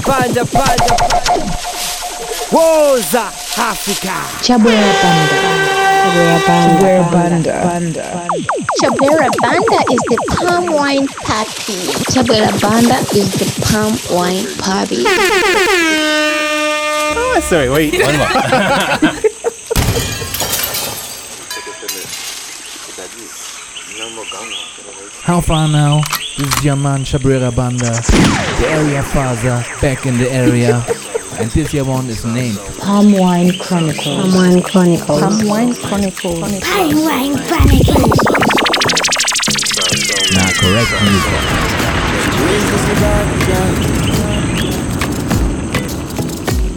banda 0.00 0.44
banda 0.44 0.94
banda 0.98 1.52
woza 2.50 3.24
Africa 3.58 4.14
Chabwera 4.42 4.92
Banda. 5.02 5.72
Chabwera 6.02 7.10
Banda. 7.12 7.52
Banda. 7.64 8.28
Chabwera 8.80 9.30
Banda 9.40 9.80
is 9.92 10.00
the 10.08 10.18
palm 10.28 10.72
wine 10.72 11.06
party. 11.06 11.78
Chabwera 12.12 12.50
Banda 12.60 12.98
is 13.16 13.30
the 13.38 13.46
palm 13.62 13.92
wine 14.16 14.46
party. 14.58 15.04
Oh, 17.14 17.40
sorry, 17.42 17.68
wait. 17.70 17.94
One 18.02 18.16
more. 18.18 19.22
How 24.02 25.40
far 25.40 25.68
now? 25.68 26.00
This 26.36 26.48
is 26.58 26.64
your 26.64 26.74
man 26.74 27.04
Chabwera 27.04 27.54
Banda, 27.54 27.92
the 28.58 28.66
area 28.68 29.00
father, 29.00 29.64
back 29.80 30.06
in 30.06 30.18
the 30.18 30.28
area. 30.28 30.84
And 31.38 31.48
this 31.52 31.72
year 31.72 31.84
one 31.84 32.06
is 32.06 32.24
named 32.24 32.58
Palm 32.80 33.12
Wine 33.12 33.56
Chronicles. 33.60 34.04
Palm 34.04 34.34
Wine 34.34 34.60
Chronicles. 34.60 35.20
Palm 35.20 35.46
Wine 35.46 35.74
Chronicles. 35.74 36.40
Palm 36.64 37.04
wine 37.04 37.36
chronicles. 37.46 38.18
Now 40.34 40.50
correct 40.58 40.90
music. 41.06 41.40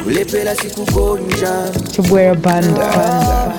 kulepela 0.03 0.55
sikugonja 0.55 1.71
Chabwera 1.91 2.35
Banda. 2.35 3.53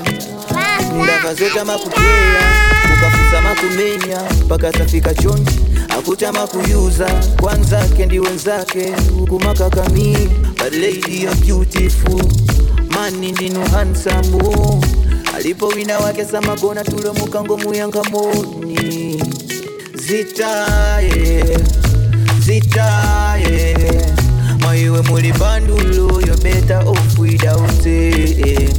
Ukafusa 2.98 3.42
makumenya 3.42 4.22
mpaka 4.44 4.72
tafika 4.72 5.14
chonji? 5.14 5.60
Akutama 5.98 6.46
kuyuza 6.46 7.06
kwanza 7.40 7.84
kendi 7.96 8.18
wenzake. 8.20 8.92
Ukumakakami 9.22 10.16
but 10.58 10.72
lady 10.72 11.22
you're 11.22 11.40
beautiful. 11.46 12.22
Mani 12.90 13.32
ndinu 13.32 13.60
hansamu 13.70 14.84
alipo 15.36 15.66
wina 15.68 15.98
wake 15.98 16.24
samagona 16.24 16.84
tulo 16.84 17.14
mukango 17.14 17.56
muyangamoni 17.56 19.22
zitaye 19.94 21.44
zitaye. 22.40 23.76
Maiwe 24.60 25.02
muli 25.02 25.32
bandulo 25.32 26.20
you're 26.20 26.36
better 26.42 26.82
off 26.88 27.18
without 27.18 27.86
it. 27.86 28.76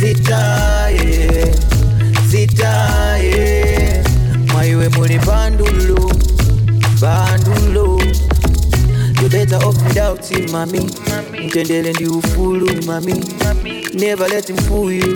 Zitaye 0.00 1.54
zitaye. 2.30 4.02
Maiwe 4.54 4.88
muli 4.88 5.18
bandulo 5.18 6.10
bandulo 7.00 7.98
you 9.22 9.28
better 9.28 9.56
off 9.66 9.76
without 9.86 10.24
him 10.26 10.50
mami. 10.52 10.90
Mtendele 11.46 11.92
ndi 11.92 12.06
ufulu 12.06 12.82
mami. 12.86 13.14
Never 13.94 14.28
let 14.28 14.48
him 14.48 14.56
fool 14.56 14.92
you. 14.92 15.12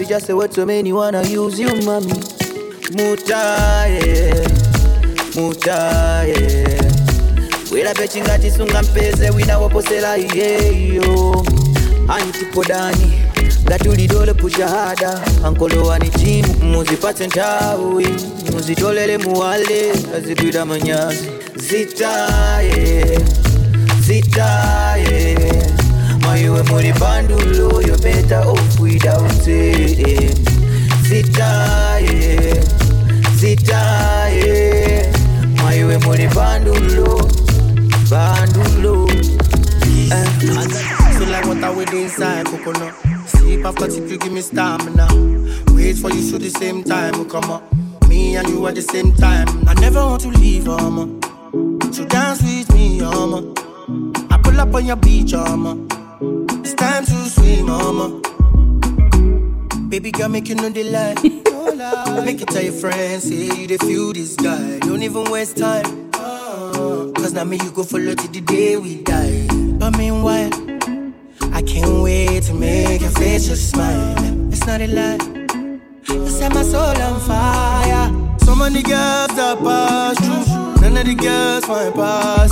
Is 0.00 0.08
just 0.08 0.30
a 0.30 0.36
word 0.36 0.52
so 0.54 0.64
many 0.66 0.92
wanna 0.92 1.22
use 1.22 1.58
you 1.58 1.68
mami. 1.84 2.14
Mutaye 2.92 4.34
mutaye. 5.34 6.66
Wera 7.72 7.94
pechingatisunga 7.94 8.82
mpeze 8.82 9.30
wina 9.30 9.58
woposela 9.58 10.18
iyeyo. 10.18 11.46
Antipodani 12.08 13.12
ngatulidole 13.70 14.34
pushahada. 14.34 15.20
Ankolowani 15.44 16.10
chimu 16.10 16.54
muzipatse 16.64 17.26
nthawi 17.26 18.06
muzitolele 18.52 19.18
muwale 19.18 19.92
azigwira 20.16 20.64
manyazi. 20.64 21.28
Zitaye 21.56 23.18
zitaye. 24.00 25.36
Maiwe 26.26 26.62
muli 26.62 26.92
bandulo 26.92 27.82
yo 27.82 27.96
better 27.98 28.42
off 28.48 28.80
without 28.80 29.46
it 29.46 30.38
zitaye 31.08 32.54
zitaye. 33.36 35.12
Maiwe 35.62 35.98
muli 35.98 36.26
bandulo 36.28 37.28
bandulo 38.10 39.08
eh. 40.10 40.26
So 41.18 41.24
like 41.26 41.46
water 41.46 41.72
with 41.72 41.92
inside 41.92 42.46
coconut. 42.46 43.09
Sleep 43.50 43.66
after 43.66 43.88
tip, 43.88 44.08
you 44.08 44.16
give 44.16 44.32
me 44.32 44.42
stamina. 44.42 45.08
Wait 45.74 45.96
for 45.96 46.08
you, 46.08 46.22
so 46.22 46.38
the 46.38 46.50
same 46.50 46.84
time 46.84 47.28
come 47.28 47.50
on. 47.50 47.60
Me 48.08 48.36
and 48.36 48.48
you 48.48 48.64
at 48.68 48.76
the 48.76 48.80
same 48.80 49.12
time. 49.12 49.48
I 49.66 49.74
never 49.74 49.98
want 50.06 50.22
to 50.22 50.28
leave, 50.28 50.66
mama. 50.66 51.08
So 51.92 52.06
dance 52.06 52.40
with 52.44 52.72
me, 52.72 53.00
mama. 53.00 53.52
I 54.30 54.38
pull 54.40 54.60
up 54.60 54.72
on 54.72 54.86
your 54.86 54.94
beach, 54.94 55.32
mama. 55.32 55.84
It's 56.62 56.74
time 56.74 57.04
to 57.06 57.12
swim, 57.28 57.66
mama. 57.66 58.20
Baby 59.88 60.12
girl, 60.12 60.28
make 60.28 60.48
you 60.48 60.54
know 60.54 60.68
the 60.68 60.84
lie. 60.84 61.14
make 62.24 62.40
it 62.40 62.46
tell 62.46 62.62
your 62.62 62.72
friends, 62.72 63.24
say 63.24 63.46
you 63.46 63.66
the 63.66 63.78
feel 63.78 64.12
this 64.12 64.36
guy. 64.36 64.78
Don't 64.78 65.02
even 65.02 65.24
waste 65.24 65.56
time. 65.56 66.12
Cause 66.12 67.32
now 67.32 67.42
me 67.42 67.56
you 67.56 67.72
go 67.72 67.82
follow 67.82 68.14
till 68.14 68.30
the 68.30 68.42
day 68.42 68.76
we 68.76 69.02
die. 69.02 69.48
But 69.76 69.98
meanwhile, 69.98 70.69
I 71.52 71.62
can't 71.62 72.02
wait 72.02 72.42
to 72.44 72.54
make 72.54 73.00
your 73.00 73.10
face 73.10 73.46
just 73.48 73.70
smile. 73.70 74.14
It's 74.52 74.66
not 74.66 74.80
a 74.80 74.86
lie. 74.86 75.18
You 76.08 76.28
set 76.28 76.54
my 76.54 76.62
soul 76.62 76.96
on 77.02 77.20
fire. 77.20 78.38
So 78.38 78.54
many 78.54 78.82
girls 78.82 79.34
that 79.36 79.58
pass 79.58 80.18
through. 80.18 80.80
None 80.80 80.96
of 80.96 81.06
the 81.06 81.14
girls 81.14 81.64
find 81.64 81.94
pass. 81.94 82.50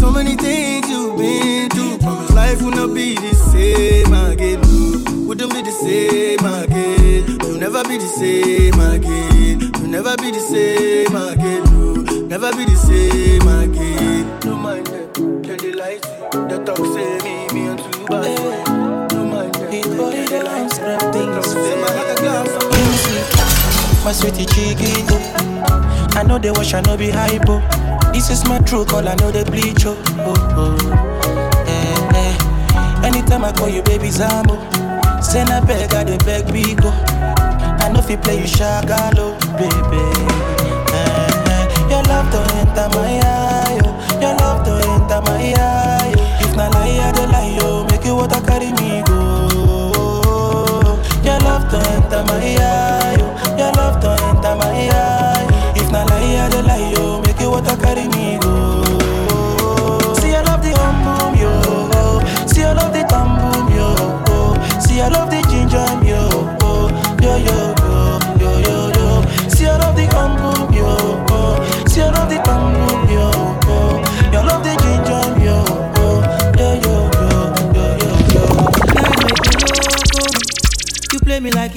So 0.00 0.10
many 0.10 0.36
things 0.36 0.88
you've 0.88 1.16
been 1.18 1.68
through. 1.70 1.98
Promise 1.98 2.32
life 2.32 2.62
will 2.62 2.70
not 2.70 2.94
be 2.94 3.14
the 3.14 3.34
same 3.34 4.12
again. 4.12 5.26
Wouldn't 5.26 5.52
be 5.52 5.62
the 5.62 5.70
same 5.72 6.44
again. 6.44 7.38
You'll 7.42 7.58
never 7.58 7.82
be 7.84 7.98
the 7.98 8.06
same 8.06 8.80
again. 8.80 9.60
You'll 9.60 9.88
never 9.88 10.16
be 10.16 10.30
the 10.30 10.40
same 10.40 11.16
again. 11.16 12.28
Never 12.28 12.52
be 12.52 12.64
the 12.64 12.76
same 12.76 13.48
again. 13.48 14.40
No 14.44 14.56
mind 14.56 14.86
them. 14.86 15.42
Can 15.42 15.56
they 15.58 15.94
you? 15.94 16.08
The 16.48 16.62
talk 16.64 16.78
My 24.04 24.12
sweetie 24.12 24.46
chiquito. 24.46 25.16
I 26.16 26.22
know 26.22 26.38
they 26.38 26.50
wash, 26.52 26.74
I 26.74 26.80
know 26.82 26.96
be 26.96 27.10
hypo. 27.10 27.60
This 28.12 28.30
is 28.30 28.44
my 28.48 28.58
true 28.60 28.84
call, 28.84 29.06
I 29.08 29.14
know 29.16 29.30
they 29.32 29.42
bleach. 29.44 29.84
Oh, 29.84 29.96
oh, 30.18 30.54
oh. 30.56 31.64
Eh, 31.66 32.14
eh. 32.14 33.06
Anytime 33.06 33.44
I 33.44 33.52
call 33.52 33.68
you, 33.68 33.82
baby 33.82 34.08
Zambo. 34.08 34.56
Send 35.22 35.50
a 35.50 35.60
beg, 35.66 35.92
I 35.94 36.04
the 36.04 36.16
beg 36.24 36.44
Bigo. 36.46 36.90
I 37.82 37.88
know 37.92 37.98
if 37.98 38.08
you 38.08 38.16
play, 38.18 38.38
you 38.38 38.44
shagalo, 38.44 39.34
baby. 39.58 40.02
Eh, 40.94 41.50
eh. 41.50 41.90
Your 41.90 42.02
love 42.04 42.30
to 42.30 42.38
enter 42.54 42.88
my 42.96 43.20
eye, 43.24 43.80
oh. 43.84 44.20
Your 44.20 44.34
love 44.36 44.64
to 44.64 44.72
enter 44.88 45.20
my 45.22 45.54
eye. 45.56 45.95
Lie, 46.86 47.08
I 47.08 47.12
dey 47.12 47.26
lie, 47.26 47.58
oh. 47.62 47.84
Make 47.90 48.04
you 48.04 48.14
water 48.16 48.40
carry 48.46 48.72
me 48.72 49.02
go. 49.06 49.16
Your 51.22 51.38
love 51.40 51.68
to 51.70 51.78
enter 51.90 52.22
my 52.24 52.56
eye, 52.60 53.15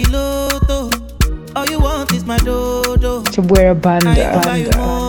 play 0.03 0.11
me 0.11 0.15
like 0.15 0.61
a 0.63 0.69
loto. 0.69 0.89
All 1.55 1.65
you 1.65 1.79
want 1.79 2.13
is 2.13 2.23
my 2.25 2.37
dodo. 2.37 3.23
Banda. 3.75 4.09
buy 4.43 5.08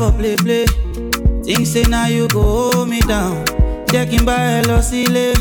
for 0.00 0.12
play 0.12 0.36
play. 0.36 0.64
Think 1.44 1.66
say 1.66 1.82
now 1.82 2.06
you 2.06 2.26
go 2.28 2.40
hold 2.40 2.88
me 2.88 3.00
down. 3.02 3.44
Checking 3.92 4.24
by 4.24 4.38
hello 4.38 4.80
silly. 4.80 5.34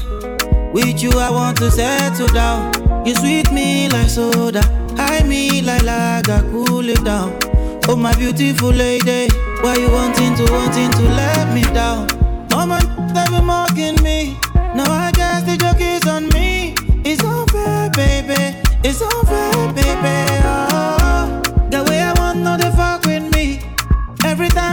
With 0.74 1.02
you 1.02 1.12
I 1.12 1.30
want 1.32 1.58
to 1.60 1.72
settle 1.72 2.28
down. 2.28 2.74
You 3.06 3.16
sweet 3.16 3.50
me 3.54 3.88
like 3.90 4.10
soda, 4.10 4.62
high 4.98 5.24
me 5.24 5.62
like 5.62 5.84
lager, 5.84 6.42
cool 6.52 6.90
it 6.90 7.04
down. 7.06 7.40
Oh 7.88 7.96
my 7.96 8.14
beautiful 8.16 8.72
lady, 8.72 9.32
why 9.62 9.76
you 9.78 9.90
wanting 9.90 10.36
to 10.36 10.52
wanting 10.52 10.92
to 10.92 11.04
let 11.20 11.54
me 11.56 11.64
down? 11.74 12.08
Mama, 12.52 12.80
they 13.16 13.26
been 13.32 13.46
mocking 13.46 14.04
me. 14.04 14.38
Now 14.76 14.92
I 14.92 15.12
guess 15.14 15.44
the 15.44 15.56
joke 15.56 15.80
is 15.80 16.06
on 16.06 16.28
me. 16.36 16.76
It's 17.06 17.24
unfair, 17.24 17.90
baby. 17.96 18.58
It's 18.84 19.02
unfair, 19.02 19.59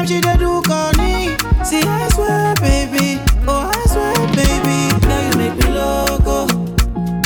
time 0.06 0.14
she 0.14 0.20
dey 0.20 0.37
do 0.37 0.62
call 0.62 0.93
me. 0.93 1.37
See, 1.64 1.82
I 1.82 2.08
swear, 2.14 2.55
baby. 2.61 3.20
Oh, 3.47 3.70
I 3.73 3.87
swear, 3.87 4.14
baby. 4.35 5.06
Now 5.06 5.20
you 5.31 5.37
make 5.38 5.56
me 5.64 5.70
loco. 5.73 6.47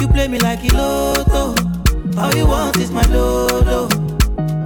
You 0.01 0.09
play 0.09 0.29
me 0.29 0.39
like 0.39 0.63
a 0.65 0.77
lotto. 0.77 1.55
All 2.19 2.35
you 2.35 2.47
want 2.47 2.77
is 2.79 2.91
my 2.91 3.03
dodo. 3.05 3.89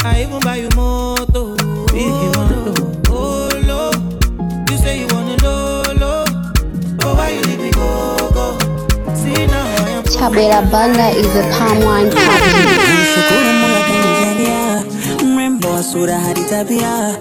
I 0.05 0.23
even 0.23 0.41
buy 0.41 0.57
you 0.57 0.69
moto. 0.77 1.57
Big 1.93 2.09
moto. 2.37 2.75
Oh, 3.11 3.49
low. 3.67 3.91
You 4.71 4.77
say 4.79 5.01
you 5.01 5.07
want 5.09 5.31
a 5.43 5.45
lolo. 5.45 6.25
Oh, 7.03 7.15
why 7.17 7.31
you 7.31 7.41
leave 7.43 7.61
me 7.61 7.71
go, 7.73 8.17
go? 8.33 8.59
See, 9.15 9.47
now 9.47 9.65
I 9.65 9.91
am. 9.91 10.05
Chabwera 10.05 10.63
Banda 10.71 11.09
is 11.11 11.27
the 11.35 11.43
palm 11.59 11.83
wine 11.85 12.11
papi. 12.11 12.51
Shukuru 13.11 13.53
Mola 13.61 13.81
kanijalia 13.89 14.85
mrembo 15.25 15.69
wa 15.71 15.83
sura 15.83 16.19
hadi 16.19 16.41
tabia 16.45 16.91
na 17.09 17.19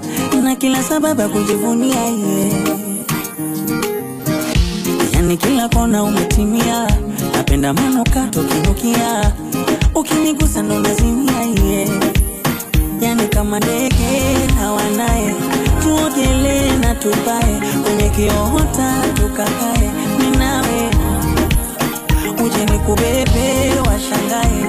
kila 0.63 0.83
sababu 0.83 1.21
ya 1.21 1.29
kujivunia 1.29 2.01
ye. 2.05 2.51
Yani 5.13 5.37
kila 5.37 5.69
kona 5.69 6.03
umetimia, 6.03 6.87
napenda 7.33 7.73
manukato 7.73 8.43
kinukia, 8.43 9.33
ukinigusa 9.95 10.61
ndo 10.63 10.79
nazimia 10.79 11.41
ye. 11.41 11.89
Yani 13.01 13.27
kama 13.27 13.59
ndege 13.59 14.37
hawanaye, 14.59 15.35
tuogelee 15.83 16.71
na 16.81 16.95
tupae. 16.95 17.61
Kwenye 17.83 18.09
kiota 18.09 18.93
tukakae, 19.13 19.91
mimi 20.19 20.37
nawe 20.37 20.89
uje 22.45 22.65
nikubebe 22.65 23.69
washangae. 23.87 24.65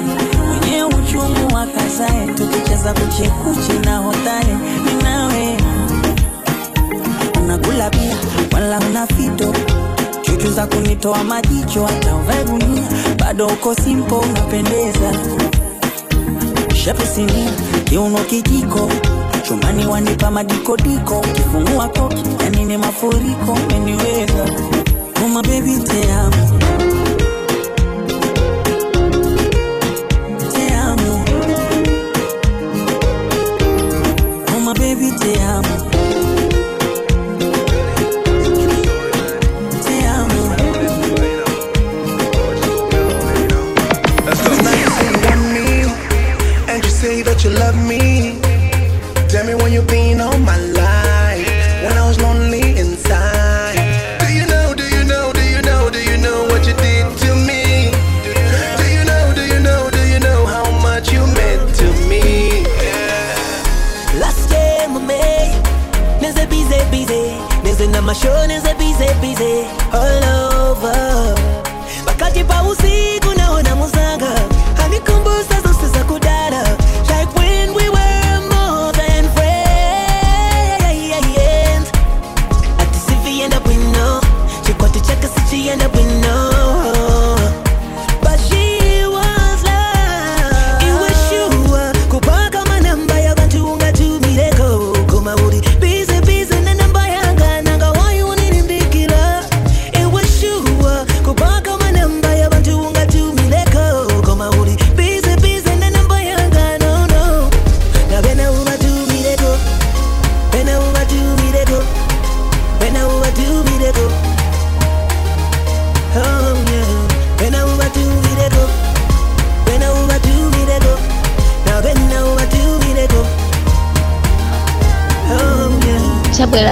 Wenye 0.51 0.85
uchungu 0.85 1.55
wakazae 1.55 2.27
tukicheza 2.27 2.93
kuchekuchi 2.93 3.79
na 3.85 3.97
hotae 3.99 4.57
ninawe 4.87 5.34
unakula 7.75 7.91
bia 7.91 8.17
wala 8.53 8.79
una 8.79 9.07
fito. 9.07 9.53
Chuchu 10.23 10.51
za 10.53 10.67
kunitoa 10.67 11.25
majicho 11.25 11.85
hata 11.87 12.15
uvae 12.15 12.45
gunia. 12.45 12.83
Bado 13.19 13.47
uko 13.47 13.75
simpo 13.75 14.19
unapendeza. 14.19 15.13
Shapisinia 16.85 17.51
kiuno 17.85 18.19
kijiko. 18.19 18.91
Chumani 19.49 19.87
wanipa 19.87 20.31
madikodiko. 20.31 21.21
Kifungua 21.21 21.89
koki 21.89 22.23
yani 22.45 22.65
ni 22.65 22.77
mafuriko 22.77 23.59
meniweza 23.71 24.45
uma 25.27 25.43
bebi 25.43 25.79
teamo 25.79 26.55
baby, 34.75 35.11
te 35.19 35.41
amo. 35.41 35.94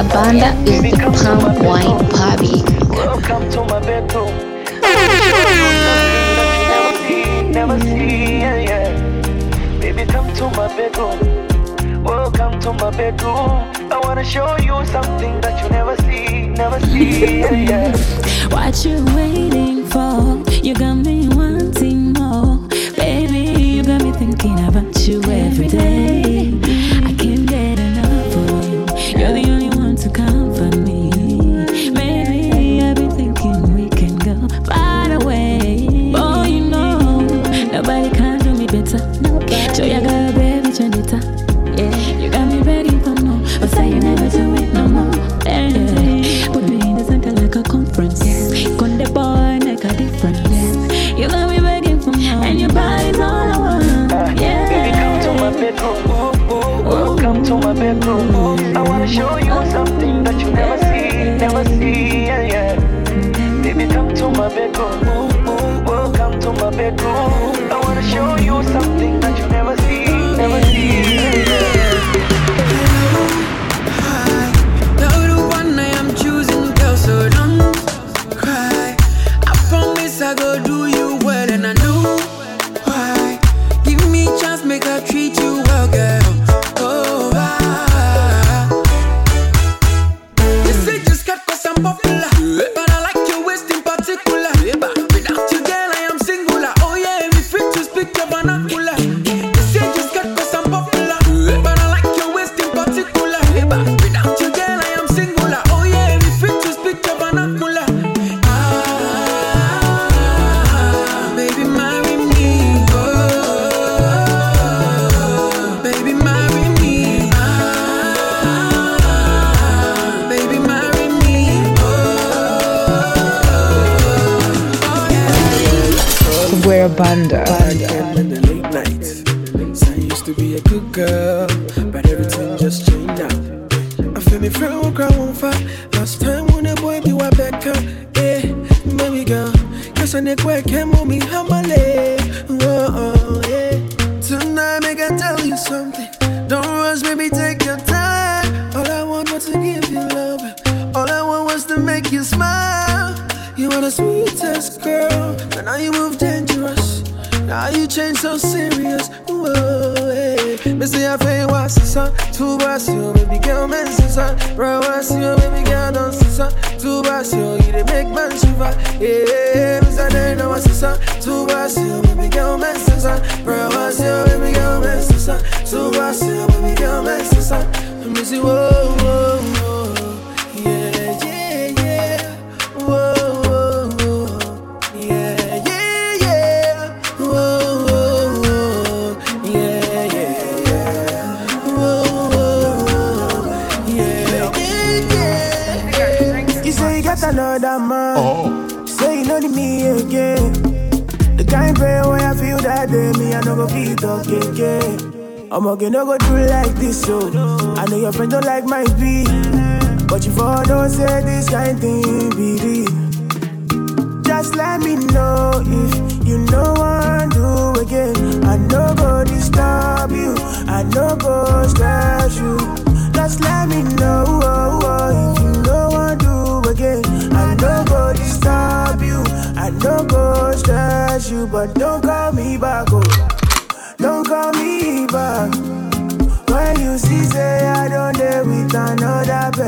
Banda 0.09 0.53
is 0.67 0.83
the 0.83 1.11
palm 1.23 1.65
wine 1.65 1.99
papi. 2.11 2.63
Welcome 2.89 3.49
to 3.51 3.65
my 3.65 3.79
bedroom. 3.81 4.35
Never 6.73 6.99
see, 7.07 7.43
never 7.49 7.81
see, 7.81 8.39
yeah, 8.41 8.57
yeah. 8.57 9.81
Baby, 9.81 10.05
come 10.11 10.33
to 10.35 10.45
my 10.51 10.69
bedroom. 10.77 12.03
Welcome 12.03 12.59
to 12.61 12.73
my 12.73 12.91
bedroom. 12.91 13.71
I 13.93 14.01
wanna 14.03 14.25
show 14.25 14.57
you 14.57 14.85
something 14.87 15.41
that 15.41 15.63
you 15.63 15.71
never 15.71 15.97
see, 15.99 16.49
never 16.49 16.81
see, 16.87 17.41
yeah, 17.41 17.53
yeah. 17.53 17.97
What 18.51 18.85
you 18.85 19.05
waiting 19.17 19.87
for? 19.87 20.43
You 20.63 20.75
got 20.75 20.95
me 20.97 21.29
wanting 21.29 22.13
more. 22.13 22.59
Baby, 22.97 23.63
you 23.77 23.85
got 23.85 24.03
me 24.03 24.13
thinking 24.13 24.59
about 24.67 25.07
you 25.07 25.23
every 25.23 25.69
day. 25.69 26.22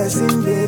Another 0.04 0.28
person, 0.28 0.63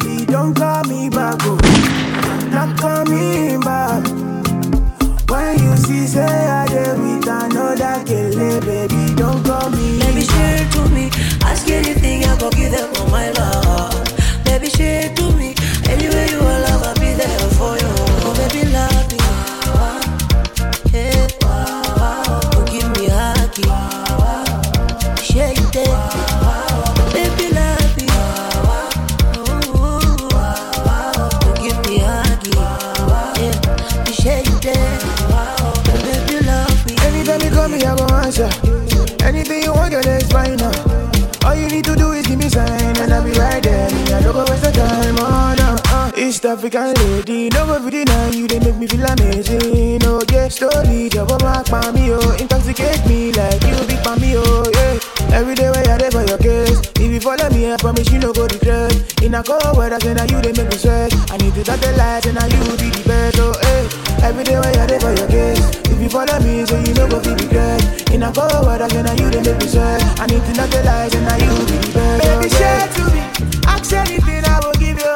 East 46.36 46.44
African 46.44 46.92
lady, 46.92 47.48
no 47.48 47.64
for 47.64 47.88
dinner, 47.90 48.28
you 48.28 48.46
they 48.46 48.60
make 48.60 48.76
me 48.76 48.86
feel 48.86 49.06
amazing. 49.08 50.04
Oh 50.04 50.20
yeah, 50.30 50.48
slowly, 50.48 51.08
mark 51.40 51.64
for 51.64 51.80
me, 51.96 52.12
oh, 52.12 52.36
intoxicate 52.36 53.00
me 53.08 53.32
like 53.32 53.56
you 53.64 53.72
big 53.88 53.96
for 54.04 54.20
me, 54.20 54.36
oh 54.36 54.68
yeah. 54.76 55.32
Every 55.32 55.54
day 55.54 55.70
where 55.70 55.80
you're 55.88 55.96
there 55.96 56.10
for 56.10 56.28
your 56.28 56.36
case. 56.36 56.76
If 57.00 57.08
you 57.08 57.20
follow 57.20 57.48
me, 57.48 57.72
I 57.72 57.78
promise 57.78 58.12
you 58.12 58.18
no 58.18 58.34
go 58.34 58.44
regret. 58.44 58.92
In 59.22 59.32
a 59.32 59.42
cold 59.42 59.64
weather, 59.80 59.98
say 59.98 60.12
now 60.12 60.28
you 60.28 60.36
they 60.44 60.52
make 60.52 60.68
me 60.68 60.76
sweat. 60.76 61.08
I 61.32 61.38
need 61.38 61.54
to 61.54 61.64
touch 61.64 61.80
the 61.80 61.96
lights, 61.96 62.26
and 62.28 62.36
now 62.36 62.44
you 62.44 62.60
be 62.76 62.92
the 62.92 63.02
best, 63.08 63.40
oh 63.40 63.56
hey. 63.56 64.28
Every 64.28 64.44
day 64.44 64.60
where 64.60 64.76
you're 64.76 64.86
there 64.92 65.00
for 65.00 65.16
your 65.16 65.28
case. 65.32 65.64
If 65.88 65.96
you 66.04 66.10
follow 66.12 66.36
me, 66.44 66.66
so 66.68 66.76
you 66.76 66.92
no 67.00 67.08
go 67.08 67.16
feel 67.16 67.32
regret. 67.32 68.12
In 68.12 68.22
a 68.22 68.28
cold 68.28 68.52
weather, 68.60 68.92
say 68.92 69.00
now 69.00 69.16
you 69.16 69.32
they 69.32 69.40
make 69.40 69.56
me 69.56 69.68
sweat. 69.72 70.04
I 70.20 70.28
need 70.28 70.44
to 70.44 70.52
touch 70.52 70.68
the 70.68 70.84
lights, 70.84 71.16
and 71.16 71.24
now 71.24 71.40
you 71.40 71.48
be 71.64 71.80
the 71.80 71.90
best, 71.96 72.28
oh 72.28 72.44
Baby, 72.44 72.48
share 72.52 72.88
to 72.92 73.02
me. 73.08 73.24
Ask 73.64 73.88
anything, 73.96 74.44
I 74.44 74.60
will 74.60 74.76
give 74.76 75.00
you 75.00 75.14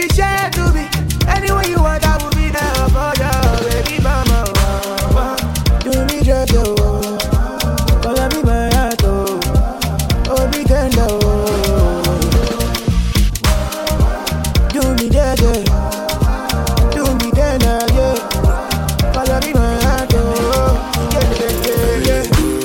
Baby, 0.00 0.14
share 0.14 0.50
to 0.52 0.72
me. 0.72 0.88
Anywhere 1.28 1.66
you 1.68 1.76
want, 1.82 2.02
I 2.06 2.16
will 2.22 2.30
be 2.30 2.48
there 2.48 2.88
for 2.88 3.12
you, 3.20 3.68
baby 3.68 4.02
mama. 4.02 4.46
Do 5.80 5.90
me 6.06 6.22
just 6.24 6.54
oh. 6.54 7.18
Call 8.02 8.28
me 8.30 8.42
my 8.42 8.70
heart, 8.74 9.04
oh. 9.04 9.38
Oh, 10.26 10.48
be 10.52 10.64
tender, 10.64 11.06
oh. 11.06 11.20
Do 14.72 14.80
me 14.94 15.08
that, 15.10 15.38
yeah. 15.38 15.64
Do 16.92 17.04
me 17.20 17.30
tender, 17.32 17.84
yeah. 17.92 18.16
Call 19.12 19.40
me 19.40 19.52
my 19.52 19.82
heart, 19.84 20.14
oh. 20.14 21.10
Yeah, 21.12 21.28
yeah, 21.40 21.52
yeah, 21.66 22.06
yeah. 22.06 22.22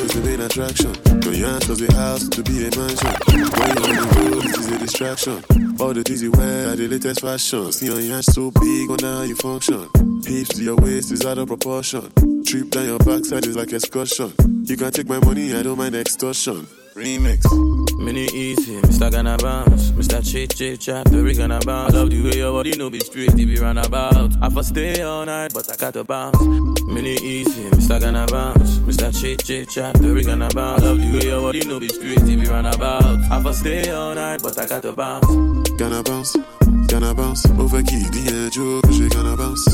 The 0.07 0.21
main 0.23 0.39
attraction. 0.39 0.93
Your 1.21 1.33
yans 1.33 1.67
was 1.67 1.81
a 1.81 1.93
house 1.95 2.29
to 2.29 2.41
be 2.43 2.67
a 2.67 2.77
mansion. 2.77 3.11
When 3.59 3.77
on 3.77 3.91
the 3.91 4.29
road, 4.31 4.43
this 4.43 4.57
is 4.57 4.67
a 4.71 4.77
distraction. 4.77 5.64
All 5.77 5.93
the 5.93 6.03
things 6.03 6.23
you 6.23 6.31
wear 6.31 6.69
are 6.69 6.75
the 6.75 6.87
latest 6.87 7.21
fashion. 7.21 7.71
See 7.71 7.87
your 7.87 7.97
yans 7.97 8.23
so 8.31 8.49
big, 8.49 8.89
wonder 8.89 9.11
how 9.11 9.23
you 9.23 9.35
function. 9.35 9.89
Hips 10.23 10.55
to 10.55 10.63
your 10.63 10.75
waist 10.77 11.11
is 11.11 11.25
out 11.25 11.37
of 11.37 11.47
proportion. 11.47 12.11
Trip 12.45 12.69
down 12.69 12.85
your 12.85 12.99
backside 12.99 13.45
is 13.45 13.57
like 13.57 13.73
excursion. 13.73 14.31
You 14.63 14.77
can 14.77 14.91
take 14.91 15.09
my 15.09 15.19
money, 15.19 15.53
I 15.53 15.63
don't 15.63 15.77
mind 15.77 15.95
extortion. 15.95 16.65
Remix. 16.95 17.43
Mini 17.99 18.23
easy, 18.33 18.79
Mr. 18.79 19.11
Gonna 19.11 19.35
bounce, 19.37 19.91
Mr. 19.91 20.23
Chit 20.23 20.55
Chit 20.55 20.79
Chat, 20.79 21.03
the 21.11 21.21
rig 21.21 21.35
gonna 21.37 21.59
bounce. 21.65 21.93
I 21.93 21.97
love 21.97 22.09
the 22.09 22.23
way 22.23 22.37
your 22.37 22.53
body 22.53 22.71
no 22.77 22.89
be 22.89 22.99
straight, 23.01 23.33
if 23.33 23.39
you 23.39 23.61
run 23.61 23.77
about. 23.77 24.31
I 24.41 24.49
for 24.49 24.63
stay 24.63 25.01
all 25.01 25.25
night, 25.25 25.53
but 25.53 25.69
I 25.69 25.75
got 25.75 25.93
to 25.95 26.05
bounce. 26.05 26.39
Mini 26.87 27.15
easy, 27.15 27.69
Mr. 27.71 27.99
Gonna 27.99 28.25
bounce, 28.27 28.77
Mr. 28.79 29.11
Chit 29.19 29.43
Chit 29.43 29.69
Chat, 29.69 29.95
the 29.95 30.13
rig 30.13 30.25
gonna 30.25 30.47
bounce. 30.55 30.83
I 30.83 30.85
love 30.85 30.97
the 30.97 31.17
way 31.19 31.25
your 31.25 31.41
body 31.41 31.65
no 31.67 31.81
be 31.81 31.89
straight, 31.89 32.17
if 32.19 32.29
you 32.29 32.49
run 32.49 32.65
about. 32.65 33.03
I 33.03 33.43
for 33.43 33.51
stay 33.51 33.91
all 33.91 34.15
night, 34.15 34.41
but 34.41 34.57
I 34.57 34.65
got 34.65 34.81
to 34.83 34.93
bounce. 34.93 35.27
Gonna 35.71 36.01
bounce, 36.01 36.37
gonna 36.99 37.13
bounce. 37.13 37.45
Over 37.59 37.83
qui 37.83 38.09
dit 38.09 38.51
Joe 38.51 38.81
que 38.81 38.91
je 38.93 39.07
gonna 39.09 39.35
bounce. 39.35 39.65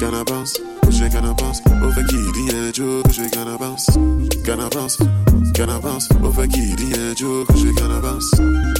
Gonna 0.00 0.24
bounce, 0.24 0.58
que 0.82 0.90
je 0.90 1.04
gonna 1.12 1.34
bounce. 1.34 1.60
Over 1.82 2.04
qui 2.06 2.16
dit 2.32 2.72
Joe 2.74 3.02
que 3.02 3.12
je 3.12 3.28
gonna 3.34 3.58
bounce. 3.58 3.90
Gonna 4.44 4.68
bounce, 4.70 4.98
gonna 5.54 5.78
bounce. 5.80 6.08
Over 6.22 6.48
qui 6.48 6.74
dit 6.76 6.94
Joe 7.16 7.44
que 7.46 7.56
je 7.56 7.72
gonna 7.74 8.00
bounce. 8.00 8.30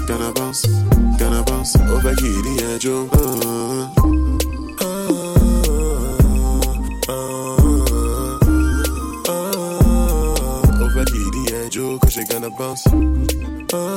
Gonna 0.08 0.32
bounce, 0.32 0.66
gonna 1.18 1.42
bounce. 1.42 1.76
Over 1.92 2.14
qui 2.16 2.42
dit 2.42 2.80
Joe. 2.80 3.08
Ah, 3.12 3.18
ah, 4.80 4.88
ah, 7.08 7.16
ah. 9.28 10.82
Over 10.82 11.04
qui 11.04 11.30
dit 11.30 11.70
Joe 11.70 11.98
que 11.98 12.10
je 12.10 12.22
gonna 12.30 12.48
bounce. 12.48 12.84
Ah, 13.72 13.96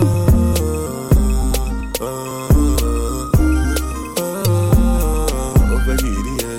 ah, 2.02 2.08
ah. 2.50 2.55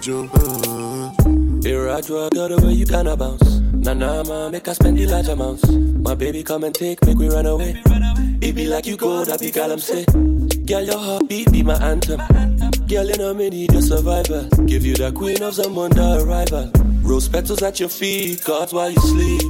you. 0.06 0.28
Mm-hmm. 0.28 1.60
Here 1.62 1.88
I 1.88 2.00
draw, 2.00 2.28
girl, 2.28 2.48
the 2.48 2.64
way 2.64 2.72
you 2.72 2.86
kinda 2.86 3.16
bounce. 3.16 3.58
Nah, 3.72 3.94
nah, 3.94 4.22
ma, 4.22 4.48
make 4.48 4.68
I 4.68 4.72
spend 4.72 4.98
the 4.98 5.06
large 5.06 5.28
amounts. 5.28 5.68
My 5.68 6.14
baby 6.14 6.42
come 6.42 6.64
and 6.64 6.74
take, 6.74 7.04
make 7.04 7.18
we 7.18 7.28
run 7.28 7.46
away. 7.46 7.82
It 8.40 8.54
be 8.54 8.66
like 8.66 8.86
you 8.86 8.96
gold, 8.96 9.28
I 9.30 9.36
be 9.36 9.52
I'm 9.60 9.78
say. 9.78 10.04
Girl, 10.66 10.82
your 10.82 10.98
heartbeat 10.98 11.52
be 11.52 11.62
my 11.62 11.74
anthem. 11.74 12.20
Girl, 12.86 13.06
you 13.06 13.16
know 13.16 13.34
me 13.34 13.50
need 13.50 13.72
a 13.74 13.82
survivor. 13.82 14.48
Give 14.66 14.84
you 14.84 14.94
the 14.94 15.12
queen 15.12 15.42
of 15.42 15.54
some 15.54 15.74
wonder 15.74 16.18
arrival. 16.20 16.70
Rose 17.02 17.28
petals 17.28 17.62
at 17.62 17.80
your 17.80 17.88
feet, 17.88 18.44
caught 18.44 18.72
while 18.72 18.90
you 18.90 19.00
sleep. 19.00 19.42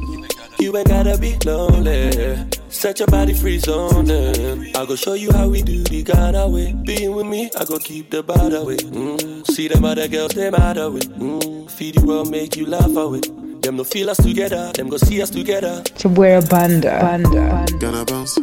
You 0.59 0.77
ain't 0.77 0.89
gotta 0.89 1.19
be 1.19 1.37
lonely. 1.45 2.47
Set 2.69 2.99
your 2.99 3.09
body 3.09 3.35
free 3.35 3.59
zone. 3.59 4.11
Eh. 4.11 4.73
I 4.75 4.87
go 4.87 4.97
show 4.97 5.15
you 5.15 5.31
how 5.33 5.49
we 5.49 5.63
do 5.63 5.83
the 5.85 6.03
Ghana 6.03 6.49
way. 6.49 6.73
Being 6.85 7.15
with 7.15 7.27
me, 7.27 7.51
I 7.59 7.65
go 7.65 7.79
keep 7.79 8.11
the 8.11 8.23
bad 8.23 8.55
away. 8.55 8.77
Mm. 8.77 9.36
See 9.57 9.69
them 9.69 9.87
other 9.87 10.07
girls, 10.07 10.33
them 10.33 10.53
matter 10.53 10.91
with. 10.91 11.09
Mm, 11.19 11.71
feed 11.71 11.97
you 11.97 12.05
well, 12.05 12.27
make 12.27 12.57
you 12.57 12.67
laugh 12.67 12.95
out 12.95 13.13
with. 13.13 13.63
Them 13.63 13.77
no 13.77 13.85
feel 13.85 14.11
us 14.11 14.19
together, 14.19 14.71
them 14.75 14.91
go 14.91 14.99
see 14.99 15.23
us 15.23 15.31
together. 15.31 15.83
So 15.95 16.11
we're 16.11 16.37
a 16.37 16.43
banda. 16.43 16.99
banda. 17.01 17.65
Gonna 17.81 18.05
bounce, 18.05 18.39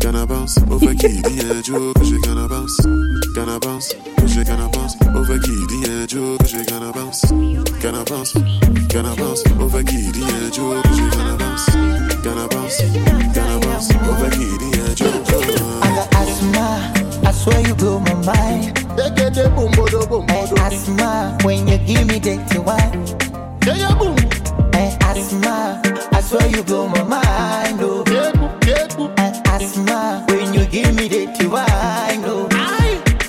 gonna 0.00 0.26
bounce, 0.26 0.58
over 0.68 0.92
qui 0.96 1.22
dit 1.22 1.40
un 1.48 1.62
jour 1.62 1.94
que 1.94 2.20
gonna 2.26 2.48
bounce. 2.48 2.76
Gonna 3.36 3.60
bounce, 3.60 3.94
que 4.16 4.26
j'ai 4.26 4.42
gonna 4.42 4.68
bounce, 4.72 4.96
over 5.14 5.38
qui 5.38 5.54
dit 5.68 5.88
un 5.88 6.08
jour 6.08 6.36
que 6.38 6.68
gonna 6.68 6.90
bounce. 6.92 7.24
Gonna 7.80 8.02
bounce, 8.04 8.34
gonna 8.88 9.14
bounce, 9.14 9.44
over 9.60 9.84
qui 9.84 10.10
dit 10.10 10.24
un 10.24 10.52
jour 10.52 10.82
que 10.82 11.16
gonna 11.16 11.36
bounce. 11.36 11.66
Gonna 12.24 12.48
bounce, 12.48 12.82
gonna 13.32 13.60
bounce, 13.60 13.90
over 14.10 14.30
qui 14.30 14.58
dit 14.58 14.80
un 14.80 14.96
jour 14.96 15.65
swear 17.46 17.60
you 17.68 17.74
blow 17.76 18.00
my 18.00 18.14
mind. 18.26 18.78
I 18.98 20.48
asthma 20.66 21.38
when 21.44 21.68
you 21.68 21.78
give 21.78 22.06
me 22.08 22.18
dirty 22.18 22.58
wine. 22.58 23.06
I 24.74 24.98
asthma, 25.10 25.80
I 26.12 26.20
swear 26.22 26.46
you 26.48 26.62
blow 26.64 26.88
my 26.88 27.02
mind. 27.04 27.78
Oh. 27.80 28.02
I 28.08 29.26
eh, 29.26 29.42
asthma 29.54 30.24
when 30.28 30.54
you 30.54 30.64
give 30.66 30.92
me 30.96 31.08
dirty 31.08 31.46
wine. 31.46 32.24
Oh. 32.26 32.48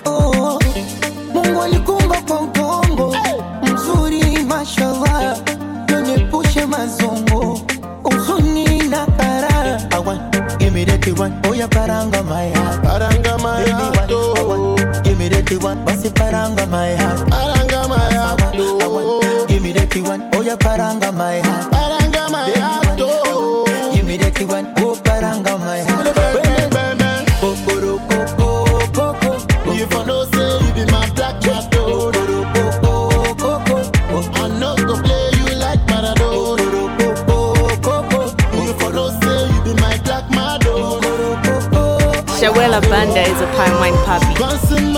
Oh. 0.06 0.60
Mungu 1.34 1.62
alikumba 1.62 2.22
kwa 2.22 2.42
mkongo 2.42 3.16
mzuri, 3.64 4.44
mashallah, 4.44 5.38
niepushe 6.06 6.66
mazongo, 6.66 7.62
uzuni 8.04 8.80
na 8.90 9.06
kara. 9.06 9.80
I 9.92 10.00
want 10.00 10.58
give 10.60 10.74
me 10.74 10.86
dirty 10.86 11.12
wine, 11.12 11.40
oh 11.48 11.54
ya 11.54 11.68
karanga 11.68 12.24
maya 12.24 12.57
my 16.70 16.96
heart. 16.96 17.20
Paranga 17.30 17.88
my 17.88 18.14
heart. 18.14 19.48
Give 19.48 19.62
me 19.62 19.72
the 19.72 19.88
key 19.88 20.02
one. 20.02 20.30
Oh, 20.34 20.42
yeah, 20.42 20.56
paranga 20.56 21.14
my 21.14 21.40
heart. 21.40 21.72
Paranga 21.72 22.32
my 22.32 22.52
heart. 22.52 23.94
Give 23.94 24.06
me 24.06 24.18
the 24.18 24.32
key 24.32 24.46
one. 24.46 24.74
Oh, 24.78 24.96
paranga 25.04 25.58
my 25.60 25.82
heart. 25.82 26.08
Chabwera 42.40 42.80
Banda 42.88 43.22
is 43.22 43.42
a 43.42 43.48
pine 43.58 43.74
wine 43.80 43.98
puppy. 44.06 44.97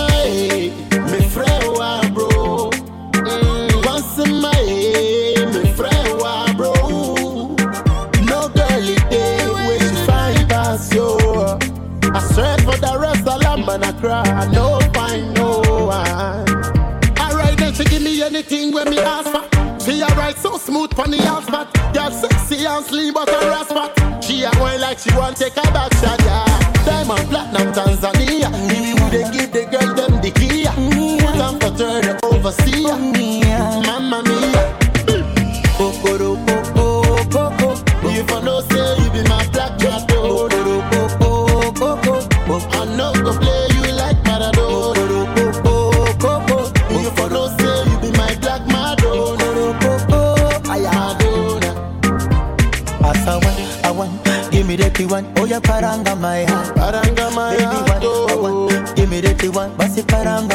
She 25.00 25.08
won't 25.16 25.34
take 25.34 25.54
her 25.54 25.72
back 25.72 25.90
shot. 25.94 26.09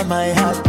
my 0.07 0.33
heart. 0.33 0.64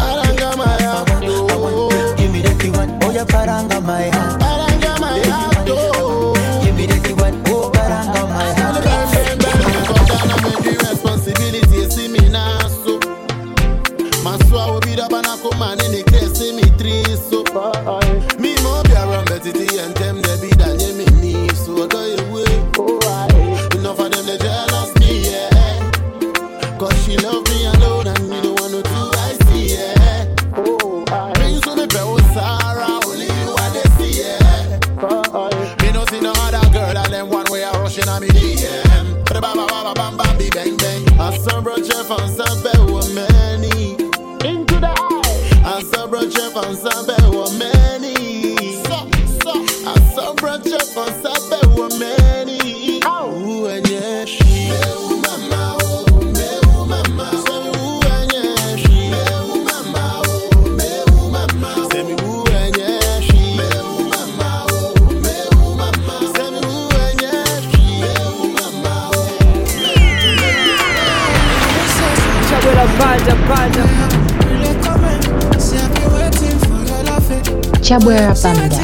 where 78.06 78.30
I 78.30 78.34
found 78.34 78.72
it. 78.72 78.75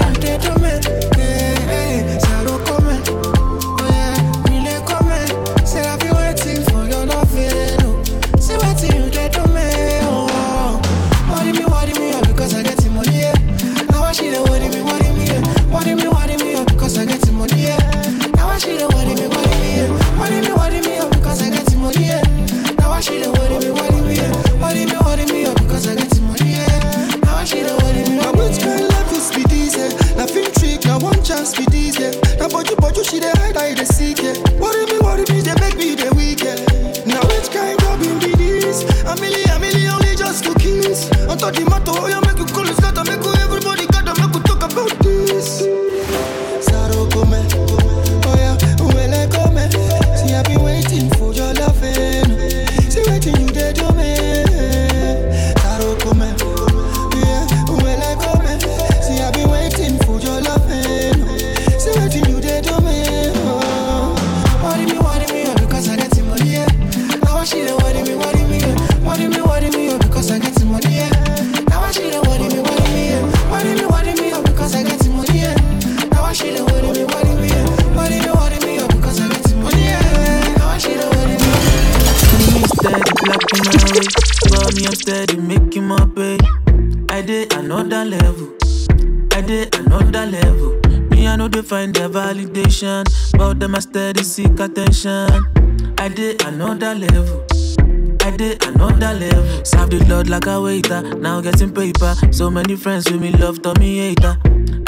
So 102.42 102.50
many 102.50 102.74
friends 102.74 103.09
with 103.09 103.20
me 103.20 103.31
love, 103.31 103.62
Tommy 103.62 103.98
hater. 103.98 104.37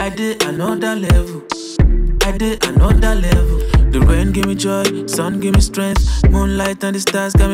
I 0.01 0.11
did 0.11 0.43
another 0.43 0.97
level. 0.97 1.45
I 2.23 2.37
did 2.37 2.67
another 2.67 3.15
level. 3.15 3.59
The 3.93 4.01
rain 4.01 4.33
give 4.33 4.47
me 4.47 4.57
joy, 4.57 5.07
sun 5.07 5.39
give 5.39 5.55
me 5.55 5.61
strength. 5.61 6.03
Moonlight 6.31 6.83
and 6.83 6.97
the 6.97 7.01
stars 7.01 7.33
got 7.33 7.51
me 7.51 7.54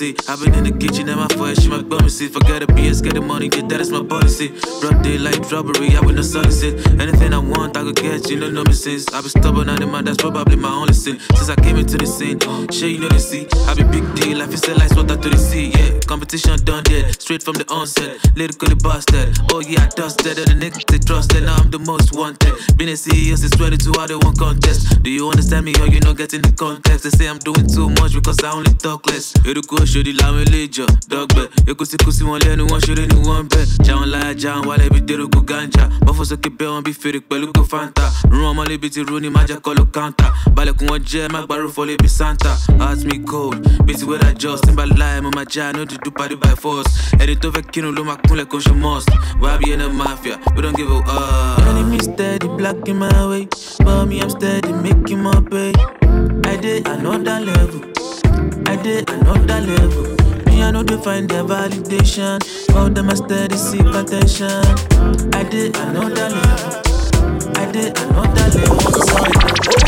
I've 0.00 0.38
been 0.38 0.54
in 0.54 0.62
the 0.62 0.70
kitchen 0.70 1.08
and 1.08 1.18
my 1.18 1.26
fire, 1.34 1.56
she 1.56 1.68
might 1.68 1.88
bum 1.88 2.04
me 2.04 2.08
see. 2.08 2.28
Forget 2.28 2.60
the 2.60 2.66
BS, 2.66 3.02
get 3.02 3.14
the 3.14 3.20
money, 3.20 3.48
get 3.48 3.68
that, 3.68 3.80
is 3.80 3.90
my 3.90 4.04
policy. 4.04 4.54
Broad 4.80 5.04
like 5.18 5.50
robbery, 5.50 5.90
I 5.96 6.00
with 6.06 6.14
no 6.14 6.22
solicit. 6.22 6.86
Anything 7.02 7.34
I 7.34 7.38
want, 7.38 7.76
I 7.76 7.82
could 7.82 7.96
get, 7.96 8.30
you 8.30 8.38
know, 8.38 8.62
me 8.62 8.72
since. 8.74 9.12
I've 9.12 9.26
been 9.26 9.30
stubborn 9.30 9.68
on 9.68 9.80
the 9.80 9.88
man, 9.88 10.04
that's 10.04 10.18
probably 10.18 10.54
my 10.54 10.70
only 10.70 10.94
sin. 10.94 11.18
Since 11.34 11.50
I 11.50 11.56
came 11.56 11.78
into 11.78 11.98
the 11.98 12.06
scene, 12.06 12.38
sure 12.70 12.88
you 12.88 13.00
know 13.00 13.08
the 13.08 13.18
see. 13.18 13.48
I 13.66 13.74
be 13.74 13.82
big 13.90 14.06
deal, 14.14 14.38
life 14.38 14.54
is 14.54 14.62
a 14.68 14.74
lights, 14.78 14.94
water 14.94 15.16
to 15.16 15.28
the 15.30 15.36
sea, 15.36 15.74
yeah. 15.74 15.98
Competition 16.06 16.62
done 16.62 16.84
dead, 16.84 17.20
straight 17.20 17.42
from 17.42 17.58
the 17.58 17.66
onset. 17.66 18.22
Lyrically 18.36 18.76
busted. 18.78 19.34
Oh 19.50 19.58
yeah, 19.66 19.82
I 19.82 19.88
dusted, 19.98 20.38
and 20.38 20.46
the 20.46 20.56
niggas 20.62 20.86
they 20.86 21.02
trusted. 21.02 21.42
Now 21.42 21.56
I'm 21.58 21.70
the 21.74 21.80
most 21.82 22.14
wanted. 22.14 22.54
Been 22.78 22.90
a 22.90 22.94
CEO 22.94 23.34
since 23.34 23.50
22, 23.58 23.98
I 23.98 24.06
don't 24.06 24.22
want 24.22 24.38
contest. 24.38 25.02
Do 25.02 25.10
you 25.10 25.26
understand 25.26 25.66
me, 25.66 25.74
or 25.82 25.90
you 25.90 25.98
not 26.06 26.16
getting 26.16 26.42
the 26.42 26.52
context? 26.54 27.02
They 27.02 27.10
say 27.10 27.26
I'm 27.26 27.42
doing 27.42 27.66
too 27.66 27.90
much 27.98 28.14
because 28.14 28.38
I 28.46 28.54
only 28.54 28.72
talk 28.78 29.04
less. 29.10 29.34
Eruku 29.42 29.74
Oshodi 29.82 29.87
láwọn 29.96 30.42
ilé 30.46 30.64
ìjọ 30.68 30.86
dọ́gbẹ́. 31.10 31.46
Ekúsíkúsí 31.70 32.22
wọn 32.24 32.38
lẹ́nu 32.44 32.66
wọn 32.70 32.80
ṣeré 32.80 33.06
ni 33.08 33.14
wọ́n 33.26 33.48
bẹ̀. 33.48 33.64
Jáwọn 33.86 34.08
láyà 34.12 34.34
jáwọn 34.34 34.66
wálé 34.68 34.88
bí 34.92 35.00
dérúkú 35.00 35.40
ganja. 35.46 35.88
Bọ́fọ̀ 36.04 36.24
sókè 36.30 36.50
bẹ́ 36.58 36.68
wọn 36.68 36.82
bí 36.84 36.92
fèrè 36.92 37.20
pẹ̀lú 37.28 37.46
kó 37.56 37.64
fanta. 37.64 38.04
Rún 38.30 38.44
ọmọ 38.52 38.64
lébi 38.68 38.90
ti 38.90 39.00
rú 39.02 39.18
ni 39.20 39.28
má 39.30 39.44
jẹ́ 39.48 39.60
kọ́ 39.60 39.74
ló 39.78 39.84
kántà. 39.92 40.32
Balẹ̀kùn 40.54 40.88
wọn 40.90 41.00
jẹ́ 41.10 41.32
má 41.32 41.40
gbárù 41.46 41.68
fọ́ 41.76 41.86
lébi 41.86 42.08
Santa. 42.08 42.50
Heart 42.78 43.04
me 43.04 43.18
cold, 43.24 43.56
bí 43.86 43.94
ti 43.94 44.04
weather 44.04 44.34
just. 44.38 44.66
Nígbà 44.66 44.84
láì 45.00 45.20
mo 45.22 45.30
máa 45.34 45.44
já, 45.48 45.72
no 45.72 45.84
dúdú 45.84 46.10
pàdé 46.10 46.36
by 46.36 46.54
force. 46.62 46.90
Ẹni 47.18 47.36
tó 47.40 47.48
fẹ́ 47.50 47.62
kírun 47.72 47.94
ló 47.96 48.04
máa 48.04 48.16
kúnlẹ̀ 48.28 48.46
kó 48.46 48.58
ṣe 48.58 48.74
must. 48.74 49.08
Be 49.60 49.72
in 49.72 49.80
a 49.80 49.88
mafia? 49.88 50.38
We 50.54 50.62
don't 50.62 50.76
give 50.76 50.88
a 50.90 50.98
uh. 51.06 51.56
Enemy 51.68 51.98
steady 52.00 52.46
blocking 52.56 52.98
my 52.98 53.26
way. 53.26 53.48
But 53.84 54.06
me, 54.06 54.20
I'm 54.20 54.30
steady 54.30 54.72
making 54.72 55.22
my 55.22 55.40
pay. 55.50 55.72
I 56.44 56.56
did 56.56 56.86
another 56.86 57.40
level. 57.40 57.80
I 58.68 58.76
did 58.76 59.08
another 59.08 59.60
level. 59.62 60.02
Me, 60.44 60.62
I 60.62 60.70
know 60.70 60.82
they 60.82 60.98
find 60.98 61.26
their 61.26 61.42
validation. 61.42 62.36
All 62.76 62.90
them 62.90 63.08
I 63.08 63.14
steady 63.14 63.56
seek 63.56 63.80
attention. 63.80 64.60
I 65.32 65.42
did 65.48 65.74
another 65.74 66.28
level. 66.28 66.82
I 67.56 67.72
did 67.72 67.96
another 67.98 68.46
level. 68.52 68.76
How 68.76 69.24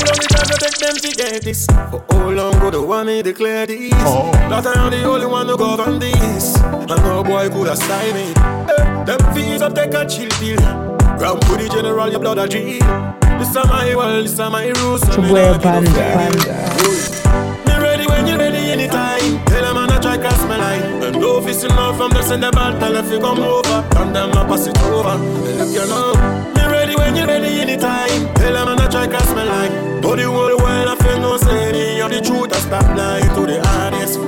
long 0.01 0.17
it 0.17 0.33
ever 0.33 0.57
take 0.57 0.79
them 0.79 0.97
to 0.97 1.11
get 1.15 1.43
this? 1.43 1.67
For 1.67 2.03
how 2.11 2.31
long 2.31 2.59
go 2.59 2.71
the 2.71 2.81
one 2.81 3.07
me 3.09 3.21
declare 3.23 3.67
this? 3.67 3.91
That 3.93 4.67
I 4.67 4.87
am 4.87 4.91
the 4.91 5.05
only 5.05 5.27
one 5.27 5.47
to 5.49 5.59
govern 5.59 5.99
this. 5.99 6.57
And 6.57 6.89
no 6.89 7.23
boy 7.23 7.51
could 7.51 7.69
have 7.69 7.77
style 7.77 8.15
me. 8.15 8.33
Eh, 8.35 9.05
them 9.05 9.35
fees 9.35 9.61
up 9.61 9.75
take 9.75 9.93
a 9.93 10.07
chill 10.09 10.31
pill. 10.41 10.57
Ground 11.19 11.45
for 11.45 11.59
the 11.59 11.69
general, 11.71 12.11
your 12.11 12.21
blood 12.21 12.39
a 12.39 12.49
drill. 12.49 12.81
This 13.39 13.51
is 13.51 13.55
my 13.57 13.95
world, 13.95 14.25
this 14.25 14.33
is 14.33 14.39
my 14.39 14.69
rules. 14.81 15.03
and 15.03 15.23
me 15.23 15.29
Chubwe 15.29 15.61
not 15.63 15.83
give 15.83 15.95
Banda. 15.95 17.30
When 18.21 18.29
you 18.29 18.37
ready 18.37 18.71
anytime. 18.71 19.45
Tell 19.47 19.63
them 19.63 19.91
I 19.91 19.99
try 20.01 20.19
cross 20.19 20.43
my 20.45 20.57
line. 20.57 21.03
And 21.03 21.21
no 21.21 21.41
fist 21.41 21.65
enough 21.65 21.97
from 21.97 22.11
the 22.11 22.23
send 22.23 22.43
the 22.43 22.51
ball, 22.51 22.73
tell 22.79 22.95
if 22.97 23.11
you 23.11 23.21
come 23.21 23.41
over. 23.41 23.85
And 23.97 24.15
them 24.15 24.33
I 24.33 24.45
pass 24.47 24.67
it 24.67 24.79
over. 24.83 25.17
Hey, 25.45 25.57
look 25.59 25.73
you 25.73 25.87
know. 25.89 26.13
Me 26.55 26.63
ready 26.67 26.97
when 26.97 27.17
you 27.17 27.25
ready 27.25 27.61
anytime. 27.61 28.35
Tell 28.35 28.53
them 28.53 28.79
I 28.79 28.89
try 28.89 29.07
cross 29.09 29.33
my 29.35 29.45
line. 29.45 30.03
To 30.03 30.17
the 30.17 30.25
whole 30.25 30.57
world 30.59 30.89
I 30.89 30.97
feel 31.03 31.21
no 31.21 31.37
say 31.37 32.01
of 32.01 32.11
the 32.11 32.21
truth. 32.21 32.53
I 32.53 32.59
stop 32.59 32.87
lying 32.97 33.31
to 33.37 33.43
the 33.47 33.59
honest. 33.69 34.19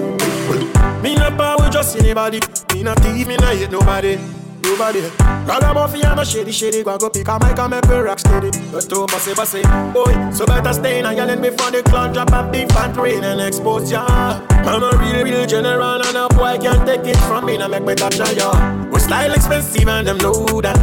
Me 1.02 1.14
not 1.14 1.36
power 1.36 1.68
just 1.70 1.96
anybody. 1.96 2.40
Me 2.72 2.82
not 2.82 2.98
thief, 3.00 3.26
me 3.26 3.36
not 3.36 3.54
hate 3.54 3.70
nobody. 3.70 4.41
Nobody. 4.62 5.00
Grab 5.44 5.62
a 5.62 5.74
muffy 5.74 6.04
and 6.04 6.20
a 6.20 6.24
shady 6.24 6.52
shady. 6.52 6.82
Go 6.82 6.96
go 6.98 7.10
pick 7.10 7.28
a 7.28 7.38
mic 7.38 7.58
and 7.58 7.70
make 7.70 7.88
me 7.88 7.96
rock 7.96 8.18
steady. 8.18 8.50
But 8.70 8.88
to 8.88 9.06
bossy 9.06 9.34
bossy. 9.34 9.62
Boy, 9.92 10.30
so 10.32 10.46
better 10.46 10.72
stay 10.72 10.98
in 11.00 11.06
and 11.06 11.16
yelling 11.16 11.40
before 11.40 11.70
the 11.70 11.82
clown 11.82 12.12
drop 12.12 12.32
a 12.32 12.48
big 12.50 12.70
fan 12.72 12.94
rain 12.94 13.24
and 13.24 13.40
expose 13.40 13.90
ya. 13.90 14.06
Man 14.64 14.82
a 14.82 14.96
real 14.98 15.24
real 15.24 15.46
general 15.46 16.02
and 16.02 16.16
a 16.16 16.28
boy 16.28 16.58
can't 16.58 16.86
take 16.86 17.06
it 17.06 17.16
from 17.28 17.46
me. 17.46 17.58
Now 17.58 17.68
make 17.68 17.84
me 17.84 17.94
touch 17.94 18.18
ya. 18.18 18.88
We 18.90 19.00
style 19.00 19.32
expensive 19.32 19.88
and 19.88 20.06
them 20.06 20.18
know 20.18 20.60
that. 20.60 20.76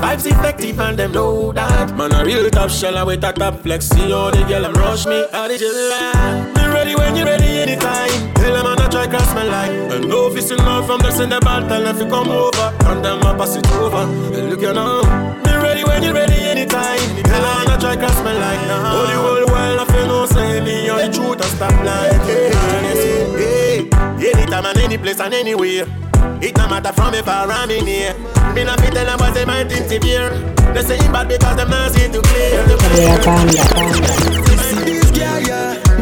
Vibes 0.00 0.26
effective 0.26 0.78
and 0.80 0.98
them 0.98 1.12
know 1.12 1.52
that. 1.52 1.96
Man 1.96 2.12
a 2.14 2.24
real 2.24 2.48
top 2.50 2.70
shell 2.70 3.04
with 3.06 3.24
a 3.24 3.32
top 3.32 3.60
flex. 3.62 3.88
See 3.88 4.12
all 4.12 4.30
the 4.30 4.44
girl 4.44 4.62
them 4.62 4.74
rush 4.74 5.06
me. 5.06 5.26
How 5.32 5.48
the 5.48 5.58
general. 5.58 6.73
Me 6.84 6.92
ready 6.92 7.00
when 7.00 7.16
you 7.16 7.24
ready 7.24 7.46
anytime. 7.46 8.34
Tell 8.34 8.52
them 8.52 8.66
I'm 8.66 8.76
not 8.76 8.92
try 8.92 9.06
cross 9.06 9.34
my 9.34 9.44
line. 9.44 9.90
And 9.90 10.06
no 10.06 10.28
fist 10.28 10.52
enough 10.52 10.84
from 10.84 11.00
the 11.00 11.10
send 11.10 11.32
the 11.32 11.40
ball. 11.40 11.64
If 11.64 11.98
you 11.98 12.06
come 12.06 12.28
over. 12.28 12.74
And 12.84 13.02
them 13.02 13.24
I 13.24 13.34
pass 13.38 13.56
it 13.56 13.66
over. 13.72 14.04
Hey, 14.34 14.42
look 14.42 14.60
you 14.60 14.74
now. 14.74 15.00
Me 15.44 15.52
ready 15.64 15.82
when 15.82 16.02
you 16.02 16.12
ready 16.12 16.34
anytime. 16.34 17.00
Tell 17.24 17.40
them 17.40 17.56
I'm 17.56 17.64
not 17.64 17.80
try 17.80 17.96
cross 17.96 18.22
my 18.22 18.34
line. 18.34 18.68
Oh, 18.68 19.06
the 19.08 19.16
whole 19.16 19.46
world 19.48 19.80
I 19.80 19.84
feel 19.92 20.06
no 20.06 20.26
say 20.26 20.60
me 20.60 20.90
on 20.90 20.98
the 20.98 21.08
truth 21.16 21.40
and 21.40 21.52
stop 21.56 21.72
lying. 21.84 22.20
Hey, 22.28 22.52
hey, 22.52 23.88
hey. 23.88 24.30
Anytime 24.30 24.66
and 24.66 24.78
any 24.78 24.98
place 24.98 25.20
and 25.20 25.32
anywhere. 25.32 25.86
It 26.42 26.54
no 26.58 26.68
matter 26.68 26.92
from 26.92 27.14
if 27.14 27.26
I 27.26 27.46
ram 27.46 27.70
in 27.70 27.86
here. 27.86 28.12
Me 28.54 28.62
not 28.64 28.78
fit 28.80 28.92
tell 28.92 29.06
them 29.06 29.18
what 29.18 29.32
they 29.32 29.46
might 29.46 29.70
think 29.70 29.88
severe. 29.88 30.28
They 30.74 30.82
say 30.82 30.98
it 30.98 31.10
bad 31.10 31.28
because 31.28 31.56
them 31.56 31.70
not 31.70 31.92
see 31.92 32.12
too 32.12 32.20
clear. 32.20 32.62
Chubwe 32.68 33.24
Banda. 33.24 34.92
You 34.92 35.00
see 35.00 35.20
yeah, 35.20 35.93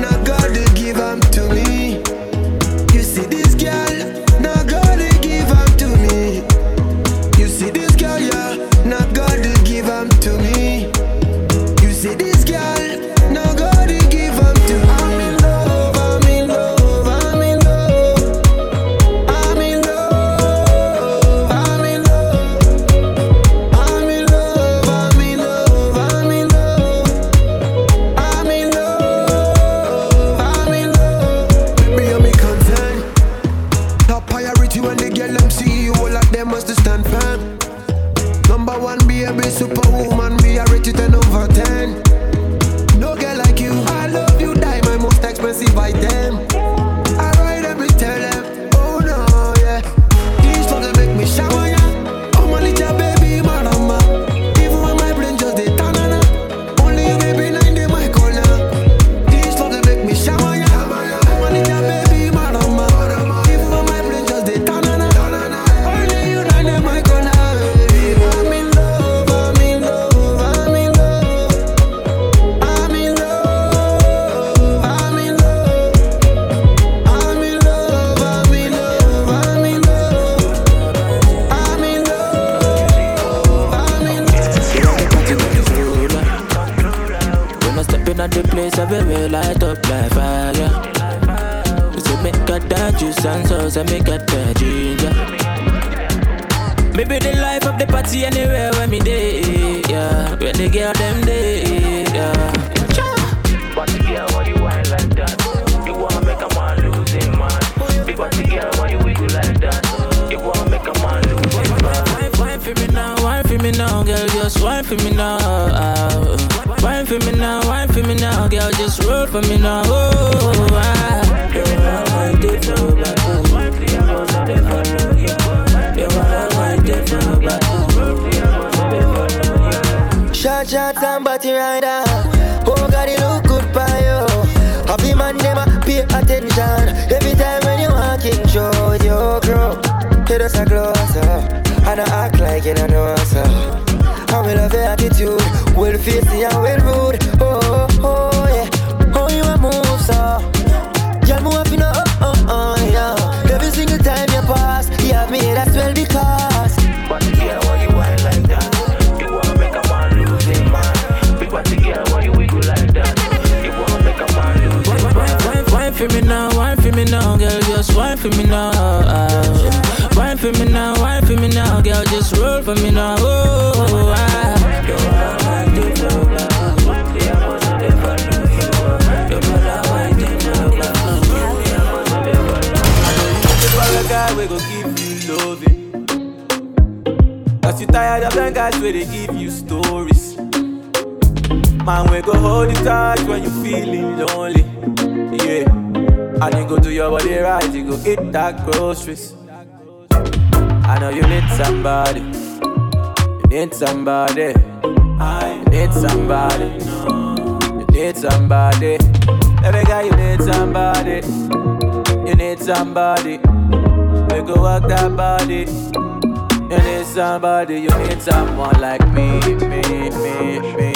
someone 218.73 218.81
like 218.81 219.07
me, 219.13 219.41
me, 219.69 220.11
me, 220.11 220.61
me. 220.77 220.93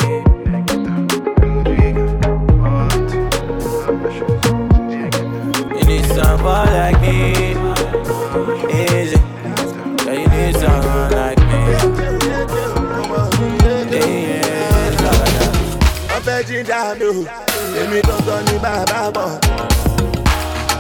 You 5.76 5.84
need 5.84 6.04
someone 6.06 6.72
like 6.72 7.00
me. 7.00 7.50
Easy. 8.72 9.16
Yeah, 10.04 10.12
you 10.12 10.28
need 10.28 10.56
someone 10.56 11.10
like 11.12 11.38
me. 11.38 11.56
fẹ́ 16.26 16.42
jíjà 16.48 16.80
o 17.08 17.12
èmi 17.80 18.00
gangan 18.08 18.40
ni 18.46 18.56
bàbá 18.64 19.00
bọ̀ 19.16 19.28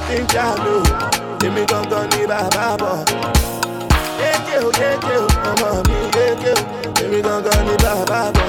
jíjà 0.08 0.46
o 0.72 0.76
èmi 1.46 1.62
gangan 1.70 2.04
ni 2.12 2.22
bàbá 2.30 2.66
bọ̀ 2.82 2.96
yéèké 4.20 4.56
o 4.66 4.68
yéèké 4.80 5.14
o 5.22 5.26
ọmọ 5.50 5.70
mi 5.88 5.96
yéèké 6.16 6.52
o 6.58 6.85
èmi 7.06 7.22
gangan 7.22 7.60
ni 7.66 7.74
bàbá 7.84 8.20
bọ̀ 8.36 8.48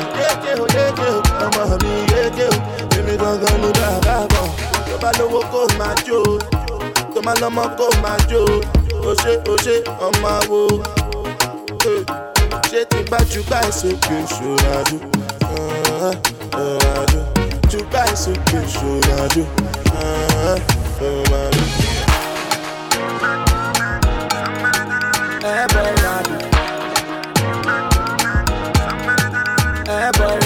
o 0.64 0.66
yéèké 0.76 1.08
o 1.16 1.20
ọmọ 1.46 1.64
mi 1.84 1.92
yéèké 2.12 2.46
o 2.54 2.58
èmi 2.98 3.14
gangan 3.22 3.56
ni 3.62 3.70
bàbá 3.80 4.16
bọ̀ 4.34 4.48
tó 4.88 4.96
bá 5.02 5.10
lówó 5.20 5.40
kó 5.52 5.62
lọ́mọ 7.42 7.64
kó 7.78 7.86
máa 8.04 8.18
jó 8.30 8.42
o 9.10 9.12
ọmọ 10.08 10.32
wo 10.50 10.62
ṣé 12.70 12.82
tí 12.90 13.00
bá 13.12 13.20
jù 13.32 13.42
báyìí 13.50 13.72
sókè 13.80 14.18
ṣòro 14.34 14.70
àdó 14.80 14.98
jù 17.72 17.80
báyìí 17.94 18.16
sókè 18.24 18.60
ṣòro 18.74 19.14
àdó. 19.24 19.44
Eh, 25.50 25.66
boy, 25.74 25.92
Robbie. 26.04 26.57
O, 29.90 29.94
o. 29.94 30.38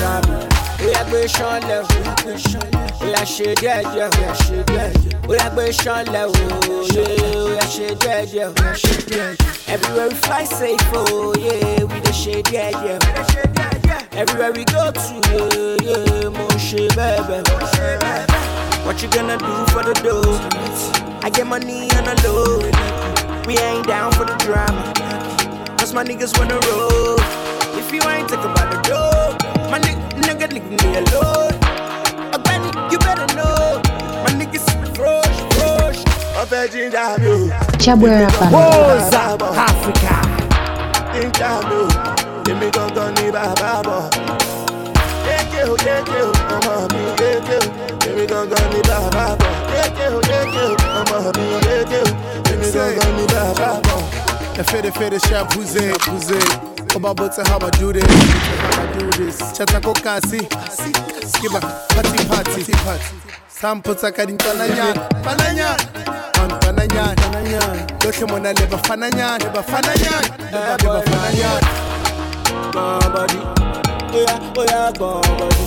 Everywhere 9.67 10.09
we 10.09 10.15
fly 10.15 10.43
safe, 10.43 10.79
oh 10.93 11.33
yeah, 11.39 11.83
we 11.83 11.99
dey 12.01 12.11
ṣe 12.21 12.35
díẹ̀díẹ̀. 12.49 12.99
Everywhere 14.21 14.51
we 14.57 14.63
go 14.65 14.91
to, 14.91 15.13
yeah, 15.31 15.87
yeah, 15.87 16.29
mo 16.37 16.45
ṣe 16.67 16.83
bẹ́ẹ̀ 16.97 17.21
bẹ́ẹ̀. 17.27 18.25
What 18.85 19.01
you 19.01 19.09
gonna 19.09 19.37
do 19.37 19.53
for 19.71 19.83
the 19.83 19.93
dough? 20.05 20.39
I 21.23 21.29
get 21.29 21.47
money 21.47 21.89
on 21.97 22.03
the 22.09 22.15
low. 22.25 22.59
We 23.47 23.53
ain't 23.57 23.87
down 23.87 24.11
for 24.11 24.25
the 24.25 24.35
drama. 24.45 24.83
Cause 25.77 25.93
my 25.93 26.03
niggas 26.03 26.33
wanna 26.37 26.59
roll. 26.67 27.17
If 27.81 27.87
you 27.93 28.01
ain't 28.11 28.27
talking 28.29 28.51
about 28.51 28.69
the 28.73 28.79
dough, 28.89 29.10
leave 30.69 30.83
me 30.83 30.97
alone. 31.01 31.53
Agbani, 32.35 32.69
you 32.91 32.97
better 32.99 33.27
know. 33.35 33.81
My 34.23 34.31
niggas 34.39 34.65
frosh, 34.95 35.37
frosh. 35.55 35.99
wọ́n 36.35 36.45
fẹ́ 36.51 36.63
jíjà 36.73 37.03
mi 37.21 37.27
o. 37.35 37.37
Chabwera 37.83 38.29
Woza, 38.53 39.23
Banda. 39.39 39.61
Africa. 39.69 40.15
Jíjà 41.13 41.49
mi 41.67 41.75
o, 41.81 41.87
èmi 42.51 42.67
gangan 42.75 43.09
ni 43.17 43.25
bàbá 43.35 43.71
bọ̀. 43.87 44.01
Yéèké 45.27 45.61
o, 45.71 45.73
yéèké 45.85 46.17
o, 46.27 46.29
ọmọ 46.55 46.73
mi 46.93 47.01
yéèké 47.19 47.57
o, 47.61 47.67
èmi 48.09 48.23
gangan 48.31 48.65
ni 48.73 48.79
bàbá 48.89 49.25
bọ̀. 49.39 49.51
Yéèké 49.73 50.05
o, 50.15 50.19
yéèké 50.29 50.63
o, 50.69 50.73
ọmọ 50.99 51.17
mi 51.37 51.45
yéèké 51.67 51.99
o, 52.07 52.09
èmi 52.51 52.67
gangan 52.75 53.09
ni 53.17 53.23
bàbá 53.33 53.40
bọ̀. 53.40 53.40
And 54.61 54.69
fede 54.69 54.93
fede 54.93 55.19
sharp 55.23 55.49
pussy, 55.49 55.89
pussy. 56.05 56.37
About 56.95 57.17
but 57.17 57.35
how 57.47 57.57
I 57.57 57.69
do 57.71 57.91
this, 57.91 58.05
how 58.05 58.83
I 58.83 58.85
do 58.93 59.09
this. 59.17 59.41
Chatako 59.57 59.93
kasi, 59.95 60.37
skiba, 61.25 61.59
party 61.89 62.25
party, 62.27 62.71
party. 62.85 63.15
Sam 63.47 63.81
puta 63.81 64.11
kadin 64.11 64.37
pananya, 64.37 64.93
pananya. 65.25 65.75
Man 66.37 66.49
pananya, 66.61 67.15
pananya. 67.15 67.61
Loke 68.05 68.23
mona 68.29 68.53
leba 68.53 68.77
fananya, 68.85 69.39
leba 69.39 69.63
fananya, 69.63 70.21
leba 70.53 70.77
leba 70.77 71.01
fananya. 71.09 71.51
Gone 72.71 73.09
body. 73.13 73.39
Oh 74.13 74.21
yeah, 74.21 74.53
oh 74.57 74.63
yeah, 74.69 74.91
gone 74.91 75.37
body. 75.39 75.65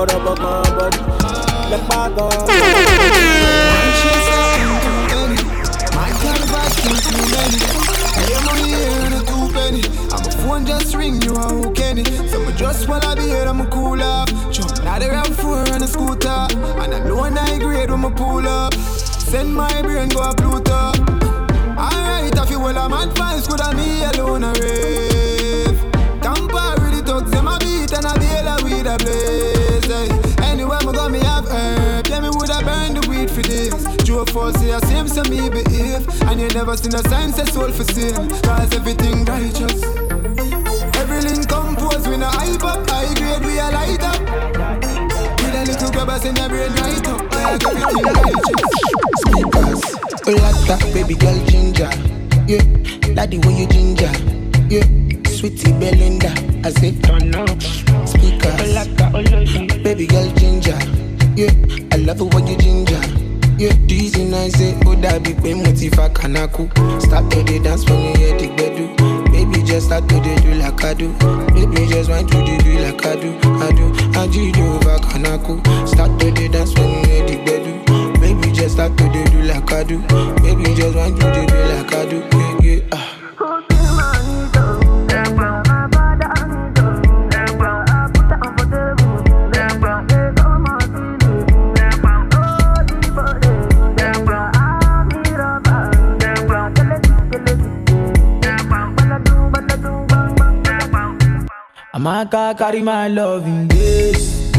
Ọ̀rọ̀ 0.00 0.18
bọ̀ 0.24 0.34
gone 0.42 0.70
body. 0.76 1.00
Lẹ́pà 1.70 2.00
gone 2.16 2.44
My 5.96 6.08
kind 6.22 6.42
of 6.42 6.48
vibes 6.52 6.76
too, 6.82 7.69
phone 10.60 10.66
just 10.66 10.94
ring 10.94 11.20
you 11.22 11.34
are 11.34 11.72
it. 11.98 12.30
So 12.30 12.38
me 12.40 12.52
just 12.56 12.88
wanna 12.88 13.16
be 13.16 13.22
here, 13.22 13.44
I'm 13.46 13.68
cool 13.70 14.02
up. 14.02 14.28
Jump 14.50 14.84
out 14.86 15.02
around 15.02 15.34
four 15.36 15.58
on 15.72 15.82
a 15.82 15.86
scooter. 15.86 16.46
And 16.80 16.94
I 16.94 16.98
know 17.04 17.20
I 17.20 17.58
grade 17.58 17.90
when 17.90 18.00
me 18.02 18.10
pull 18.10 18.46
up. 18.46 18.74
Send 18.74 19.54
my 19.54 19.82
brain 19.82 20.08
go 20.08 20.22
a 20.22 20.34
Pluto. 20.34 20.92
Alright, 21.76 22.38
I 22.38 22.46
feel 22.46 22.62
well 22.62 22.76
I'm 22.78 22.92
advice, 22.92 23.46
could 23.46 23.60
I 23.60 23.74
me 23.74 24.04
alone 24.04 24.44
a 24.44 24.52
rave? 24.60 25.80
Tampa 26.20 26.76
really 26.80 27.02
thugs, 27.02 27.30
them 27.30 27.48
a 27.48 27.58
beat 27.58 27.92
and 27.92 28.06
I 28.06 28.18
be 28.18 28.24
hella 28.26 28.56
with 28.62 28.86
a 28.86 28.96
blaze. 28.98 29.86
Hey. 29.86 30.44
Anywhere 30.44 30.80
me 30.80 30.92
go, 30.92 31.08
me 31.08 31.20
have 31.20 31.48
herb. 31.48 32.06
Yeah, 32.08 32.20
me 32.20 32.28
woulda 32.28 32.60
burn 32.64 32.94
the 32.94 33.06
weed 33.08 33.30
for 33.30 33.42
this. 33.42 33.74
Joe 34.04 34.24
for 34.26 34.52
say 34.54 34.72
I 34.72 34.80
same, 34.80 35.08
so 35.08 35.22
me 35.24 35.48
behave. 35.48 36.06
And 36.22 36.40
you 36.40 36.48
never 36.48 36.76
seen 36.76 36.94
a 36.94 37.02
sign 37.08 37.32
say 37.32 37.44
soul 37.46 37.70
for 37.70 37.84
sale. 37.84 38.28
Cause 38.42 38.74
everything 38.74 39.24
righteous. 39.24 40.09
No 42.20 42.28
hype 42.28 42.62
up. 42.62 42.88
High 42.88 43.14
grade, 43.14 43.44
we 43.44 43.58
a 43.58 43.70
light 43.72 44.02
up. 44.04 44.20
With 45.40 45.54
a 45.56 45.64
little 45.66 45.90
grabbers 45.90 46.24
in 46.24 46.36
your 46.36 46.48
brain 46.48 46.70
right 46.76 47.08
up. 47.08 47.32
Like 47.32 47.64
everything 47.66 48.04
righteous. 48.04 48.60
Speakers, 49.24 49.82
Olata, 50.28 50.76
baby 50.94 51.14
girl 51.14 51.38
ginger. 51.46 51.90
Yeah, 52.46 52.62
like 53.14 53.30
the 53.30 53.38
way 53.44 53.54
you 53.60 53.66
ginger. 53.66 54.12
Yeah, 54.68 54.86
Sweetie 55.30 55.72
Belinda, 55.72 56.30
I 56.62 56.70
say 56.70 56.92
turn 57.00 57.34
up. 57.34 57.60
Speakers, 58.06 58.86
baby 59.82 60.06
girl 60.06 60.30
ginger. 60.34 60.78
Yeah, 61.34 61.50
I 61.92 61.96
love 61.96 62.20
it 62.20 62.34
when 62.34 62.46
you 62.46 62.56
ginger. 62.58 63.00
Yeah, 63.56 63.72
dizzy 63.86 64.24
nice, 64.24 64.54
say, 64.54 64.78
oh, 64.86 64.94
that 64.96 65.22
be 65.22 65.34
pain 65.34 65.62
motiva 65.62 66.08
kanaku. 66.14 66.72
To 66.74 67.42
the 67.44 67.60
dance 67.62 67.84
when 67.88 68.00
you 68.00 68.14
hear 68.16 68.38
the 68.38 68.48
bedu. 68.48 68.99
Baby, 69.50 69.64
just 69.64 69.86
start 69.86 70.08
to 70.08 70.20
do 70.20 70.54
like 70.54 70.84
I 70.84 70.94
do. 70.94 71.12
Baby, 71.52 71.86
just 71.88 72.08
want 72.08 72.28
to 72.30 72.38
do 72.44 72.78
like 72.78 73.04
I 73.04 73.16
do. 73.16 73.36
I 73.42 73.72
do, 73.72 73.92
I 74.16 74.26
do 74.28 74.52
do 74.52 74.62
over 74.74 74.98
kanaku. 74.98 75.88
Start 75.88 76.20
to 76.20 76.30
the 76.30 76.48
dance 76.48 76.72
when 76.78 77.04
hear 77.04 77.26
the 77.26 77.36
bedu. 77.44 78.20
Baby, 78.20 78.52
just 78.52 78.74
start 78.74 78.96
to 78.96 79.08
do 79.08 79.42
like 79.42 79.72
I 79.72 79.82
do. 79.82 79.98
Baby, 80.42 80.74
just 80.74 80.96
want 80.96 81.20
to 81.20 81.26
the 81.26 81.46
do 81.46 81.56
like 81.74 81.92
I 81.92 82.06
do. 82.06 82.18
Yeah, 82.62 82.76
yeah, 82.76 82.88
ah. 82.92 83.09
Amaka 102.00 102.56
carry 102.56 102.80
my 102.80 103.08
love 103.08 103.44
in 103.44 103.68
this. 103.68 104.50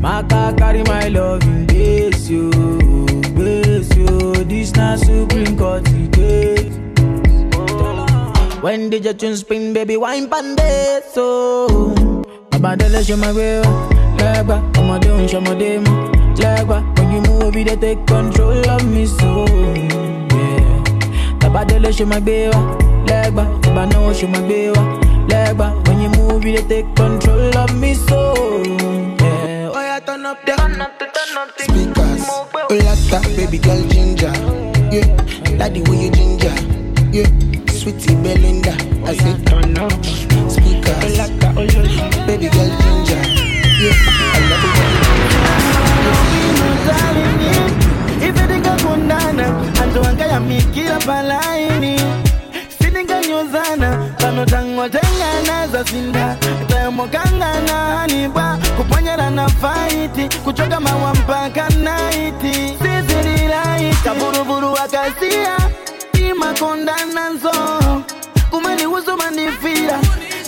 Maka 0.00 0.52
carry 0.58 0.82
my 0.82 1.06
love 1.06 1.44
in 1.44 1.64
this, 1.68 2.28
yo. 2.28 2.50
This, 3.38 3.86
yo. 3.94 4.32
This 4.50 4.74
na 4.74 4.96
supreme 4.96 5.56
court 5.56 5.84
date. 6.10 6.72
When 8.62 8.90
did 8.90 9.04
your 9.04 9.14
tune 9.14 9.36
spin, 9.36 9.72
baby? 9.72 9.96
Wine 9.96 10.28
pan 10.28 10.56
so. 11.14 11.68
Abadele 12.50 13.06
show 13.06 13.16
my 13.16 13.30
way, 13.30 13.62
oh. 13.64 13.88
legba. 14.18 14.58
Ọmọdé 14.80 15.08
ń 15.22 15.28
ṣọmọdé 15.30 15.70
mọ́, 15.86 15.96
legba. 16.42 16.82
When 16.98 17.12
you 17.14 17.20
move, 17.30 17.54
you 17.54 17.64
dey 17.64 17.76
take 17.76 18.02
control 18.08 18.58
of 18.74 18.82
me, 18.90 19.06
so. 19.06 19.46
Yeah. 20.34 21.38
Tabadele 21.38 21.92
show 21.96 22.06
my 22.06 22.18
gbé 22.18 22.50
wa, 22.50 22.58
oh. 22.58 23.06
legba. 23.06 23.44
Ìbànú 23.68 24.00
show 24.18 24.26
my 24.34 24.40
gbé 24.42 25.03
wa, 25.28 25.34
legba. 25.34 25.88
When 25.88 26.00
you 26.00 26.08
move, 26.10 26.44
you 26.44 26.62
take 26.68 26.94
control 26.94 27.56
of 27.58 27.74
me, 27.78 27.94
so. 27.94 28.34
Yeah. 29.20 29.70
Oh, 29.74 29.80
yeah, 29.80 30.00
turn 30.00 30.26
up 30.26 30.44
the, 30.44 30.52
turn 30.52 30.80
up 30.80 30.98
the, 30.98 31.06
turn 31.06 31.38
up 31.38 31.56
the. 31.56 31.64
Speakers, 31.64 32.26
oh, 32.28 32.48
lata, 32.70 33.28
baby 33.36 33.58
girl 33.58 33.82
ginger. 33.88 34.32
Yeah, 34.90 35.06
daddy, 35.58 35.82
way 35.82 36.04
you 36.04 36.10
ginger. 36.10 36.54
Yeah, 37.12 37.28
sweetie 37.70 38.14
Belinda, 38.16 38.72
I 39.04 39.10
oh, 39.10 39.14
say 39.14 39.34
turn 39.44 39.78
up. 39.78 39.92
Speakers, 40.50 41.18
oh, 41.20 42.26
baby 42.26 42.48
girl 42.48 42.70
ginger. 42.80 43.22
Yeah, 43.74 43.92
I 43.92 44.40
love 44.50 44.64
it 44.64 44.74
when 44.76 44.94
ifetingakundana 48.28 49.46
antu 49.82 50.04
angayamikila 50.04 50.98
palaini 50.98 52.00
sitinganyozana 52.00 52.00
pano 52.00 52.13
tangotengana 54.46 55.68
za 55.72 55.82
zinda 55.82 56.36
tayomokangana 56.68 57.72
haniba 57.72 58.58
kuponyera 58.76 59.30
na 59.30 59.48
faiti 59.48 60.28
kuchoka 60.44 60.80
mawa 60.80 61.14
mpaka 61.14 61.68
naiti 61.68 62.52
sizililai 62.82 63.94
kaburuburu 64.04 64.76
akasia 64.78 65.56
imakondana 66.30 67.30
nzo. 67.30 67.52
Kumenihuzumanifira 68.50 69.98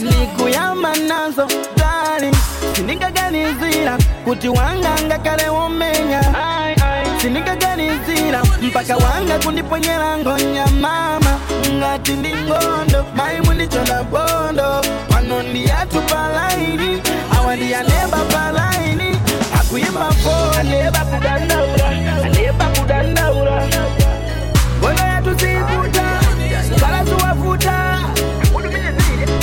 nikuyamba 0.01 0.97
nazo 0.97 1.47
dari 1.77 2.31
sindingaganizira 2.77 3.99
kuti 4.25 4.49
wanganga 4.49 5.19
kale 5.19 5.49
womenya. 5.49 6.21
Shilinga 7.27 7.57
gani 7.57 7.91
zina? 8.07 8.43
Mpaka 8.62 8.97
wanga 8.97 9.39
kundiponyela 9.39 10.19
ngonya 10.19 10.67
mama. 10.67 11.41
Ngati 11.75 12.12
ndi 12.12 12.35
ngondo 12.35 13.05
mayi 13.17 13.41
mundichonda 13.41 14.03
bondo 14.03 14.69
wano 15.15 15.43
ndiyatu 15.43 16.01
palaini 16.03 17.03
awa 17.37 17.57
ndiyaneba 17.57 18.19
palaini 18.33 19.19
akuyimba 19.61 20.11
fone 20.23 20.91
ngondo 24.81 25.03
yatu 25.03 25.35
zivuta 25.35 26.07
kalazuwavuta 26.81 27.99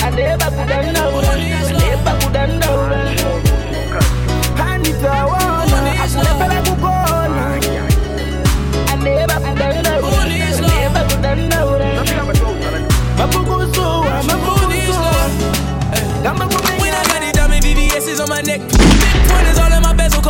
andeba 0.08 0.46
kudandaura. 0.52 1.03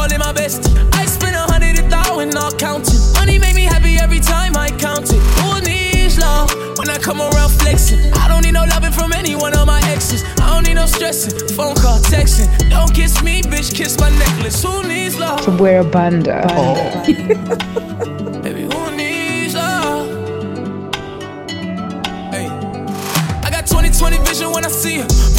Bezel, 0.07 0.19
my 0.19 0.33
bestie. 0.33 0.73
I 0.93 1.05
spend 1.05 1.35
a 1.35 1.39
hundred 1.39 1.79
a 1.79 1.89
thousand, 1.89 2.31
not 2.31 2.57
counting. 2.59 2.99
Money 3.13 3.39
make 3.39 3.55
me 3.55 3.63
happy 3.63 3.97
every 3.97 4.19
time 4.19 4.55
I 4.57 4.69
count 4.69 5.11
it. 5.11 5.21
Who 5.41 5.61
needs 5.61 6.17
love 6.17 6.51
when 6.77 6.89
I 6.89 6.97
come 6.97 7.21
around 7.21 7.51
flexing? 7.51 8.13
I 8.13 8.27
don't 8.27 8.43
need 8.43 8.53
no 8.53 8.65
loving 8.65 8.91
from 8.91 9.13
any 9.13 9.35
one 9.35 9.55
of 9.57 9.67
my 9.67 9.81
exes. 9.85 10.23
I 10.39 10.53
don't 10.53 10.65
need 10.67 10.75
no 10.75 10.85
stressing, 10.85 11.55
phone 11.55 11.75
call, 11.75 11.99
texting. 11.99 12.47
Don't 12.69 12.93
kiss 12.93 13.21
me, 13.23 13.41
bitch, 13.41 13.73
kiss 13.75 13.99
my 13.99 14.09
necklace. 14.09 14.61
Who 14.63 14.83
needs 14.83 15.17
love? 15.17 15.43
Banda. 15.91 16.45
Oh. 16.51 17.03
Baby, 18.43 18.63
who 18.63 18.95
needs 18.95 19.55
love? 19.55 20.07
Hey. 22.31 22.47
I 23.43 23.49
got 23.49 23.65
2020 23.67 24.17
vision 24.19 24.51
when 24.51 24.65
I 24.65 24.69
see 24.69 24.97
her. 24.97 25.32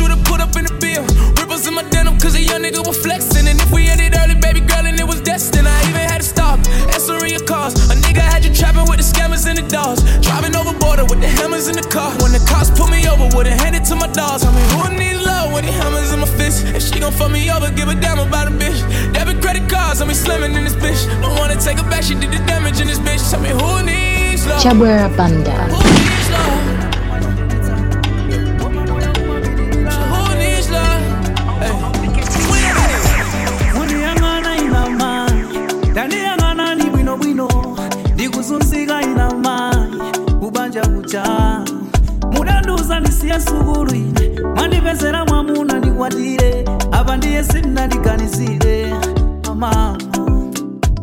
Put 0.00 0.08
up 0.08 0.08
in 0.08 0.08
the 0.08 0.08
lounge, 0.08 0.08
shoot 0.08 0.10
her, 0.10 0.22
put 0.24 0.40
up 0.40 0.56
in 0.56 0.64
the 0.64 0.74
bill. 0.80 1.04
Ripples 1.36 1.66
in 1.66 1.74
my 1.74 1.82
denim, 1.90 2.18
cause 2.18 2.34
a 2.34 2.40
young 2.40 2.62
nigga 2.62 2.86
was 2.86 2.96
flexing. 2.96 3.46
And 3.48 3.60
if 3.60 3.70
we 3.70 3.88
ended 3.88 4.16
early, 4.16 4.34
baby 4.34 4.60
girl, 4.60 4.86
and 4.86 4.98
it 4.98 5.06
was 5.06 5.20
destined, 5.20 5.68
I 5.68 5.76
even 5.88 6.00
had 6.08 6.18
to 6.18 6.28
stop. 6.28 6.58
Answering 6.94 7.32
your 7.32 7.44
calls. 7.44 7.74
A 7.90 7.94
nigga 7.94 8.20
had 8.22 8.44
you 8.44 8.52
trapping 8.54 8.88
with 8.88 8.98
the 8.98 9.06
scammers 9.06 9.46
and 9.46 9.58
the 9.58 9.66
dogs. 9.68 10.02
Driving 10.20 10.56
over 10.56 10.72
border 10.78 11.04
with 11.04 11.20
the 11.20 11.28
hammers 11.28 11.68
in 11.68 11.76
the 11.76 11.86
car. 11.88 12.10
When 12.22 12.32
the 12.32 12.42
cops 12.48 12.70
pull 12.70 12.88
me 12.88 13.06
over, 13.08 13.28
wouldn't 13.36 13.60
hand 13.60 13.76
to 13.84 13.96
my 13.96 14.08
dogs. 14.08 14.44
I 14.44 14.50
mean, 14.54 14.68
who 14.72 14.82
needs 14.96 15.20
love 15.24 15.52
with 15.52 15.64
the 15.64 15.72
hammers 15.72 16.12
in 16.12 16.20
my 16.20 16.26
fist? 16.26 16.64
If 16.72 16.82
she 16.82 17.00
gon' 17.00 17.12
fuck 17.12 17.30
me 17.30 17.50
over, 17.50 17.70
give 17.72 17.88
a 17.88 17.94
damn 17.94 18.18
about 18.18 18.48
a 18.48 18.50
bitch. 18.50 18.80
Debit 19.12 19.42
credit 19.42 19.68
cards, 19.68 20.00
I 20.00 20.04
mean, 20.06 20.16
slamming 20.16 20.54
in 20.54 20.64
this 20.64 20.76
bitch. 20.76 21.04
Don't 21.20 21.36
wanna 21.36 21.60
take 21.60 21.78
her 21.78 21.88
back, 21.88 22.04
she 22.04 22.14
did 22.14 22.30
the 22.32 22.40
damage 22.46 22.80
in 22.80 22.86
this 22.86 22.98
bitch. 22.98 23.22
Tell 23.30 23.40
me, 23.40 23.50
who 23.50 23.82
needs 23.84 24.46
love? 24.46 24.62
Chabwera 24.62 25.08
Banda. 25.16 26.79
ndyansukulwire 43.30 44.42
mwandipezera 44.54 45.24
mwamuna 45.24 45.78
ndikwatire 45.78 46.64
apa 46.92 47.16
ndiye 47.16 47.44
sindinadiganizire 47.44 48.94
amama 49.50 49.98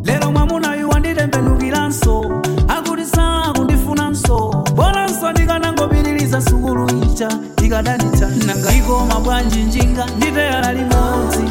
lero 0.04 0.32
mwamunayu 0.32 0.90
wanditembenukiranso 0.90 2.42
akuti 2.68 3.06
saakundifunanso 3.06 4.64
bonanso 4.76 5.32
ndikanangopitiriza 5.32 6.42
sukulu 6.42 6.90
ija 7.04 7.30
ikadanita 7.66 8.28
bwanji 9.20 9.64
njinga 9.64 10.06
nditeyala 10.18 10.74
limodzi. 10.74 11.44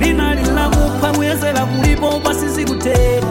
Linali 0.00 0.42
lakupha 0.54 1.12
muyezera 1.12 1.66
kulipo 1.66 2.20
pasi 2.20 2.48
zikutera 2.48 3.26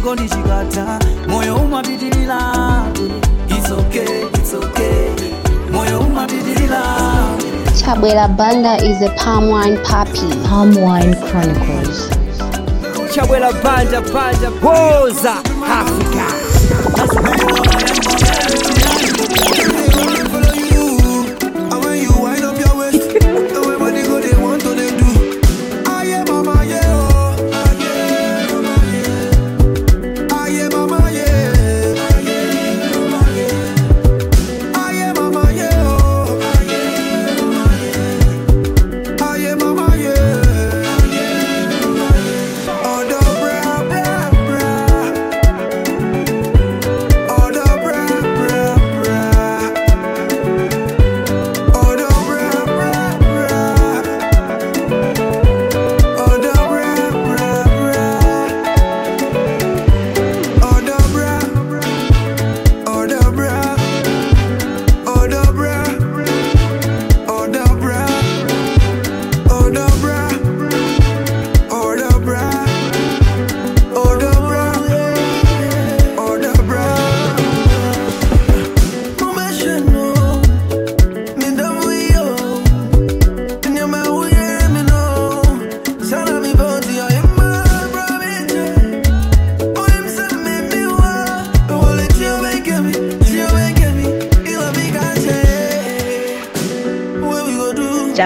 ndiko 0.00 0.14
ndichikata 0.14 0.98
moyo 1.28 1.56
umapitirira 1.56 2.38
Chabwera 7.80 8.28
Banda 8.28 8.76
is 8.76 9.02
a 9.02 9.10
palm 9.16 9.50
wine 9.50 9.76
Papi. 9.84 10.30
Palm 10.48 10.74
Wine 10.74 11.14
Chronicles. 11.28 12.08
Chabwera 13.14 13.52
Banda 13.62 14.00
Banda 14.12 14.50
Boza. 14.62 15.49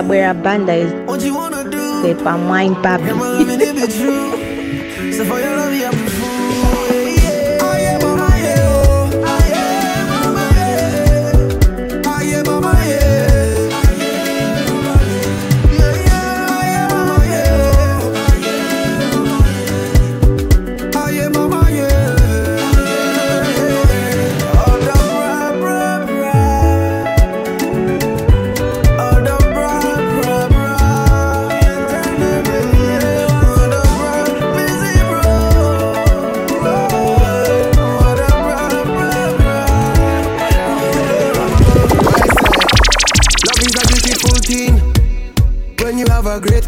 Bwera 0.05 0.35
Banda 0.43 0.75
is. 0.75 0.91
The 2.05 2.15
Palmwine 2.23 2.75
Papi. 2.83 4.24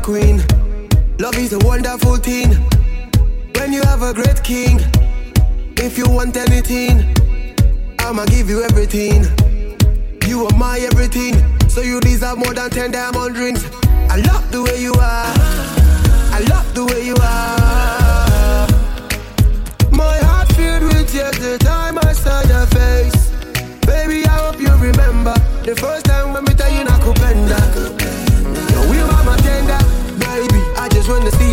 queen. 0.07 0.41
Love 1.19 1.37
is 1.37 1.53
a 1.53 1.59
wonderful 1.67 2.17
thing. 2.17 2.51
When 3.57 3.73
you 3.73 3.83
have 3.83 4.03
a 4.03 4.15
great 4.15 4.41
king, 4.45 4.79
if 5.79 5.99
you 5.99 6.05
want 6.09 6.37
anything, 6.37 7.13
I'ma 7.99 8.25
give 8.27 8.49
you 8.49 8.63
everything. 8.63 9.27
You 10.29 10.47
are 10.47 10.57
my 10.57 10.79
everything, 10.79 11.35
so 11.69 11.81
you 11.81 11.99
deserve 12.01 12.39
more 12.39 12.55
than 12.55 12.71
ten 12.71 12.93
diamond 12.93 13.37
rings. 13.37 13.65
I 14.09 14.19
love 14.31 14.49
the 14.53 14.63
way 14.63 14.81
you 14.81 14.93
are. 14.93 15.33
I 16.39 16.41
love 16.53 16.73
the 16.73 16.85
way 16.85 17.05
you 17.05 17.17
are. 17.35 18.69
My 19.91 20.19
heart 20.29 20.53
filled 20.53 20.85
with 20.85 21.11
tears 21.11 21.37
the 21.41 21.59
time 21.59 21.99
I 21.99 22.13
saw 22.13 22.43
your 22.53 22.67
face. 22.79 23.33
Baby, 23.85 24.25
I 24.25 24.39
hope 24.45 24.61
you 24.61 24.73
remember 24.77 25.35
the 25.65 25.75
first 25.75 26.06
when 31.09 31.25
the 31.25 31.46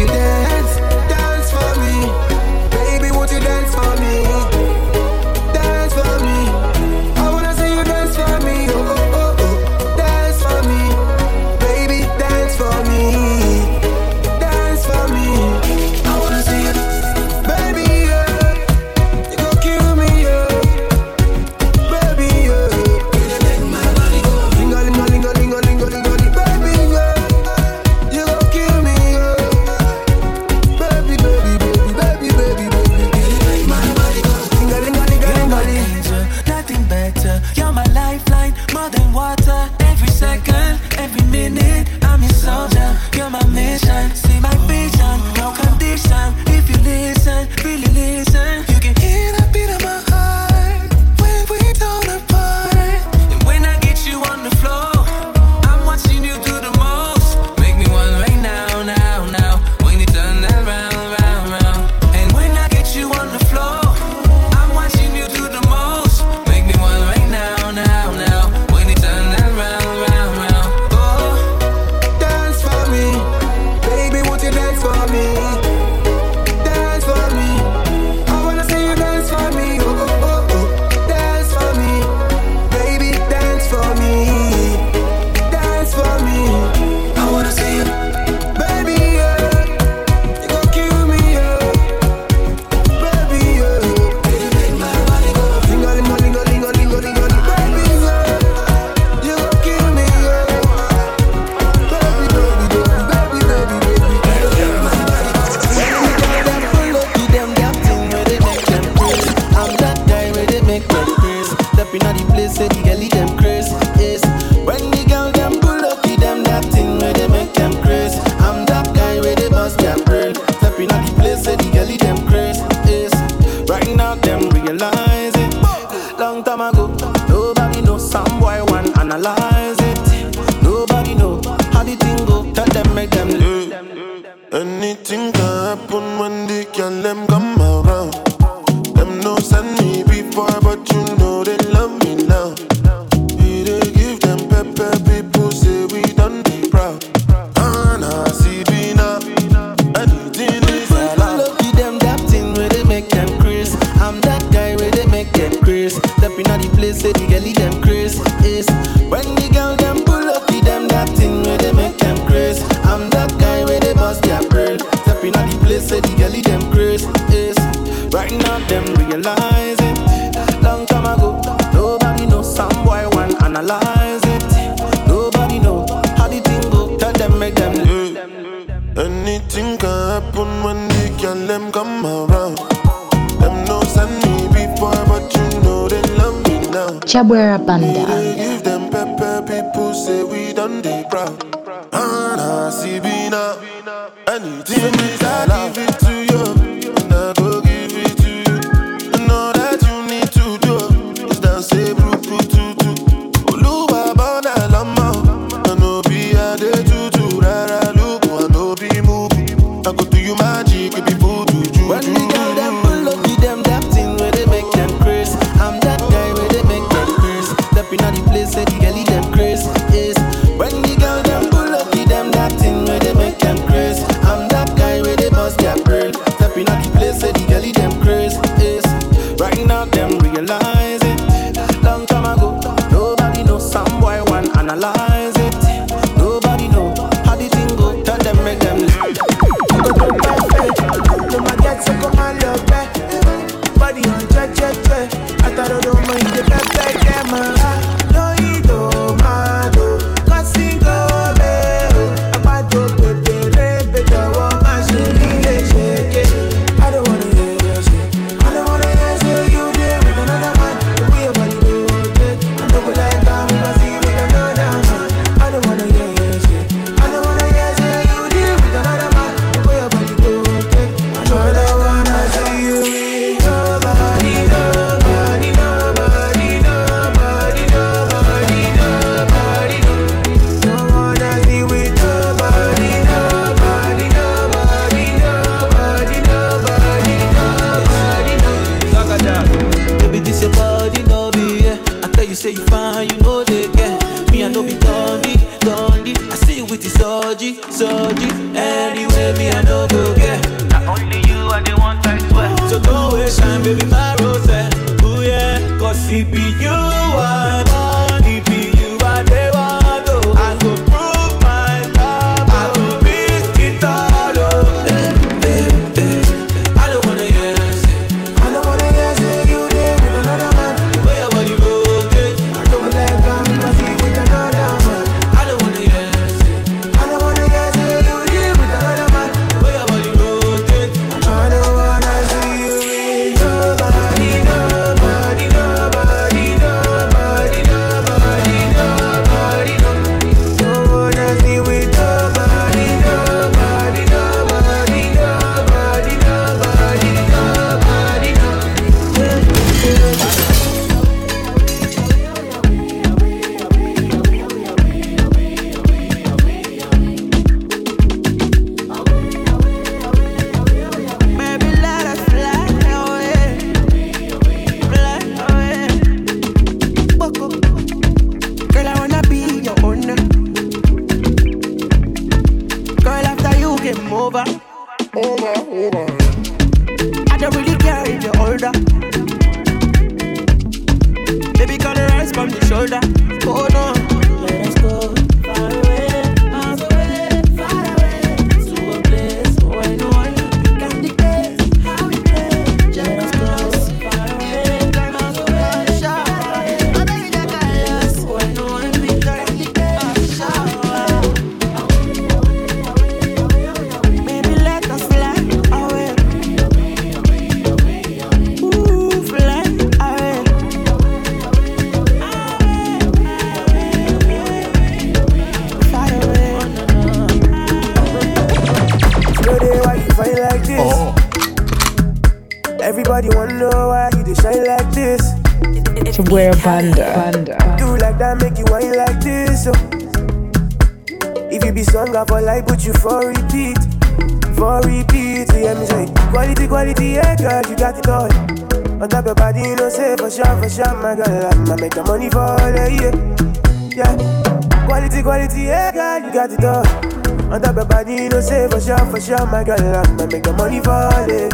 for 449.13 449.21
sure, 449.21 449.45
my 449.45 449.63
girl. 449.63 449.77
I'ma 449.79 450.25
make 450.25 450.41
the 450.41 450.53
money 450.53 450.81
fall. 450.81 451.29
it. 451.29 451.51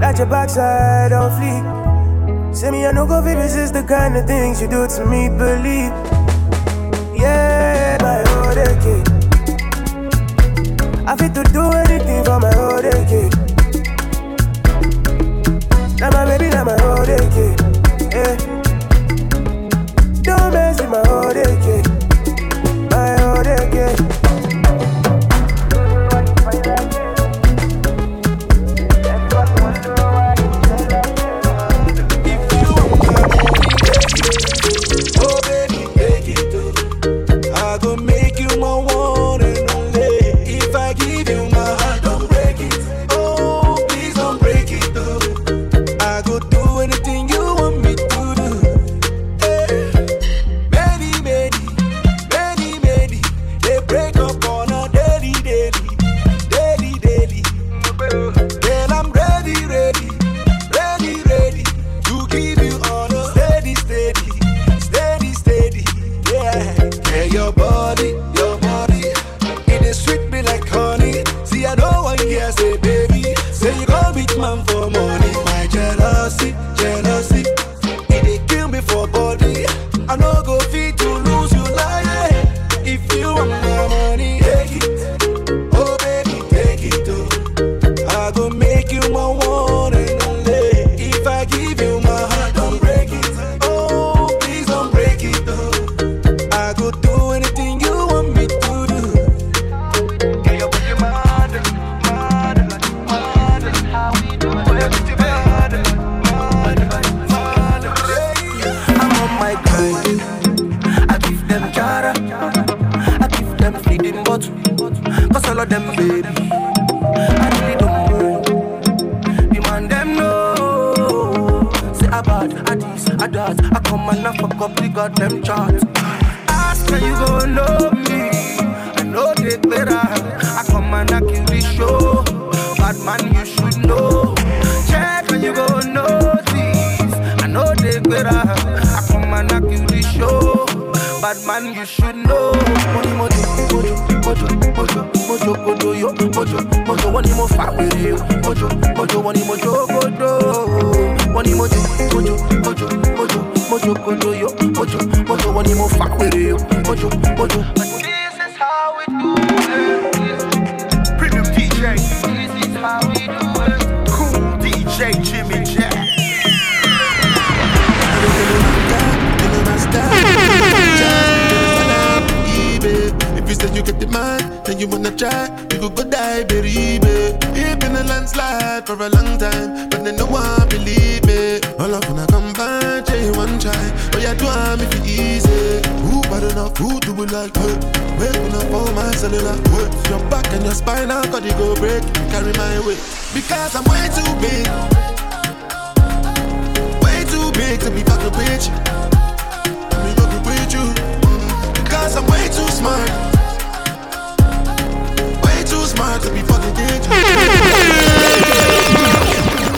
That 0.00 0.18
your 0.18 0.26
backside 0.26 1.12
on 1.12 1.30
fleek. 1.38 2.56
Say 2.56 2.72
me, 2.72 2.84
I 2.84 2.90
know 2.90 3.06
go. 3.06 3.22
This 3.22 3.54
is 3.54 3.70
the 3.70 3.84
kind 3.84 4.16
of 4.16 4.26
things 4.26 4.60
you 4.60 4.66
do 4.66 4.88
to 4.88 5.06
me, 5.06 5.28
believe. 5.28 5.94
Yeah, 7.14 7.96
my 8.02 8.18
old 8.42 8.58
okay. 8.58 9.02
I 11.06 11.14
fit 11.16 11.32
to 11.34 11.44
do 11.52 11.62
anything 11.82 12.21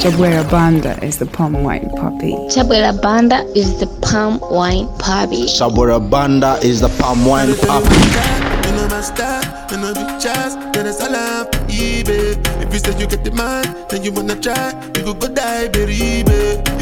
Chabwera 0.04 0.44
Banda 0.50 1.02
is 1.02 1.18
the 1.18 1.24
palm 1.24 1.62
wine 1.62 1.88
Papi. 1.96 2.36
Chabwera 2.52 2.92
Banda 3.00 3.36
is 3.56 3.80
the 3.80 3.86
palm 4.02 4.38
wine 4.50 4.86
Papi. 4.98 5.48
Chabwera 5.48 5.98
Banda 6.10 6.58
is 6.62 6.82
the 6.82 6.90
palm 7.00 7.24
wine 7.24 7.48
Papi. 7.48 8.44
you 12.70 12.78
say 12.80 13.00
you 13.00 13.06
get 13.06 13.24
the 13.24 13.30
man, 13.30 13.64
then 13.88 14.02
you 14.04 14.12
wanna 14.12 14.36
try, 14.36 14.72
you 14.94 15.04
could 15.04 15.20
go 15.20 15.28
die, 15.28 15.68
baby. 15.68 16.20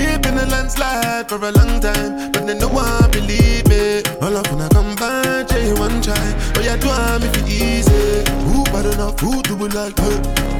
It 0.03 0.21
been 0.23 0.39
a 0.39 0.47
landslide 0.47 1.29
for 1.29 1.37
a 1.37 1.53
long 1.53 1.79
time, 1.79 2.33
but 2.33 2.45
then 2.45 2.59
no 2.59 2.71
one 2.71 3.09
believe 3.13 3.71
it. 3.71 4.09
All 4.21 4.37
I 4.37 4.43
wanna 4.51 4.69
come 4.71 4.97
back, 4.97 5.49
you 5.53 5.77
one 5.77 6.03
try, 6.03 6.19
but 6.55 6.65
you 6.65 6.77
do 6.77 6.91
me 7.23 7.29
for 7.31 7.47
easy. 7.47 8.32
Bad 8.73 8.87
enough, 8.87 9.23
like? 9.23 9.95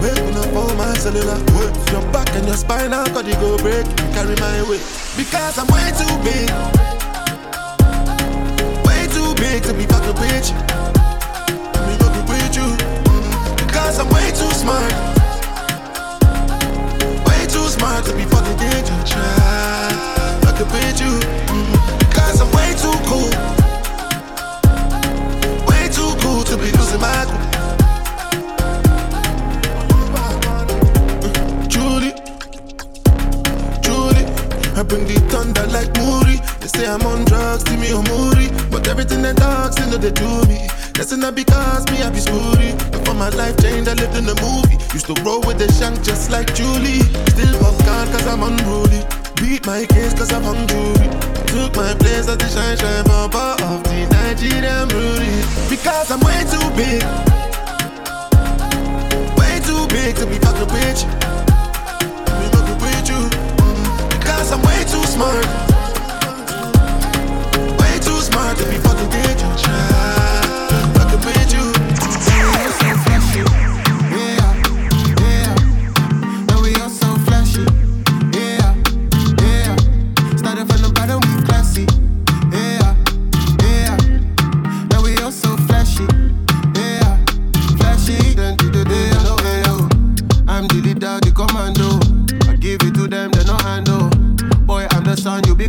Waking 0.03 0.37
up 0.37 0.55
all 0.55 0.75
my 0.77 0.93
cellular. 0.95 1.39
Your 1.91 2.03
back 2.13 2.29
and 2.37 2.47
your 2.47 2.57
spine, 2.57 2.93
I 2.93 3.09
got 3.09 3.25
to 3.25 3.33
go 3.41 3.57
break. 3.59 3.87
Carry 4.13 4.37
my 4.37 4.63
weight 4.69 4.85
because 5.17 5.57
I'm 5.57 5.67
way 5.73 5.89
too 5.97 6.13
big. 6.21 6.51
Way 8.85 9.09
too 9.09 9.35
big 9.41 9.63
to 9.65 9.73
be 9.73 9.87
fucking 9.87 10.17
with 10.21 10.51
you. 10.51 10.57
Me 11.89 11.95
fucking 11.97 12.27
with 12.29 12.57
you 12.57 12.69
because 13.57 13.99
I'm 13.99 14.09
way 14.13 14.29
too 14.31 14.53
smart. 14.61 14.93
Way 17.27 17.47
too 17.49 17.67
smart 17.73 18.05
to 18.05 18.13
be 18.15 18.25
fucking 18.29 18.59
with 18.61 18.89
you. 18.93 18.99
Fucking 20.45 20.69
with 20.69 21.01
you 21.01 21.13
because 21.99 22.41
I'm 22.43 22.51
way 22.53 22.77
too 22.77 22.97
cool. 23.09 23.33
Way 25.67 25.89
too 25.89 26.13
cool 26.21 26.45
to 26.45 26.57
be 26.59 26.71
losing 26.77 27.01
my 27.01 27.25
cool. 27.25 27.62
I 34.83 34.85
bring 34.85 35.07
the 35.07 35.15
thunder 35.31 35.63
like 35.71 35.95
Muri. 35.95 36.43
They 36.59 36.67
say 36.67 36.91
I'm 36.91 37.07
on 37.07 37.23
drugs, 37.31 37.63
see 37.71 37.79
me 37.79 37.95
on 37.95 38.03
Omuri. 38.11 38.51
But 38.67 38.89
everything 38.91 39.23
they 39.23 39.33
talk, 39.33 39.79
they 39.79 39.87
know 39.87 39.95
they 39.95 40.11
do 40.11 40.27
me. 40.51 40.67
That's 40.99 41.15
not 41.15 41.37
because 41.39 41.87
me, 41.87 42.03
I 42.03 42.11
be 42.11 42.19
smoothie. 42.19 42.75
Before 42.91 43.15
my 43.15 43.29
life 43.31 43.55
changed, 43.63 43.87
I 43.87 43.95
lived 43.95 44.19
in 44.19 44.27
a 44.27 44.35
movie. 44.43 44.75
Used 44.91 45.07
to 45.07 45.15
roll 45.23 45.39
with 45.47 45.63
the 45.63 45.71
shank 45.79 46.03
just 46.03 46.35
like 46.35 46.51
Julie. 46.59 46.99
Still 47.31 47.55
walk 47.63 47.79
God 47.87 48.11
cause 48.11 48.27
I'm 48.27 48.43
unruly. 48.43 49.07
Beat 49.39 49.63
my 49.71 49.87
case 49.87 50.19
cause 50.19 50.35
I'm 50.35 50.43
hungry. 50.43 51.07
Took 51.47 51.79
my 51.79 51.95
place 52.03 52.27
as 52.27 52.35
the 52.43 52.49
shine 52.51 52.75
shine 52.75 53.07
baba 53.07 53.55
of 53.63 53.87
the 53.87 54.03
Nigerian 54.11 54.91
beauty. 54.91 55.31
Because 55.71 56.11
I'm 56.11 56.19
way 56.27 56.43
too 56.51 56.67
big. 56.75 57.07
Way 59.39 59.63
too 59.63 59.87
big 59.95 60.19
to 60.19 60.27
be 60.27 60.43
fucking 60.43 60.75
with. 60.75 61.32
smart. 65.13 65.45
Way 67.79 67.99
too 68.01 68.21
smart 68.29 68.57
to 68.57 68.65
be 68.71 68.77
fucking 68.79 69.11
dangerous. 69.11 69.92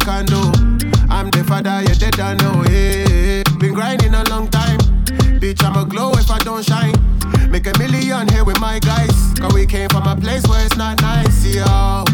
can 0.04 0.26
do. 0.26 0.42
I'm 1.10 1.30
the 1.30 1.44
father, 1.48 1.82
you're 1.84 1.96
dead, 1.96 2.20
I 2.20 2.36
know. 2.36 2.62
Hey, 2.64 3.44
been 3.58 3.74
grinding 3.74 4.14
a 4.14 4.24
long 4.30 4.50
time. 4.50 4.80
Bitch, 5.40 5.64
I'ma 5.64 5.86
glow 5.86 6.12
if 6.14 6.30
I 6.30 6.38
don't 6.40 6.64
shine. 6.64 6.94
Make 7.50 7.68
a 7.68 7.78
million 7.80 8.28
here 8.30 8.44
with 8.44 8.60
my 8.60 8.80
guys. 8.80 9.34
Cause 9.40 9.54
we 9.54 9.66
came 9.66 9.90
from 9.90 10.06
a 10.08 10.16
place 10.16 10.44
where 10.48 10.66
it's 10.66 10.76
not 10.76 11.02
nice, 11.02 11.46
yo. 11.46 12.13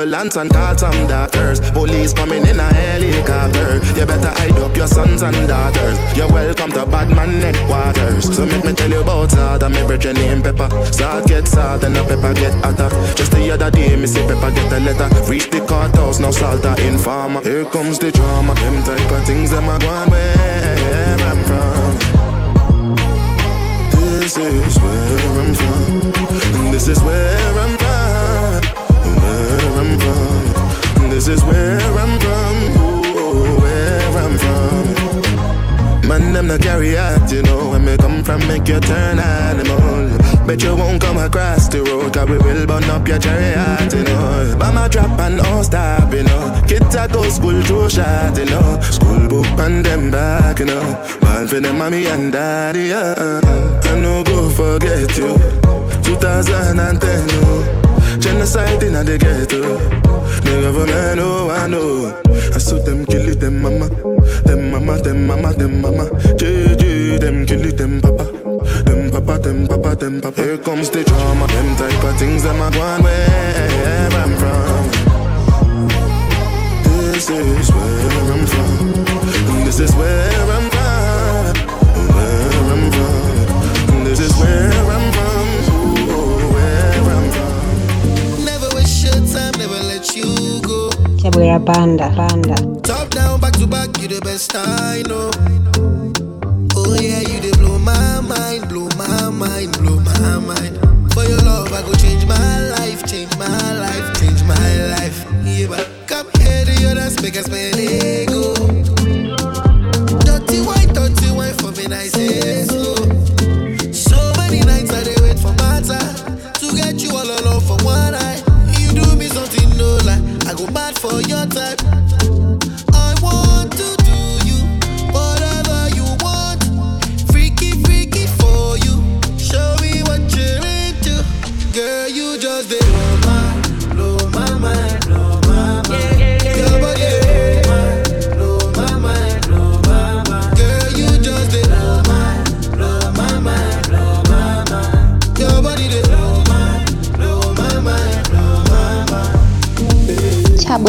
ambulance 0.00 0.36
and 0.36 0.50
call 0.50 0.76
some 0.76 1.06
doctors. 1.06 1.60
Police 1.72 2.12
coming 2.12 2.46
in 2.46 2.58
a 2.58 2.74
helicopter. 2.74 3.74
You 3.98 4.06
better 4.06 4.30
hide 4.30 4.58
up 4.58 4.76
your 4.76 4.86
sons 4.86 5.22
and 5.22 5.48
daughters. 5.48 5.98
You're 6.16 6.28
welcome 6.28 6.72
to 6.72 6.86
Batman 6.86 7.40
headquarters. 7.40 8.34
So 8.34 8.46
make 8.46 8.64
me 8.64 8.72
tell 8.72 8.90
you 8.90 9.00
about 9.00 9.30
Zard 9.30 9.62
and 9.62 9.74
me 9.74 9.86
bridging 9.86 10.14
name 10.14 10.42
Pepper. 10.42 10.68
Zard 10.90 11.26
get 11.26 11.46
sad 11.46 11.84
and 11.84 11.94
the 11.94 12.04
Pepper 12.04 12.34
get 12.34 12.54
hotter. 12.64 12.88
Just 13.14 13.32
the 13.32 13.50
other 13.50 13.70
day, 13.70 13.96
me 13.96 14.06
see 14.06 14.26
Pepper 14.26 14.50
get 14.50 14.72
a 14.72 14.80
letter. 14.80 15.08
Reach 15.30 15.50
the 15.50 15.60
courthouse, 15.60 16.18
now 16.18 16.30
in 16.76 16.94
informer. 16.94 17.42
Here 17.42 17.64
comes 17.66 17.98
the 17.98 18.09
Baby, 51.60 51.72
na 51.72 51.78
mommy 51.78 52.06
and 52.06 52.32
daddy, 52.32 52.92
uh, 52.92 53.40
I 53.84 54.00
no 54.00 54.24
go 54.24 54.48
forget 54.48 55.16
you. 55.16 55.36
2010, 56.02 57.28
oh. 57.44 58.18
genocide 58.18 58.82
in 58.82 58.94
the 58.94 59.18
ghetto. 59.18 59.76
The 60.40 60.60
government, 60.62 61.20
oh, 61.20 61.50
I 61.50 61.66
know. 61.66 62.22
I 62.54 62.58
saw 62.58 62.78
them 62.78 63.04
kill 63.04 63.28
it, 63.28 63.40
them 63.40 63.60
mama, 63.60 63.88
them 64.44 64.70
mama, 64.70 65.02
them 65.02 65.26
mama, 65.26 65.52
them 65.52 65.82
mama. 65.82 66.04
JJ, 66.40 67.20
them 67.20 67.44
kill 67.44 67.66
it, 67.66 67.76
them 67.76 68.00
papa. 68.00 68.24
Them 68.84 69.10
papa, 69.10 69.38
them 69.38 69.66
papa, 69.68 69.96
them 69.96 70.20
papa. 70.20 70.42
Here 70.42 70.58
comes 70.58 70.88
the 70.88 71.04
drama, 71.04 71.46
them 71.46 71.76
type 71.76 72.04
of 72.04 72.18
things 72.18 72.42
that 72.44 72.56
my 72.56 72.70
one 72.78 73.02
wherever 73.02 74.16
I'm 74.16 74.34
from. 74.40 74.84
This 77.12 77.28
is 77.28 77.70
where 77.70 78.32
I'm 78.32 78.46
from. 78.46 79.64
This 79.64 79.80
is 79.80 79.94
where 79.94 80.52
I'm 80.52 80.70
from. 80.70 80.79
Chabwera 91.20 91.58
Banda, 91.62 92.10
Banda. 92.16 92.56
Top 92.80 93.10
down, 93.10 93.40
back 93.40 93.52
to 93.52 93.66
back, 93.66 93.88
you 94.00 94.08
the 94.08 94.20
best 94.22 94.52
I 94.56 95.02
know. 95.06 95.30
Oh 96.74 96.94
yeah, 96.98 97.20
you 97.20 97.40
they 97.40 97.52
blow 97.58 97.78
my 97.78 98.20
mind, 98.20 98.68
blow 98.70 98.88
my 98.96 99.28
mind, 99.28 99.76
blow 99.78 100.00
my 100.00 100.38
mind. 100.38 100.78
For 101.12 101.24
your 101.24 101.38
love, 101.44 101.72
I 101.72 101.82
go 101.82 101.92
change 101.94 102.24
my 102.24 102.70
life, 102.70 103.06
change 103.06 103.36
my 103.36 103.46
life, 103.46 104.18
change 104.18 104.42
my 104.44 104.70
life. 104.96 105.26
Yeah, 105.44 105.68
but 105.68 105.86
come 106.06 106.26
here 106.40 106.64
to 106.64 106.72
your 106.80 106.94
dance, 106.94 107.20
make 107.20 107.36
us 107.36 107.44
spend 107.44 107.76
ego. 107.76 108.54
Dirty 110.24 110.60
wine, 110.64 110.88
dirty 110.96 111.30
wine 111.36 111.54
for 111.60 111.70
me, 111.76 111.84
I 111.94 112.08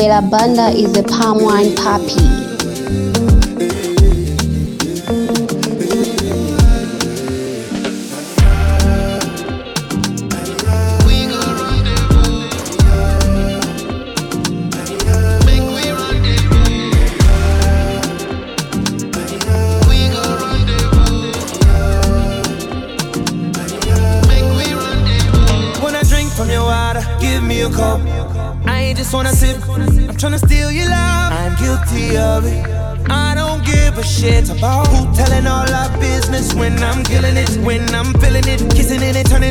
Chabwera 0.02 0.32
Banda 0.32 0.70
is 0.70 0.92
the 0.94 1.04
palm 1.04 1.44
wine 1.44 1.76
Papi. 1.76 2.41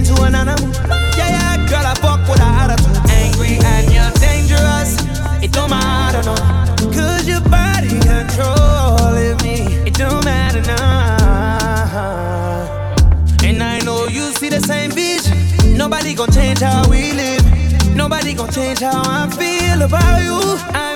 Kissing 0.00 0.24
it 0.24 0.34
and 0.34 0.46
turning 0.46 0.72
to 0.72 0.82
an. 0.82 0.92
Yeah, 1.16 1.28
yeah, 1.28 1.66
girl, 1.68 1.86
I 1.86 1.94
fuck 1.94 2.20
with 2.28 2.40
a 2.40 2.44
attitude. 2.44 3.10
Angry 3.10 3.58
and 3.64 3.92
you're 3.92 4.10
dangerous. 4.20 4.96
It 5.42 5.52
don't 5.52 5.70
matter, 5.70 6.22
no. 6.22 6.34
Cause 6.92 7.28
your 7.28 7.40
body 7.40 7.88
controlling 8.00 9.36
me. 9.42 9.86
It 9.86 9.94
don't 9.94 10.24
matter, 10.24 10.62
now. 10.62 10.78
And 13.42 13.62
I 13.62 13.80
know 13.80 14.06
you 14.06 14.32
see 14.32 14.48
the 14.48 14.60
same 14.60 14.90
vision. 14.90 15.36
Nobody 15.76 16.14
gon' 16.14 16.30
change 16.30 16.60
how 16.60 16.88
we 16.88 17.12
live. 17.12 17.44
Nobody 17.94 18.34
gon' 18.34 18.50
change 18.50 18.80
how 18.80 19.02
I 19.04 19.28
feel 19.30 19.82
about 19.82 20.22
you. 20.22 20.58
I 20.74 20.89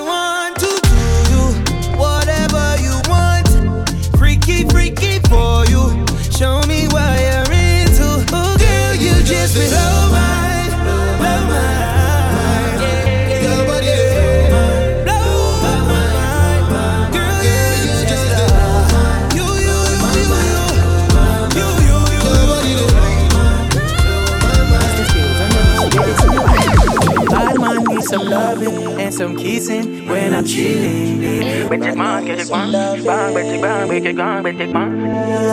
some 28.05 28.27
loving 28.27 29.01
and 29.01 29.15
some 29.15 29.37
kissing 29.37 30.07
when 30.09 30.35
I'm 30.35 30.45
chilling. 30.45 31.23
It 31.23 31.97
man, 31.97 32.27
it 32.29 32.51
man. 32.51 32.73
Bang, 33.05 33.37
it 33.37 33.63
bang, 33.63 34.07
it 34.07 34.17
bang, 34.17 34.47
it 34.47 34.73
bang. 34.73 34.93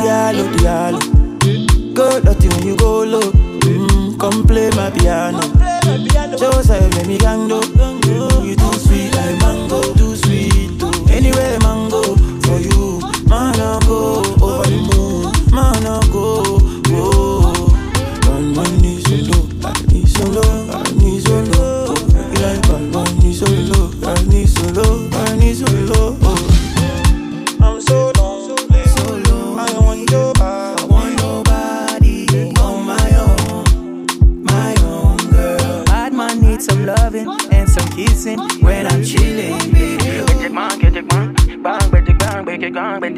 Diallo, 0.02 0.44
diallo. 0.58 1.94
Go 1.94 2.20
dirty 2.20 2.48
when 2.50 2.68
you 2.68 2.76
go 2.78 3.04
low. 3.04 3.51
Come 4.22 4.44
play 4.44 4.70
my 4.76 4.92
piano. 4.92 5.42
Joseph, 6.38 6.94
let 6.94 7.08
me 7.08 7.18
gang 7.18 7.48
do. 7.48 7.56
You 8.46 8.56
too 8.56 8.74
sweet 8.74 9.12
like 9.16 9.40
mango, 9.40 9.82
too 9.96 10.16
sweet. 10.16 10.80
Too. 10.80 10.92
Anyway, 11.10 11.58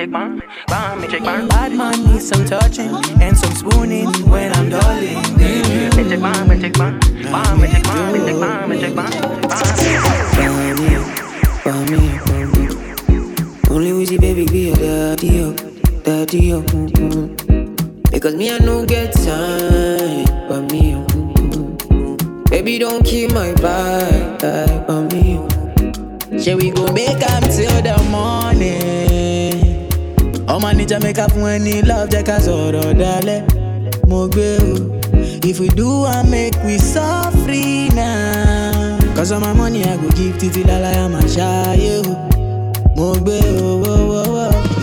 it 0.03 0.11
bang, 0.11 0.37
bitch, 0.37 0.43
it 0.43 0.67
bang. 0.67 0.67
Bang, 0.67 1.01
bitch, 1.01 1.23
bang. 1.23 1.47
Bad 1.47 1.71
man 1.73 2.05
need 2.05 2.21
some 2.21 2.45
touching 2.45 2.93
and 3.21 3.37
some 3.37 3.53
spooning 3.55 4.11
when 4.29 4.51
I'm 4.53 4.69
darling. 4.69 5.23
Bitch, 5.37 6.11
it 6.11 6.21
bang, 6.21 6.47
bitch, 6.47 6.63
it 6.63 6.77
bang. 6.77 6.99
Bang, 7.31 7.57
bitch, 7.59 7.75
it 7.77 7.83
bang, 7.83 8.13
bitch, 8.13 8.27
it 8.27 8.39
bang, 8.39 8.69
bitch, 8.69 8.83
it 8.83 8.95
bang. 8.95 9.13
Bang 11.63 11.85
me, 11.91 12.19
bang 12.25 12.51
me. 12.51 12.67
Only 13.69 13.91
Weezy 13.91 14.19
baby 14.19 14.45
be 14.45 14.67
your 14.67 14.75
daddy 14.75 15.41
up, 15.41 15.55
daddy 16.03 16.53
up. 16.53 16.63
mm, 16.65 16.89
mm. 16.91 18.11
Because 18.11 18.35
me 18.35 18.51
I 18.53 18.59
no 18.59 18.85
get 18.85 19.13
time, 19.13 20.25
but 20.47 20.61
me 20.71 20.93
up. 20.93 21.07
mm, 21.07 21.33
mm, 21.33 21.77
mm. 21.77 22.49
Baby 22.49 22.77
don't 22.79 23.03
keep 23.05 23.31
my 23.31 23.51
vibe, 23.53 24.39
but 24.87 25.13
me 25.13 25.37
up. 25.37 26.41
Shall 26.41 26.57
we 26.57 26.71
go 26.71 26.91
make 26.91 27.21
up 27.31 27.43
till 27.43 27.81
the 27.81 27.97
morning? 28.11 28.92
Ọmọ 30.53 30.69
níjà 30.77 30.97
make 31.03 31.19
up 31.23 31.31
fún 31.33 31.45
ẹni 31.55 31.73
love 31.89 32.07
jẹ́ 32.11 32.23
ká 32.27 32.35
sọ̀rọ̀ 32.45 32.93
dalẹ̀. 33.01 33.41
Mo 34.09 34.19
gbé 34.33 34.47
o. 34.69 34.71
If 35.49 35.59
we 35.59 35.67
do 35.79 36.05
I 36.05 36.23
make 36.33 36.55
we 36.65 36.75
suffer 36.77 37.93
now. 37.95 38.97
Cause 39.15 39.31
all 39.33 39.39
my 39.41 39.53
money 39.53 39.81
I 39.83 39.97
go 40.01 40.07
give 40.17 40.35
títí 40.39 40.61
láláyà 40.69 41.05
máa 41.13 41.27
ṣáyé 41.35 41.93
o. 42.09 42.13
Mo 42.97 43.07
gbé 43.21 43.37
o, 43.67 43.71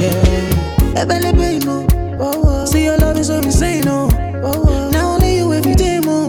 yeah. 0.03 1.01
Ẹbẹ̀lẹ́bẹ̀ 1.03 1.51
inú. 1.59 1.77
See 2.71 2.85
your 2.85 2.99
love 2.99 3.19
is 3.19 3.27
so 3.29 3.39
insane, 3.41 3.89
oh. 3.89 4.09
Now 4.93 5.15
only 5.15 5.39
you 5.39 5.75
day, 5.75 5.99
mo. 6.01 6.29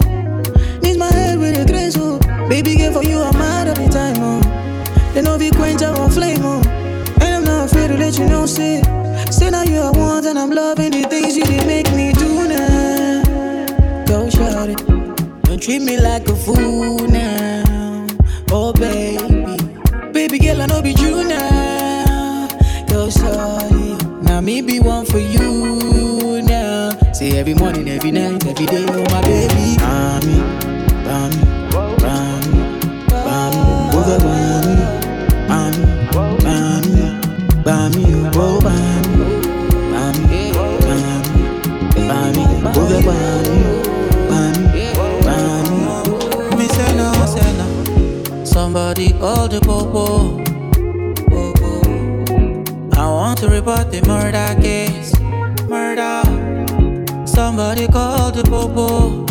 Need 0.82 0.98
my 0.98 1.12
head 1.14 1.38
with 1.40 1.60
a 1.60 1.66
grace, 1.66 1.98
oh. 1.98 2.18
Baby, 2.50 2.78
girl, 2.78 2.94
for 2.94 3.04
you, 3.04 3.22
I'm 3.22 3.38
mad 3.38 3.68
every 3.68 3.90
time, 3.90 4.16
oh. 4.22 4.42
They 5.14 5.22
know 5.22 5.38
be 5.38 5.52
quench 5.52 5.84
our 5.84 6.10
flame, 6.10 6.42
oh. 6.44 6.62
And 7.22 7.36
I'm 7.36 7.44
not 7.44 7.66
afraid 7.66 7.90
to 7.90 7.98
let 7.98 8.18
you 8.18 8.26
know. 8.28 8.46
Say 8.46 8.82
treat 15.72 15.86
me 15.86 15.98
like 15.98 16.28
a 16.28 16.36
fool 16.36 16.98
now. 17.08 18.06
Oh, 18.52 18.74
babe. 18.74 19.22
Baby 20.12 20.38
girl, 20.38 20.62
I 20.62 20.66
know 20.66 20.82
be 20.82 20.92
you 20.92 21.24
now. 21.24 22.50
Yo, 22.90 23.10
sorry. 23.10 23.96
Now 24.22 24.42
me 24.42 24.62
be 24.62 24.82
one 24.82 25.06
for 25.06 25.20
you 25.20 26.42
now. 26.42 26.92
Say 27.14 27.40
every 27.40 27.54
morning, 27.54 27.88
every 27.88 28.12
night, 28.12 28.46
every 28.46 28.66
day, 28.66 28.86
oh 28.90 29.04
my 29.14 29.22
baby. 29.22 29.41
Report 53.72 53.92
the 53.92 54.02
murder 54.08 54.62
case. 54.62 55.14
Murder. 55.70 56.24
Somebody 57.26 57.88
called 57.88 58.36
the 58.36 58.44
popo. 58.44 59.26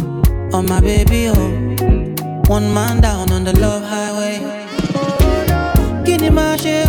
On 0.57 0.67
my 0.67 0.81
baby, 0.81 1.29
oh. 1.29 1.51
One 2.47 2.73
man 2.73 3.01
down 3.01 3.31
on 3.33 3.45
the 3.45 3.59
love 3.59 3.83
highway. 3.83 4.39
Guinea 6.05 6.31
Marshall. 6.31 6.89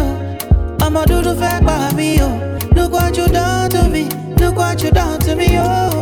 I'ma 0.81 1.05
do 1.05 1.21
the 1.21 1.35
fact 1.35 1.65
by 1.65 1.93
me, 1.93 2.17
oh. 2.21 2.57
Look 2.73 2.91
what 2.93 3.17
you 3.17 3.27
done 3.27 3.69
to 3.71 3.89
me. 3.89 4.09
Look 4.37 4.55
what 4.55 4.81
you 4.83 4.91
done 4.91 5.19
to 5.21 5.35
me, 5.35 5.57
oh 5.57 6.00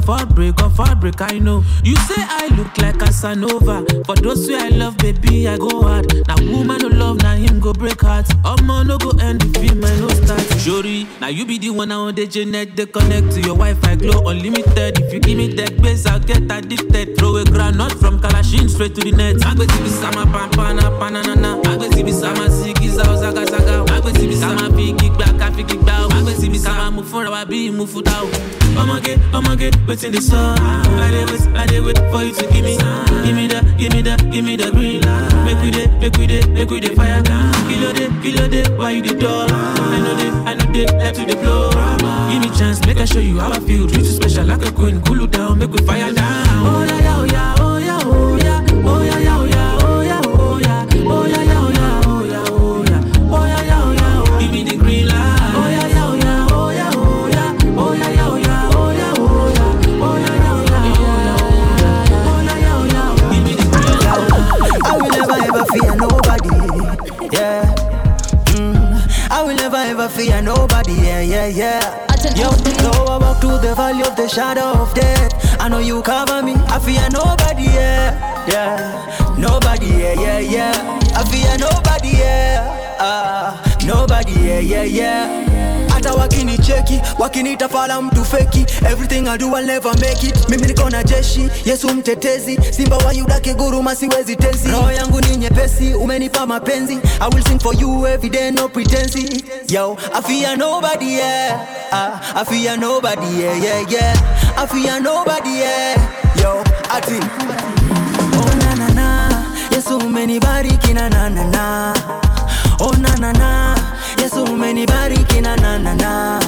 Of 0.00 0.06
heartbreak, 0.06 0.62
of 0.62 0.78
heartbreak, 0.78 1.20
I 1.20 1.38
know. 1.38 1.62
You 1.84 1.94
say 1.94 2.14
I 2.16 2.48
look 2.56 2.78
like 2.78 2.98
Casanova. 2.98 3.84
For 4.06 4.16
those 4.16 4.48
who 4.48 4.56
I 4.56 4.70
love, 4.70 4.96
baby, 4.96 5.46
I 5.46 5.58
go 5.58 5.82
hard. 5.82 6.26
Now 6.26 6.36
woman 6.40 6.78
no 6.80 6.88
love, 6.88 7.18
now 7.18 7.34
him 7.34 7.60
go 7.60 7.74
break 7.74 8.00
heart. 8.00 8.24
Omo 8.42 8.86
no 8.86 8.96
go 8.96 9.10
end 9.20 9.42
the 9.42 9.68
I 9.68 10.00
no 10.00 10.08
start. 10.08 10.40
Shori, 10.64 11.06
now 11.20 11.26
you 11.28 11.44
be 11.44 11.58
the 11.58 11.68
one 11.68 11.92
I 11.92 11.96
on 11.96 12.14
the 12.14 12.26
Janet. 12.26 12.76
They 12.76 12.86
connect 12.86 13.32
to 13.32 13.40
your 13.42 13.56
Wi-Fi, 13.56 13.96
glow 13.96 14.26
unlimited. 14.28 15.00
If 15.00 15.12
you 15.12 15.20
give 15.20 15.36
me 15.36 15.48
that 15.56 15.76
base, 15.90 16.06
I'll 16.06 16.20
get 16.20 16.50
addicted. 16.50 17.16
Throw 17.18 17.36
a 17.36 17.44
granite 17.44 17.92
from 17.98 18.20
Kalashin 18.20 18.68
straight 18.68 18.94
to 18.94 19.00
the 19.02 19.12
net. 19.12 19.36
Agbeti 19.36 19.78
bi 19.82 19.88
sama 19.88 20.24
pampana 20.26 20.86
panana. 20.98 21.60
Agbeti 21.64 22.04
bi 22.04 22.12
sama 22.12 22.48
sigiza 22.50 23.02
ozaga 23.12 23.44
zaga. 23.46 23.84
Agbeti 23.94 24.26
bi 24.28 24.34
sama 24.34 24.70
figi 24.76 25.08
gba 25.10 25.38
ka 25.38 25.50
figi 25.52 25.76
gba. 25.76 26.08
Agbeti 26.16 26.48
bi 26.50 26.58
sama 26.58 26.90
mu 26.90 27.02
fúnra 27.02 27.30
wa 27.30 27.44
bí 27.44 27.70
mu 27.72 27.86
futa 27.86 28.22
o. 28.22 28.28
Ọmọge, 28.80 29.18
ọmọge, 29.34 29.68
wetin 29.88 30.12
dey 30.12 30.20
sup? 30.20 30.36
I 30.38 31.10
dey 31.10 31.24
wait, 31.26 31.42
I 31.58 31.66
dey 31.66 31.80
wait 31.80 31.98
for 32.12 32.22
you 32.22 32.32
to 32.32 32.46
give 32.52 32.62
me, 32.64 32.76
give 33.24 33.34
me 33.34 33.48
that, 33.48 33.64
give 33.76 33.92
me 33.92 34.00
that, 34.02 34.30
give 34.30 34.44
me 34.44 34.54
that 34.56 34.72
green 34.72 35.00
light. 35.02 35.44
Make 35.44 35.60
we 35.62 35.70
dey, 35.72 35.86
make 35.98 36.16
we 36.16 36.26
dey, 36.28 36.46
make 36.54 36.70
we 36.70 36.78
dey 36.80 36.94
fire. 36.94 37.20
Kilo 37.68 37.92
dey, 37.92 38.08
kilo 38.22 38.46
dey, 38.48 38.62
why 38.78 38.90
you 38.92 39.02
dey 39.02 39.14
dull? 39.18 39.48
I 39.50 39.98
know 39.98 40.14
dey, 40.16 40.30
I 40.50 40.54
know 40.54 40.72
dey, 40.72 40.86
left 40.86 41.16
to 41.16 41.26
the 41.26 41.34
blow. 41.42 41.70
Give 42.30 42.40
me 42.42 42.56
chance, 42.56 42.78
make 42.86 42.98
I 42.98 43.04
show 43.06 43.18
you 43.18 43.40
how 43.40 43.50
I 43.50 43.58
feel. 43.58 43.88
Treat 43.88 44.04
you 44.06 44.12
special 44.12 44.46
like 44.46 44.64
a 44.64 44.70
queen, 44.70 45.02
cool 45.02 45.18
you 45.22 45.26
down, 45.26 45.58
make 45.58 45.72
fire 45.86 46.12
down. 46.12 46.46
Oh 46.66 46.84
yeah, 46.84 47.00
yeah, 47.00 47.16
oh 47.18 47.24
yeah, 47.24 47.54
oh 47.60 47.76
yeah, 47.78 47.98
oh 48.04 48.36
yeah, 48.36 48.60
oh 48.84 49.02
yeah, 49.02 49.18
yeah, 49.18 49.36
oh 49.36 49.44
yeah, 49.46 49.78
oh 49.82 50.00
yeah, 50.02 50.20
oh 50.24 50.58
yeah, 50.58 50.86
oh 51.06 51.26
yeah, 51.26 51.42
yeah, 51.42 51.60
oh 51.60 51.70
yeah, 51.70 52.02
oh 52.06 52.24
yeah, 52.24 52.44
oh 52.50 52.84
yeah, 52.84 53.00
oh 53.30 53.44
yeah, 53.46 53.62
yeah, 53.62 53.82
oh 53.82 53.92
yeah, 53.92 54.22
oh. 54.26 54.38
Give 54.40 54.50
me 54.52 54.62
the 54.64 54.76
green 54.76 55.06
light. 55.08 55.54
Oh 55.54 55.68
yeah, 55.68 55.86
yeah, 55.88 56.06
oh 56.06 56.14
yeah, 56.16 56.46
oh 56.50 56.70
yeah, 56.70 56.90
oh 56.94 57.28
yeah, 57.28 57.54
oh 57.76 57.92
yeah, 57.92 58.10
yeah, 58.10 58.28
oh 58.28 58.38
yeah, 58.38 58.72
oh 58.72 58.90
yeah, 58.92 59.14
oh 59.16 59.48
yeah, 59.50 59.72
oh 60.00 60.16
yeah, 60.20 60.34
yeah, 60.36 60.40
oh 60.40 60.60
yeah, 60.60 60.86
oh 61.10 61.58
yeah, 61.60 62.20
oh 62.26 62.40
yeah, 62.40 62.58
yeah, 62.58 62.74
oh 62.74 62.84
yeah, 62.86 63.08
oh. 63.08 63.30
Give 63.30 63.42
me 63.44 63.52
the 63.54 63.64
green 63.70 63.98
light. 64.04 64.84
I 64.84 64.96
will 64.96 65.10
never 65.10 65.36
ever 65.48 65.64
fear 65.72 65.94
nobody. 65.96 66.56
Yeah. 67.36 67.62
Mm. 68.54 69.30
I 69.30 69.42
will 69.42 69.56
never 69.56 69.76
ever 69.76 70.08
fear 70.08 70.42
nobody. 70.42 70.92
Yeah, 70.94 71.20
yeah, 71.20 71.46
yeah. 71.46 72.06
Yo, 72.36 72.50
though 72.50 73.04
I 73.06 73.16
walk 73.18 73.40
through 73.40 73.58
the 73.58 73.74
valley 73.74 74.02
of 74.02 74.14
the 74.16 74.28
shadow 74.28 74.72
of 74.82 74.92
death, 74.94 75.29
I 75.62 75.68
know 75.68 75.78
you 75.78 76.02
cover 76.02 76.42
me. 76.42 76.54
I 76.68 76.78
fear 76.78 77.08
nobody. 77.10 77.64
Yeah, 77.64 78.46
yeah. 78.48 79.36
Nobody. 79.38 79.86
Yeah, 79.88 80.14
yeah, 80.14 80.38
yeah. 80.38 81.00
I 81.14 81.22
fear 81.30 81.56
nobody. 81.58 82.16
Yeah. 82.16 82.96
Ah, 82.98 83.60
nobody. 84.00 84.32
Yeah, 84.32 84.60
yeah, 84.60 84.82
yeah. 84.84 85.28
hata 85.92 86.14
wakini 86.14 86.58
cheki 86.58 86.72
wakinicheki 86.74 87.22
wakinitafala 87.22 88.02
mtu 88.02 88.24
feki. 88.24 88.66
Everything 88.92 89.28
I 89.28 89.36
do 89.36 89.54
I'll 89.56 89.66
never 89.66 89.92
make 90.00 90.22
it. 90.28 90.48
Mimi 90.48 90.66
niko 90.66 90.90
na 90.90 91.02
jeshi 91.04 91.50
yesu 91.64 91.88
mtetezi. 91.88 92.58
Simba 92.70 92.96
wa 92.96 93.12
yuda 93.12 93.40
kiguruma 93.40 93.96
siwezi 93.96 94.36
tenzi. 94.36 94.68
roho 94.68 94.92
yangu 94.92 95.20
ni 95.20 95.36
nyepesi 95.36 95.94
umenipa 95.94 96.46
mapenzi. 96.46 96.98
I 97.20 97.28
will 97.34 97.44
sing 97.44 97.58
for 97.58 97.74
you 97.74 98.06
every 98.06 98.30
day 98.30 98.50
no 98.50 98.68
pretense 98.68 99.42
yo 99.68 99.96
I 100.14 100.22
fear 100.22 100.56
nobody 100.56 101.06
yeah. 101.16 101.66
Ah, 101.92 102.40
I 102.40 102.44
fear 102.44 102.76
nobody 102.78 103.26
yeah 103.42 103.56
yeah 103.64 103.90
yeah. 103.90 104.14
I 104.56 104.66
fear 104.66 105.00
nobody 105.00 105.50
yeah. 105.50 105.96
Yo 106.42 106.64
ati. 106.90 107.20
Oh 108.38 108.54
na 108.58 108.74
na 108.74 108.88
na. 108.94 109.28
Yesu 109.70 109.98
umenibariki 109.98 110.94
na 110.94 111.08
na 111.08 111.28
na 111.28 111.44
na. 111.44 111.94
Oh 112.80 112.92
na 112.98 113.14
na 113.16 113.32
na 113.32 113.76
Yesu 114.20 114.44
umenibariki 114.44 115.40
na 115.40 115.56
na 115.56 115.78
na 115.78 115.94
na 115.94 116.40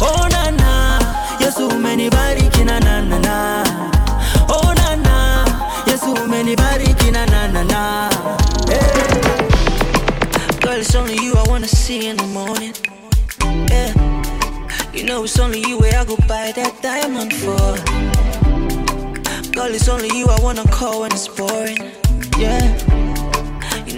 Oh 0.00 0.28
na 0.28 0.50
na 0.50 0.98
Yesu 1.40 1.68
umenibariki 1.68 2.64
na 2.64 2.78
na 2.80 3.00
na 3.00 3.18
na 3.18 3.64
Oh 4.48 4.72
na 4.74 4.96
na 4.96 5.44
Yesu 5.86 6.12
umenibariki 6.12 7.10
na 7.10 7.26
na 7.26 7.46
na 7.48 7.62
na 7.64 8.10
hey. 8.68 9.20
Girl, 10.60 10.78
it's 10.80 10.94
only 10.94 11.14
you 11.22 11.34
I 11.34 11.44
wanna 11.48 11.68
see 11.68 12.08
in 12.08 12.16
the 12.16 12.24
morning. 12.26 12.74
Yeah. 13.70 13.92
You 14.92 15.04
know 15.04 15.24
it's 15.24 15.38
only 15.38 15.60
you 15.66 15.78
where 15.78 15.98
I 15.98 16.04
go 16.04 16.16
buy 16.28 16.52
that 16.56 16.82
diamond 16.82 17.32
for. 17.32 17.76
Girl, 19.52 19.72
it's 19.74 19.88
only 19.88 20.10
you 20.16 20.26
I 20.26 20.38
wanna 20.42 20.64
call 20.68 21.00
when 21.02 21.12
it's 21.12 21.28
boring. 21.28 21.78
Yeah. 22.38 23.07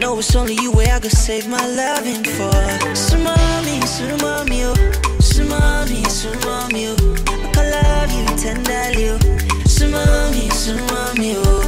Know 0.00 0.18
it's 0.18 0.34
only 0.34 0.54
you 0.54 0.72
where 0.72 0.94
I 0.94 0.98
could 1.00 1.12
save 1.12 1.46
my 1.46 1.66
loving 1.66 2.24
for. 2.24 2.50
Sumami, 2.96 3.80
sumami, 3.84 4.64
oh. 4.64 4.74
Sumami, 5.20 6.02
sumami, 6.06 6.96
oh. 6.98 7.60
I 7.60 7.62
love 7.70 8.10
you 8.10 8.24
tenderly, 8.36 9.10
oh. 9.10 9.18
Sumami, 9.68 10.48
sumami, 10.50 11.34
oh. 11.36 11.59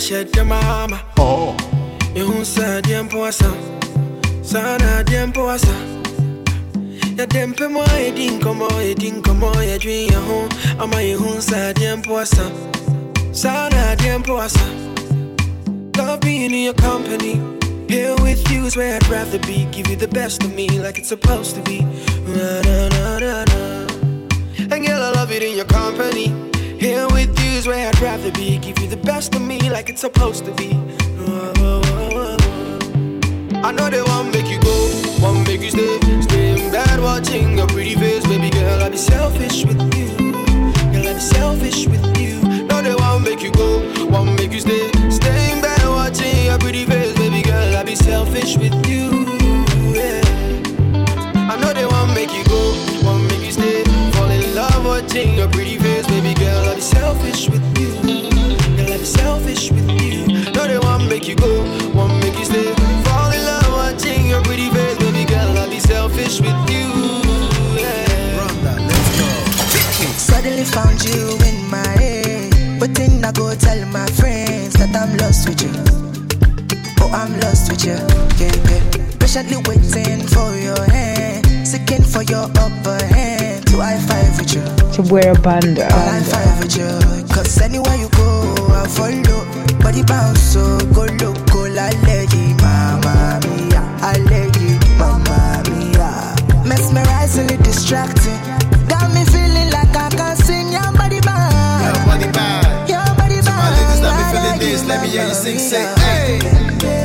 Wahyɛ 0.00 0.24
dɛm 0.32 0.52
ama 0.52 0.98
ɛhu 2.16 2.36
oh. 2.40 2.44
sɛ 2.52 2.80
adeɛ 2.80 3.02
mpo 3.04 3.18
asa 3.28 3.50
saa 4.42 4.78
na 4.78 4.88
adeɛ 5.00 5.26
mpo 5.28 5.42
asa 5.54 5.74
yɛde 7.18 7.40
mpem 7.50 7.76
a 7.76 7.84
yɛdi 8.04 8.24
nkɔmmɔ 8.36 8.68
yɛdi 8.88 9.08
nkɔmmɔ 9.16 9.48
yɛdwen 9.68 10.08
yɛ 10.12 10.20
ho. 10.26 10.38
Ama 10.82 10.96
yɛhu 11.08 11.28
sɛ 11.48 11.56
adeɛ 11.70 11.96
mpo 12.00 12.16
asa 12.22 12.44
saa 13.32 13.68
na 13.68 13.92
adeɛ 13.92 14.18
mpo 14.22 14.40
asa 14.40 14.66
love 15.98 16.20
being 16.20 16.50
in 16.50 16.64
your 16.68 16.78
company. 16.88 17.34
Here 17.86 18.14
with 18.22 18.40
you 18.50 18.64
is 18.64 18.76
where 18.76 18.96
I'd 18.96 19.06
rather 19.08 19.38
be. 19.40 19.68
Give 19.70 19.86
you 19.88 19.96
the 19.96 20.08
best 20.08 20.42
of 20.42 20.54
me 20.54 20.66
like 20.80 20.96
it's 20.96 21.08
supposed 21.08 21.56
to 21.56 21.62
be. 21.62 21.80
Na, 22.34 22.62
na, 22.62 22.88
na, 22.88 23.18
na, 23.18 23.44
na. 23.50 23.60
And 24.72 24.80
girl, 24.86 25.02
I 25.02 25.10
love 25.18 25.30
it 25.30 25.42
in 25.42 25.56
your 25.56 25.66
company. 25.66 26.32
Here 26.78 27.06
with 27.08 27.39
is 27.60 27.66
where 27.66 27.88
I'd 27.88 28.00
rather 28.00 28.32
be. 28.32 28.58
Give 28.58 28.78
you 28.78 28.88
the 28.88 28.96
best 28.96 29.34
of 29.34 29.42
me 29.42 29.58
like 29.68 29.90
it's 29.90 30.00
supposed 30.00 30.46
to 30.46 30.52
be. 30.52 30.70
I 33.62 33.70
know 33.72 33.90
they 33.90 34.02
want 34.02 34.32
make 34.32 34.48
you 34.48 34.58
go, 34.60 34.76
want 35.20 35.46
make 35.46 35.60
you 35.60 35.70
stay, 35.70 36.00
stay 36.22 36.46
in 36.56 36.72
bed 36.72 37.00
watching 37.00 37.58
your 37.58 37.66
pretty 37.66 37.96
face, 37.96 38.26
baby 38.26 38.48
girl. 38.50 38.82
I'll 38.82 38.90
be 38.90 38.96
selfish 38.96 39.64
with 39.66 39.80
you, 39.94 40.08
girl. 40.92 41.06
I'll 41.08 41.14
be 41.14 41.20
selfish 41.20 41.86
with 41.86 42.04
you. 42.18 42.40
No, 42.64 42.80
they 42.80 42.94
want 42.94 43.24
make 43.24 43.42
you 43.42 43.52
go, 43.52 43.70
want 44.08 44.38
make 44.38 44.52
you 44.52 44.60
stay, 44.60 44.90
stay 45.10 45.52
in 45.52 45.60
bed 45.60 45.86
watching 45.86 46.46
your 46.46 46.58
pretty 46.58 46.86
face, 46.86 47.14
baby 47.18 47.42
girl. 47.42 47.76
I'll 47.76 47.84
be 47.84 47.94
selfish 47.94 48.56
with 48.56 48.74
you. 48.88 49.04
Yeah. 49.92 50.22
I 51.52 51.56
know 51.60 51.72
they 51.74 51.84
want 51.84 52.14
make 52.14 52.32
you 52.32 52.44
go, 52.44 52.62
want 53.04 53.24
make 53.28 53.44
you 53.44 53.52
stay, 53.52 53.84
fall 54.12 54.30
in 54.30 54.54
love 54.54 54.84
watching 54.86 55.34
your 55.34 55.48
pretty 55.48 55.76
selfish 57.20 57.48
with 57.50 57.78
you, 57.78 57.92
girl. 58.76 58.92
I'll 58.92 58.98
be 58.98 59.04
selfish 59.04 59.70
with 59.70 59.90
you. 60.00 60.26
No, 60.52 60.66
they 60.66 60.78
want 60.78 61.08
make 61.08 61.28
you 61.28 61.36
go, 61.36 61.62
want 61.92 62.12
make 62.20 62.38
you 62.38 62.44
stay, 62.44 62.74
fall 63.04 63.30
in 63.30 63.44
love 63.44 63.68
watching 63.72 64.28
your 64.28 64.42
pretty 64.42 64.70
face, 64.70 64.98
baby 64.98 65.24
girl. 65.24 65.58
I'll 65.58 65.68
be 65.68 65.80
selfish 65.80 66.40
with 66.40 66.60
you. 66.70 66.88
Yeah. 67.76 68.48
Suddenly 70.16 70.64
found 70.64 71.02
you 71.04 71.36
in 71.48 71.70
my 71.70 71.86
head. 72.00 72.80
But 72.80 72.94
then 72.94 73.24
I 73.24 73.32
go 73.32 73.54
tell 73.54 73.84
my 73.86 74.06
friends 74.06 74.74
that 74.74 74.94
I'm 74.96 75.16
lost 75.18 75.48
with 75.48 75.60
you. 75.62 75.72
Oh, 77.00 77.10
I'm 77.12 77.38
lost 77.40 77.70
with 77.70 77.84
you. 77.84 77.98
Yeah, 78.40 78.54
yeah. 78.70 79.18
Patiently 79.18 79.58
waiting 79.68 80.26
for 80.26 80.56
your 80.56 80.82
hand. 80.90 81.66
Seeking 81.66 82.02
for 82.02 82.22
your 82.22 82.48
upper 82.56 83.04
hand. 83.04 83.39
To 83.70 83.76
high 83.78 83.98
five 83.98 84.38
with 84.38 84.54
you. 84.54 84.62
Chabwera 84.92 85.40
Banda. 85.42 85.86
I'll 85.86 86.10
high 86.10 86.22
five 86.22 86.58
with 86.58 86.76
you. 86.76 86.90
Cause 87.34 87.60
anywhere 87.60 87.94
you 87.96 88.08
go, 88.10 88.54
I 88.74 88.86
follow. 88.88 89.44
Body 89.78 90.02
bounce 90.02 90.40
so 90.42 90.78
go 90.92 91.06
loco. 91.22 91.68
La 91.70 91.86
lady, 92.06 92.54
mama 92.62 93.38
mia. 93.46 93.82
I 94.02 94.18
lady, 94.26 94.74
mama 94.98 95.62
mia. 95.70 96.10
Mesmerizingly 96.66 97.56
distracting. 97.62 98.40
Got 98.88 99.14
me 99.14 99.24
feeling 99.26 99.70
like 99.70 99.94
I 99.94 100.10
can 100.10 100.36
sing 100.36 100.72
your 100.72 100.90
body 100.98 101.20
band. 101.20 101.94
Your 101.94 102.04
body 102.06 102.28
band. 102.32 102.88
Your 102.88 103.06
body 103.16 103.40
So 103.40 103.52
my 103.52 103.70
ladies, 103.70 104.00
let 104.02 104.12
me 104.18 104.24
feeling 104.34 104.58
this. 104.58 104.84
Let 104.86 105.02
me 105.02 105.08
hear 105.10 105.26
you 105.28 105.34
sing, 105.34 105.58
say, 105.58 105.86
hey. 106.02 106.99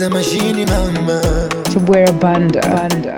There 0.00 0.08
is 0.08 0.14
a 0.14 0.16
machine, 0.16 0.64
mama. 0.66 1.20
Chabwera 1.68 2.10
Banda. 2.18 2.60
Banda. 2.62 3.16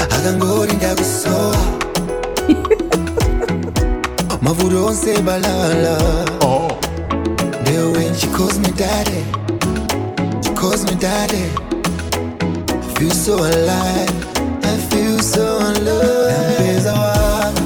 akangori 0.00 0.72
ndakusowa 0.72 1.56
mavuto 4.42 4.86
onse 4.86 5.18
balala. 5.22 5.98
Oh. 6.40 6.78
Leo 7.66 7.92
when 7.92 8.14
she 8.14 8.26
calls 8.28 8.58
me 8.58 8.70
daddy. 8.76 9.24
She 10.42 10.54
calls 10.54 10.84
me 10.86 10.94
daddy. 10.98 11.50
I 12.70 12.94
feel 12.98 13.10
so 13.10 13.34
alive. 13.34 14.64
I 14.64 14.76
feel 14.88 15.18
so 15.18 15.58
alive 15.58 16.34
Nampeza 16.58 16.92
wanga 16.92 17.62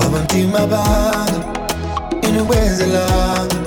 wabamtima 0.00 0.66
banga 0.66 1.44
inubwenzelanga 2.28 2.28
inubwenzelanga 2.28 3.61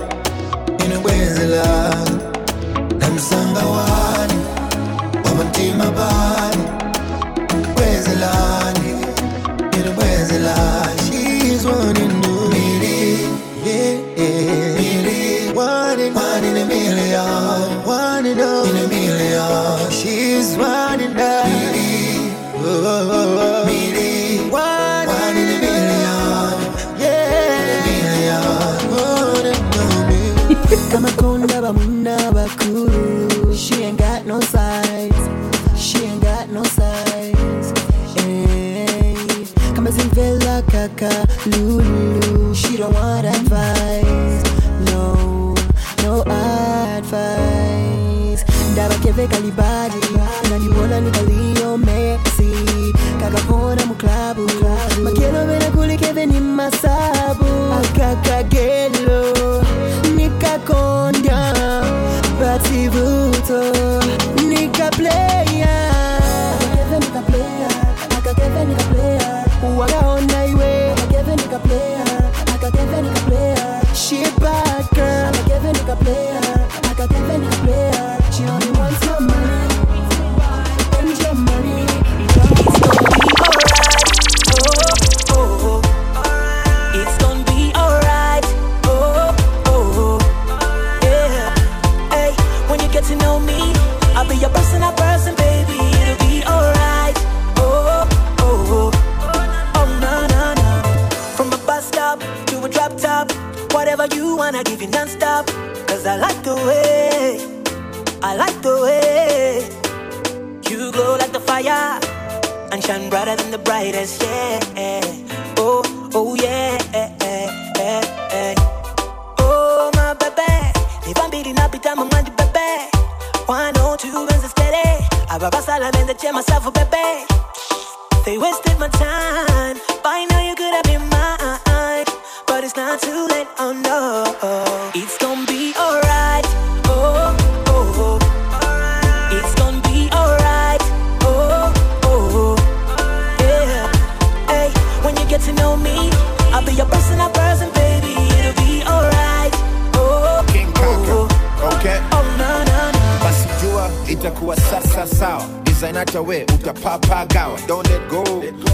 hata 156.16 156.22
we 156.28 156.46
utapapagawa. 156.46 157.60
Don't 157.68 157.88
let 157.90 158.08
go. 158.10 158.24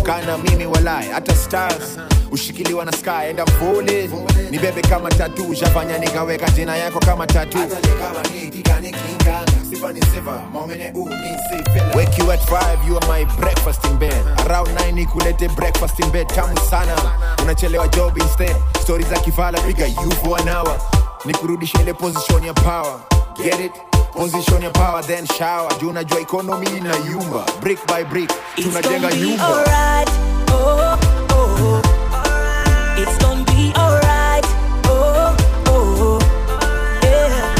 Kana 0.04 0.38
mimi 0.38 0.66
walai. 0.66 1.10
Hata 1.12 1.36
stars. 1.36 1.98
Ushikiliwa 2.32 2.86
na 2.86 2.92
sky. 2.92 3.30
Enda 3.30 3.46
mvule 3.46 4.10
ni 4.52 4.60
bebe 4.60 4.82
kama 4.82 5.10
tatu 5.10 5.56
shafanya 5.56 5.98
nikaweka 5.98 6.50
jina 6.50 6.76
yako 6.76 7.00
kama 7.00 7.28
tatu 7.28 7.58
Wake 11.96 12.18
you 12.18 12.32
at 12.32 12.40
5, 12.40 12.88
you 12.88 12.98
are 12.98 13.08
my 13.08 13.26
breakfast 13.40 13.86
in 13.86 13.98
bed. 13.98 14.14
Around 14.48 14.68
9 14.78 14.92
nikulete 14.96 15.48
breakfast 15.56 16.00
in 16.00 16.10
bed. 16.12 16.28
Tamu 16.30 16.58
sana. 16.70 16.96
Unachelewa 17.44 17.88
job 17.88 18.18
instead. 18.18 18.56
Stories 18.82 19.08
za 19.10 19.20
kifala 19.20 19.60
piga 19.62 19.88
you 19.88 20.12
for 20.24 20.40
an 20.40 20.48
hour. 20.50 20.80
Nikurudisha 21.26 21.82
ile 21.82 21.94
position 21.94 22.44
ya 22.44 22.54
power. 22.54 23.00
Get 23.44 23.60
it 23.60 23.72
position 24.14 24.62
ya 24.62 24.70
power 24.72 25.02
then 25.04 25.26
shower 25.26 25.72
juu 25.80 25.90
unajua 25.90 26.20
economy 26.20 26.68
ina 26.78 26.96
yumba 27.12 27.46
brick 27.62 27.80
by 27.88 28.04
brick 28.04 28.32
tunajenga 28.56 29.08
It's 29.10 29.16
gonna 29.16 29.16
be 29.16 29.26
nyumba 29.28 29.46
alright. 29.48 30.10
Oh, 30.54 30.98
oh, 31.32 31.58
oh. 31.62 31.82
It's 33.02 33.18
gonna 33.24 33.44
be 33.46 33.74
alright. 33.76 34.46
Oh, 34.86 35.36
oh, 35.68 36.02
oh. 36.02 36.20
Yeah. 37.04 37.56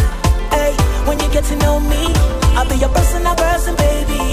Hey, 0.52 0.74
when 1.08 1.20
you 1.20 1.30
get 1.32 1.46
to 1.46 1.56
know 1.56 1.80
me, 1.80 2.14
I'll 2.56 2.68
be 2.68 2.76
your 2.76 2.90
personal 2.90 3.36
person, 3.36 3.76
baby. 3.76 4.31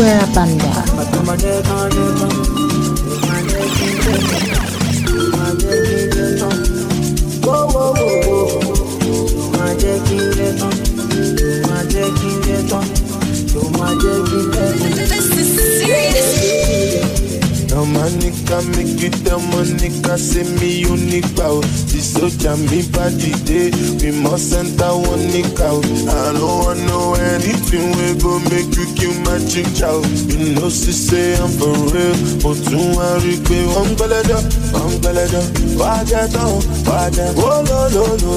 Chabwera 0.00 0.26
Banda. 0.34 0.70
Now 17.68 17.84
my 17.84 18.08
nigga 18.08 18.58
make 18.76 19.00
you 19.00 19.10
my 19.10 19.62
nigga 19.76 20.18
say 20.18 20.44
me 20.60 20.80
unique 20.80 21.34
bow. 21.36 21.60
This 22.10 22.18
soldier 22.18 22.56
me 22.66 22.82
body 22.90 23.30
day. 23.46 23.70
We 24.02 24.10
must 24.10 24.52
enter 24.52 24.90
one 24.98 25.30
nigga 25.30 25.62
out. 25.62 25.84
I 26.10 26.32
don't 26.32 26.42
want 26.42 26.80
know 26.90 27.14
anything 27.14 27.86
we 27.98 28.18
go 28.18 28.38
make 28.50 28.74
you 28.74 28.86
kill 28.98 29.14
my 29.22 29.38
chick 29.46 29.66
chow. 29.78 30.02
You 30.26 30.54
know 30.58 30.68
she 30.70 30.90
say 30.90 31.36
I'm 31.38 31.50
for 31.54 31.70
real. 31.94 32.16
But 32.42 32.58
you 32.66 32.82
worry 32.98 33.38
pé 33.46 33.58
one 33.78 33.94
belada, 33.94 34.42
one 34.74 34.98
belada. 34.98 35.42
Wájà 35.78 36.26
tán, 36.34 36.50
wájà. 36.88 37.26
Oh 37.38 37.62
no 37.68 37.78
no 37.94 38.04
no 38.18 38.29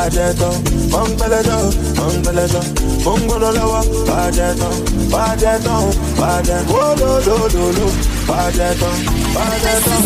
no. 0.00 0.10
Wájà 0.10 0.32
tán, 0.32 0.54
one 0.92 1.14
belada, 1.16 1.56
one 2.00 2.22
belada. 2.24 2.60
Mo 3.04 3.12
ń 3.16 3.20
gbọ́dọ̀ 3.28 3.50
lọ́wọ́. 3.56 3.82
Wájà 4.08 4.48
tán, 4.60 4.74
wájà 5.12 5.52
tán, 5.64 5.82
wájà. 6.20 6.56
No 6.68 6.80
no 7.00 7.10
no 7.26 7.36
no. 7.76 7.86
Wájà 8.28 8.68
tán, 8.80 8.96
wájà 9.36 9.74
tán. 9.84 10.02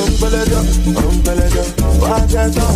One 0.00 0.14
belada. 0.20 0.60
Wájà 2.02 2.44
tán, 2.56 2.74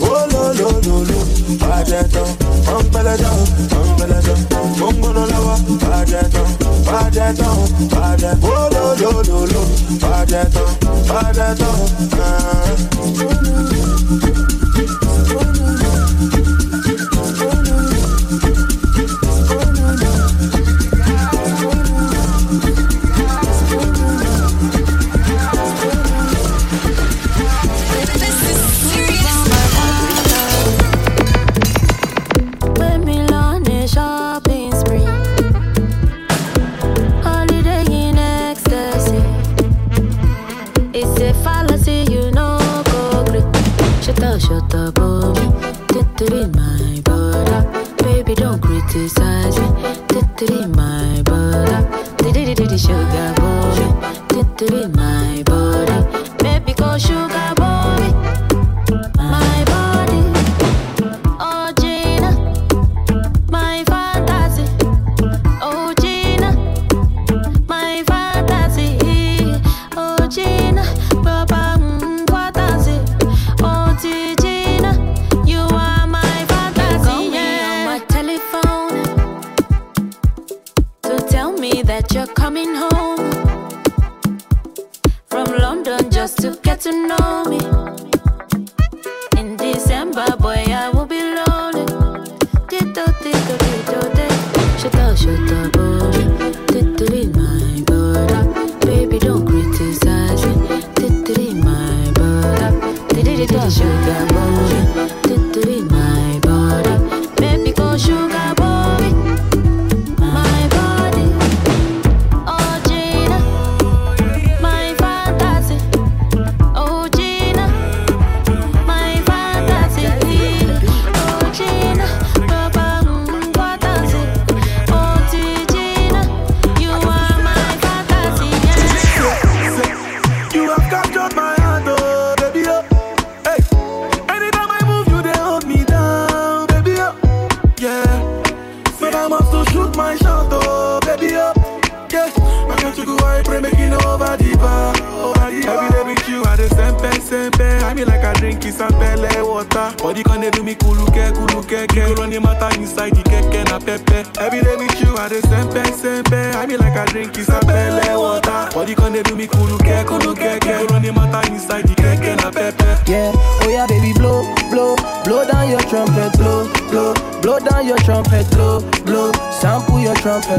no 0.00 0.14
no 0.32 0.42
no 0.60 0.96
no. 1.08 1.18
Wájà 1.62 2.00
tán, 2.12 2.28
one 2.74 2.88
belada, 2.92 3.30
one 3.76 3.92
belada. 3.98 4.34
Mo 4.78 4.86
ń 4.90 4.94
gbọ́dọ̀ 5.00 5.24
lọ́wọ́. 5.32 5.56
Wájà 5.90 6.22
tán, 6.32 6.48
wájà 6.86 7.26
tán, 7.38 7.56
wájà. 7.94 8.30
Oh 8.42 8.64
no 8.74 8.84
no 9.00 9.10
no 9.28 9.38
no. 9.52 9.62
Wájà 10.04 10.42
tán, 10.54 10.70
wájà 11.08 11.48
tán. 11.60 11.78
Ah. 14.74 15.02
When 16.84 17.11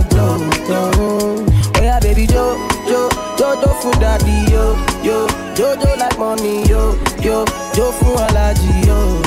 glow, 0.10 0.38
glow. 0.68 1.46
Oh 1.76 1.82
yeah, 1.82 2.00
baby 2.00 2.26
yo 2.26 2.58
yo 2.88 3.10
yo 3.40 3.54
yo 3.62 3.70
for 3.82 3.92
daddy, 4.00 4.52
yo, 4.52 4.76
yo, 5.04 5.28
yo 5.58 5.74
yo 5.74 5.96
like 5.98 6.18
money, 6.18 6.64
yo, 6.68 6.98
yo, 7.22 7.46
yo 7.76 7.92
for 7.92 8.20
allergy, 8.22 8.88
yo. 8.88 9.23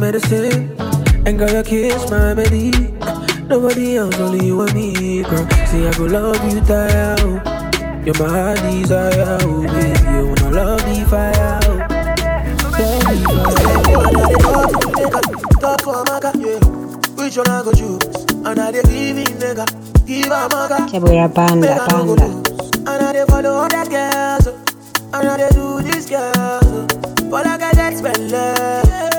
medicine. 0.00 0.76
And 1.26 1.38
girl, 1.38 1.50
your 1.50 1.62
kiss 1.62 2.10
my 2.10 2.34
melody. 2.34 2.70
Nobody 3.48 3.96
else, 3.96 4.14
only 4.18 4.46
you 4.46 4.60
and 4.60 4.74
me, 4.74 5.22
girl. 5.22 5.48
See, 5.66 5.86
I 5.86 5.92
go 5.96 6.04
love 6.04 6.52
you, 6.52 6.60
die 6.60 8.02
You're 8.04 8.14
my 8.18 8.54
desire, 8.54 9.38
oh, 9.42 9.62
baby. 9.62 9.98
You 10.12 10.26
wanna 10.28 10.50
love 10.50 10.84
me, 10.86 11.04
fire. 11.04 11.60
Talk 15.60 15.80
for 15.82 16.04
yeah. 16.38 16.58
Which 17.16 17.36
one 17.36 17.48
I 17.48 17.62
go 17.64 17.72
choose? 17.72 18.04
And 18.44 18.58
I 18.60 18.70
dey 18.70 18.82
give 18.82 19.16
nigga. 19.40 19.66
Give 20.06 20.30
a. 20.30 20.48
And 22.88 23.02
I 23.02 23.12
dey 23.12 23.24
follow 23.26 23.54
other 23.64 23.84
girls, 23.90 24.46
oh. 24.46 25.10
and 25.14 25.28
I 25.28 25.36
dey 25.36 25.48
do 25.50 25.82
this 25.82 26.08
girl. 26.08 26.86
But 27.30 27.46
oh. 27.46 27.50
I 27.50 27.58
got 27.58 27.74
that 27.74 27.96
spell, 27.96 29.17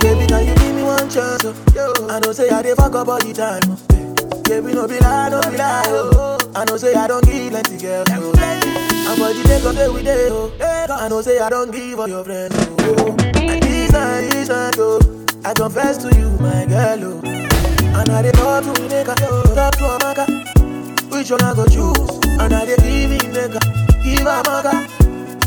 Baby, 0.00 0.26
now 0.26 0.38
you 0.40 0.54
give 0.54 0.74
me 0.74 0.82
one 0.82 1.08
chance. 1.08 1.44
Oh. 1.44 2.08
I 2.10 2.18
know 2.20 2.32
say 2.32 2.48
I 2.50 2.62
dey 2.62 2.74
fuck 2.74 2.94
up 2.94 3.06
the 3.20 3.32
time. 3.32 3.62
Oh. 3.70 4.42
Baby, 4.42 4.74
no 4.74 4.86
be 4.86 4.98
lie, 4.98 5.28
no 5.30 5.40
be 5.50 5.56
lie. 5.56 5.82
Oh. 5.88 6.38
I 6.54 6.64
know 6.64 6.76
say 6.76 6.94
I 6.94 7.06
don't 7.06 7.24
give 7.24 7.50
plenty 7.50 7.78
girls. 7.78 8.08
Oh. 8.12 8.79
And 9.10 9.18
for 9.18 9.32
the 9.34 9.42
day 9.42 9.56
of 9.66 9.74
day 9.74 9.88
we 9.88 10.08
oh. 10.30 10.52
Eh, 10.60 10.86
I 10.88 11.08
know 11.08 11.20
say 11.20 11.40
I 11.40 11.50
don't 11.50 11.72
give 11.72 11.98
all 11.98 12.06
your 12.06 12.22
friends. 12.22 12.54
Oh. 12.78 13.08
And 13.34 13.60
this 13.60 13.90
night, 13.90 14.30
this 14.30 14.48
oh. 14.50 15.00
I 15.44 15.52
confess 15.52 15.98
to 16.04 16.16
you, 16.16 16.30
my 16.38 16.64
girl, 16.66 17.18
oh. 17.18 17.98
And 17.98 18.08
I 18.08 18.22
dey 18.22 18.30
talk 18.30 18.62
to 18.62 18.70
Neka, 18.70 19.16
talk 19.56 19.74
to 19.78 19.84
Amaka. 19.98 21.10
Which 21.10 21.28
one 21.28 21.42
I 21.42 21.54
go 21.54 21.66
choose? 21.66 22.20
And 22.38 22.54
I 22.54 22.64
dey 22.66 22.76
give 22.76 23.10
him 23.10 23.32
Neka, 23.34 23.58
give 24.04 24.28
Amaka. 24.30 24.78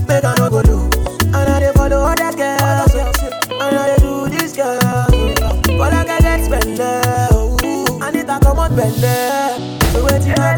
Make 0.10 0.26
I 0.26 0.36
no 0.40 0.50
go 0.50 0.60
lose. 0.68 1.24
And 1.24 1.36
I 1.48 1.60
dey 1.62 1.72
follow 1.72 2.02
other 2.04 2.36
girls. 2.36 2.92
Oh. 2.96 3.64
And 3.64 3.78
I 3.78 3.96
dey 3.96 4.04
do 4.04 4.28
this 4.28 4.54
girl. 4.58 4.78
Oh. 4.84 5.62
But 5.78 5.94
I 5.94 6.04
get 6.04 6.44
spend 6.44 6.78
oh. 6.82 7.58
I 8.02 8.12
need 8.12 8.28
to 8.28 8.40
come 8.44 8.60
out 8.60 8.76
bend 8.76 8.96
So 9.94 10.04
wait 10.04 10.22
till 10.22 10.38
I 10.38 10.58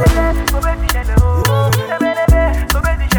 go. 2.00 2.05
Today 2.76 3.16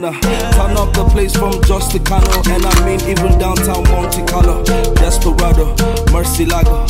gunner. 0.00 0.18
Turn 0.20 0.76
up 0.76 0.92
the 0.94 1.04
place 1.10 1.34
from 1.36 1.62
just 1.62 1.92
the 1.92 2.00
Cano. 2.00 2.26
And 2.50 2.64
I 2.64 2.86
mean 2.86 3.00
even 3.08 3.38
downtown 3.38 3.84
Monte 3.90 4.24
Carlo. 4.26 4.62
Desperado, 4.94 5.74
Mercy 6.12 6.46
Lago. 6.46 6.86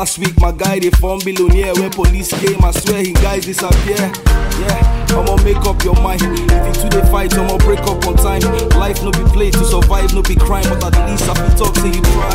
Last 0.00 0.18
week, 0.18 0.32
my 0.40 0.50
guy 0.50 0.78
they 0.78 0.88
found 0.88 1.22
billionaire 1.26 1.74
where 1.74 1.90
police 1.90 2.32
came. 2.40 2.64
I 2.64 2.70
swear 2.70 3.02
he 3.02 3.12
guys 3.12 3.44
disappear. 3.44 4.00
Yeah, 4.64 5.06
I'ma 5.10 5.36
make 5.44 5.62
up 5.68 5.84
your 5.84 5.94
mind. 6.00 6.22
If 6.22 6.82
you 6.82 6.88
two 6.88 6.88
they 6.88 7.10
fight, 7.10 7.34
I'ma 7.34 7.58
break 7.58 7.80
up 7.80 8.06
on 8.06 8.16
time. 8.16 8.40
Life 8.80 9.02
no 9.02 9.10
be 9.10 9.24
play 9.30 9.50
to 9.50 9.62
survive, 9.62 10.14
no 10.14 10.22
be 10.22 10.36
crime. 10.36 10.64
But 10.80 10.96
at 10.96 11.10
least 11.10 11.28
I 11.28 11.34
feel 11.34 11.54
talk 11.54 11.74
till 11.74 11.94
you. 11.94 12.00
Try. 12.00 12.29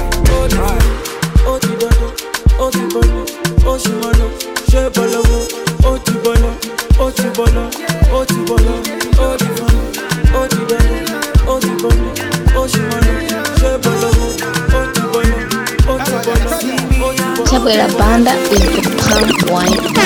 Bọ̀lọ̀. 17.66 17.76
Chabwera 17.76 17.98
Banda 17.98 18.32
is 18.52 18.62
the 18.70 19.52
wine 19.52 20.05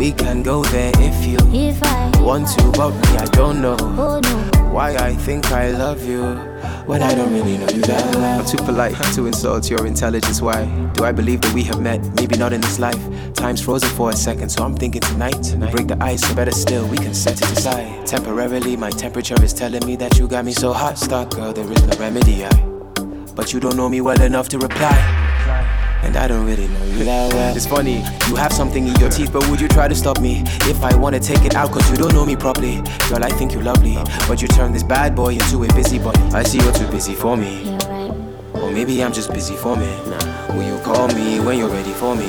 We 0.00 0.12
can 0.12 0.42
go 0.42 0.64
there 0.64 0.92
if 0.96 1.26
you 1.26 1.36
If 1.52 1.82
I 1.82 2.10
want 2.22 2.48
to, 2.56 2.72
but 2.72 2.92
me, 2.92 3.18
I 3.18 3.26
don't 3.26 3.60
know 3.60 3.76
oh 3.78 4.18
no, 4.18 4.72
why 4.72 4.96
I 4.96 5.14
think 5.14 5.52
I 5.52 5.72
love 5.72 6.02
you 6.02 6.22
when 6.86 7.02
I 7.02 7.14
don't 7.14 7.30
really 7.34 7.58
know 7.58 7.68
you 7.68 7.82
that 7.82 8.14
well. 8.14 8.40
I'm 8.40 8.46
too 8.46 8.56
polite 8.64 8.94
to 9.12 9.26
insult 9.26 9.68
your 9.68 9.84
intelligence. 9.84 10.40
Why 10.40 10.64
do 10.94 11.04
I 11.04 11.12
believe 11.12 11.42
that 11.42 11.52
we 11.52 11.64
have 11.64 11.82
met? 11.82 12.00
Maybe 12.16 12.38
not 12.38 12.54
in 12.54 12.62
this 12.62 12.78
life. 12.78 12.98
Time's 13.34 13.60
frozen 13.60 13.90
for 13.90 14.08
a 14.08 14.16
second, 14.16 14.48
so 14.48 14.64
I'm 14.64 14.74
thinking 14.74 15.02
tonight. 15.02 15.54
We 15.58 15.70
break 15.70 15.88
the 15.88 16.02
ice, 16.02 16.24
or 16.32 16.34
better 16.34 16.50
still, 16.50 16.88
we 16.88 16.96
can 16.96 17.12
set 17.12 17.36
it 17.42 17.50
aside. 17.58 18.06
Temporarily, 18.06 18.78
my 18.78 18.88
temperature 18.88 19.36
is 19.44 19.52
telling 19.52 19.84
me 19.84 19.96
that 19.96 20.18
you 20.18 20.26
got 20.26 20.46
me 20.46 20.52
so 20.52 20.72
hot, 20.72 20.96
stuck, 20.96 21.34
girl. 21.34 21.52
There 21.52 21.70
is 21.70 21.86
no 21.86 21.98
remedy. 21.98 22.46
I, 22.46 22.50
but 23.36 23.52
you 23.52 23.60
don't 23.60 23.76
know 23.76 23.90
me 23.90 24.00
well 24.00 24.22
enough 24.22 24.48
to 24.48 24.58
reply. 24.58 25.29
And 26.02 26.16
I 26.16 26.26
don't 26.26 26.46
really 26.46 26.68
know 26.68 26.84
you 26.84 27.04
that 27.04 27.32
well. 27.32 27.56
It's 27.56 27.66
funny, 27.66 28.02
you 28.28 28.36
have 28.36 28.52
something 28.52 28.86
in 28.86 28.94
your 28.96 29.10
teeth, 29.10 29.32
but 29.32 29.48
would 29.48 29.60
you 29.60 29.68
try 29.68 29.88
to 29.88 29.94
stop 29.94 30.20
me? 30.20 30.42
If 30.62 30.82
I 30.82 30.94
wanna 30.96 31.20
take 31.20 31.44
it 31.44 31.54
out, 31.54 31.70
cause 31.70 31.88
you 31.90 31.96
don't 31.96 32.12
know 32.12 32.24
me 32.24 32.36
properly. 32.36 32.82
Girl, 33.08 33.22
I 33.22 33.30
think 33.30 33.52
you're 33.52 33.62
lovely, 33.62 33.96
but 34.26 34.40
you 34.42 34.48
turn 34.48 34.72
this 34.72 34.82
bad 34.82 35.14
boy 35.14 35.34
into 35.34 35.62
a 35.64 35.68
busybody. 35.68 36.20
I 36.32 36.42
see 36.42 36.58
you're 36.58 36.72
too 36.72 36.88
busy 36.90 37.14
for 37.14 37.36
me. 37.36 37.76
Or 38.54 38.70
maybe 38.70 39.02
I'm 39.02 39.12
just 39.12 39.32
busy 39.32 39.56
for 39.56 39.76
me. 39.76 39.86
Will 40.50 40.62
you 40.62 40.78
call 40.82 41.08
me 41.08 41.40
when 41.40 41.58
you're 41.58 41.68
ready 41.68 41.92
for 41.92 42.14
me? 42.16 42.26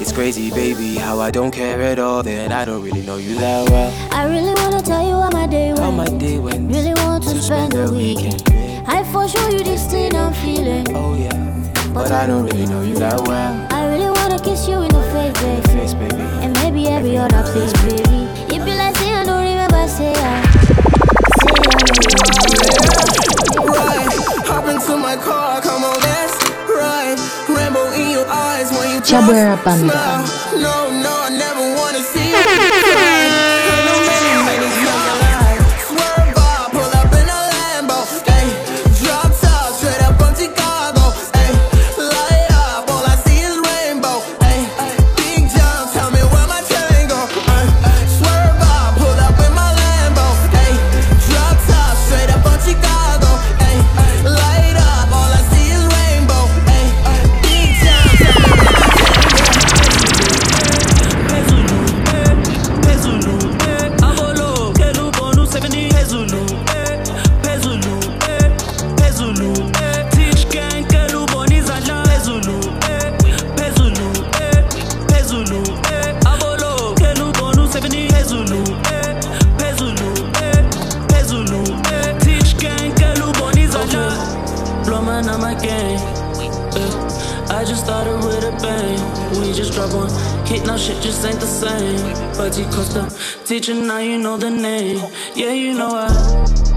It's 0.00 0.12
crazy, 0.12 0.50
baby, 0.50 0.94
how 0.96 1.20
I 1.20 1.30
don't 1.30 1.50
care 1.50 1.80
at 1.82 1.98
all. 1.98 2.22
That 2.22 2.52
I 2.52 2.64
don't 2.64 2.82
really 2.82 3.02
know 3.02 3.16
you 3.16 3.34
that 3.36 3.68
well. 3.68 3.92
I 4.12 4.26
really 4.26 4.54
wanna 4.54 4.80
tell 4.80 5.06
you 5.06 5.14
how 5.14 5.30
my 5.30 5.46
day 5.46 5.68
went. 5.72 5.80
How 5.80 5.90
my 5.90 6.08
day 6.18 6.38
went. 6.38 6.70
Really 6.72 6.94
want 6.94 7.24
to, 7.24 7.40
spend 7.42 7.72
the 7.72 7.92
weekend. 7.92 8.42
I 8.88 9.04
for 9.12 9.28
sure 9.28 9.50
you 9.50 9.62
this 9.62 9.86
thing 9.90 10.14
I'm 10.14 10.32
feeling. 10.32 10.86
Oh 10.96 11.14
yeah, 11.14 11.47
but 11.98 12.12
I 12.12 12.26
don't 12.28 12.46
really 12.46 12.66
know 12.66 12.80
you 12.82 12.94
that 12.96 13.20
well. 13.26 13.66
I 13.70 13.86
really 13.90 14.08
wanna 14.10 14.38
kiss 14.38 14.68
you 14.68 14.80
in 14.82 14.88
the 14.88 15.02
face, 15.12 15.34
babe. 15.42 15.64
Face, 15.74 15.94
baby. 15.94 16.22
And 16.44 16.52
maybe 16.62 16.86
every 16.86 17.16
other 17.18 17.42
place, 17.50 17.72
baby. 17.82 18.20
You 18.54 18.62
be 18.64 18.74
like, 18.78 18.94
say 18.96 19.10
I 19.12 19.24
don't 19.26 19.42
remember, 19.42 19.82
say 19.88 20.14
I, 20.14 20.38
Right, 23.66 24.08
hop 24.46 24.64
into 24.68 24.96
my 24.96 25.16
car, 25.16 25.60
come 25.60 25.82
on, 25.82 25.98
let's 26.00 26.38
ride. 26.70 27.18
Rainbow 27.50 27.90
in 27.92 28.10
your 28.10 28.26
eyes 28.28 28.70
when 28.70 28.94
you 28.94 29.00
Chabwera 29.00 29.56
just 29.58 29.64
Banda. 29.64 29.90
smile. 29.90 30.22
No, 30.62 30.74
no, 31.02 31.12
I 31.26 31.30
never 31.34 31.64
wanna 31.74 32.02
see 32.02 32.30
you 32.30 33.07
just 91.18 91.26
ain't 91.26 91.40
the 91.40 91.46
same. 91.46 92.36
But 92.36 92.54
he 92.54 92.64
Costa, 92.64 93.08
teacher, 93.44 93.74
now 93.74 93.98
you 93.98 94.18
know 94.18 94.36
the 94.36 94.50
name. 94.50 94.98
Yeah, 95.34 95.52
you 95.52 95.74
know 95.74 95.90
I. 95.92 96.08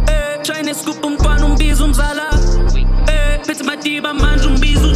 Eh, 0.08 0.42
China 0.44 0.74
scoop 0.74 1.04
um 1.04 1.18
pan 1.18 1.44
um 1.44 1.58
bis 1.58 1.80
um 1.82 1.94
zala. 1.94 2.30
Eh, 3.08 3.38
pizza 3.46 3.64
matiba 3.64 4.14
manj 4.14 4.46
um 4.46 4.60
bis 4.60 4.78
um. 4.78 4.94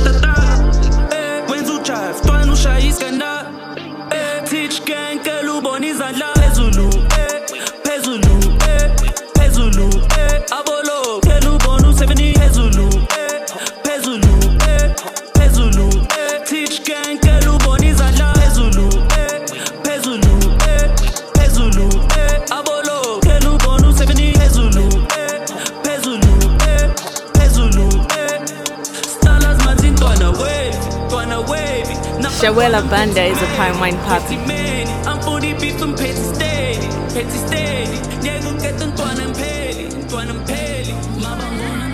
Eh, 1.12 1.44
wenza 1.50 1.74
ujive, 1.74 2.22
twana 2.26 2.54
ushaya 2.54 2.80
iskanda. 2.80 3.32
Eh, 4.12 4.42
teach 4.50 4.84
gang 4.86 5.20
kelu 5.24 5.62
boni 5.62 5.94
zadla. 5.94 6.34
Chabwera 32.46 32.88
Banda 32.92 33.24
is 33.24 33.42
a 33.42 33.48
palm 33.58 33.80
wine 33.80 33.96
Papi. 34.06 34.38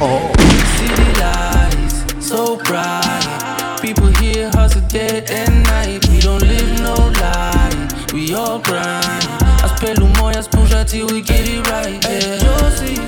Oh. 0.04 0.34
City 0.76 1.08
lights, 1.22 2.28
so 2.28 2.58
bright. 2.66 3.78
People 3.82 4.08
here 4.20 4.50
hustle 4.50 4.82
day 4.90 5.24
and 5.30 5.64
night. 5.64 6.06
We 6.10 6.20
don't 6.20 6.42
live 6.42 6.82
no 6.82 6.96
lie, 7.22 7.88
we 8.14 8.34
all 8.34 8.60
grind. 8.60 9.24
As 9.64 9.72
pelo 9.80 10.08
moyas 10.20 10.52
push 10.52 10.74
till 10.92 11.08
we 11.08 11.22
get 11.22 11.48
it 11.48 11.66
right. 11.70 12.04
Yeah. 12.04 12.40
Josie, 12.44 13.00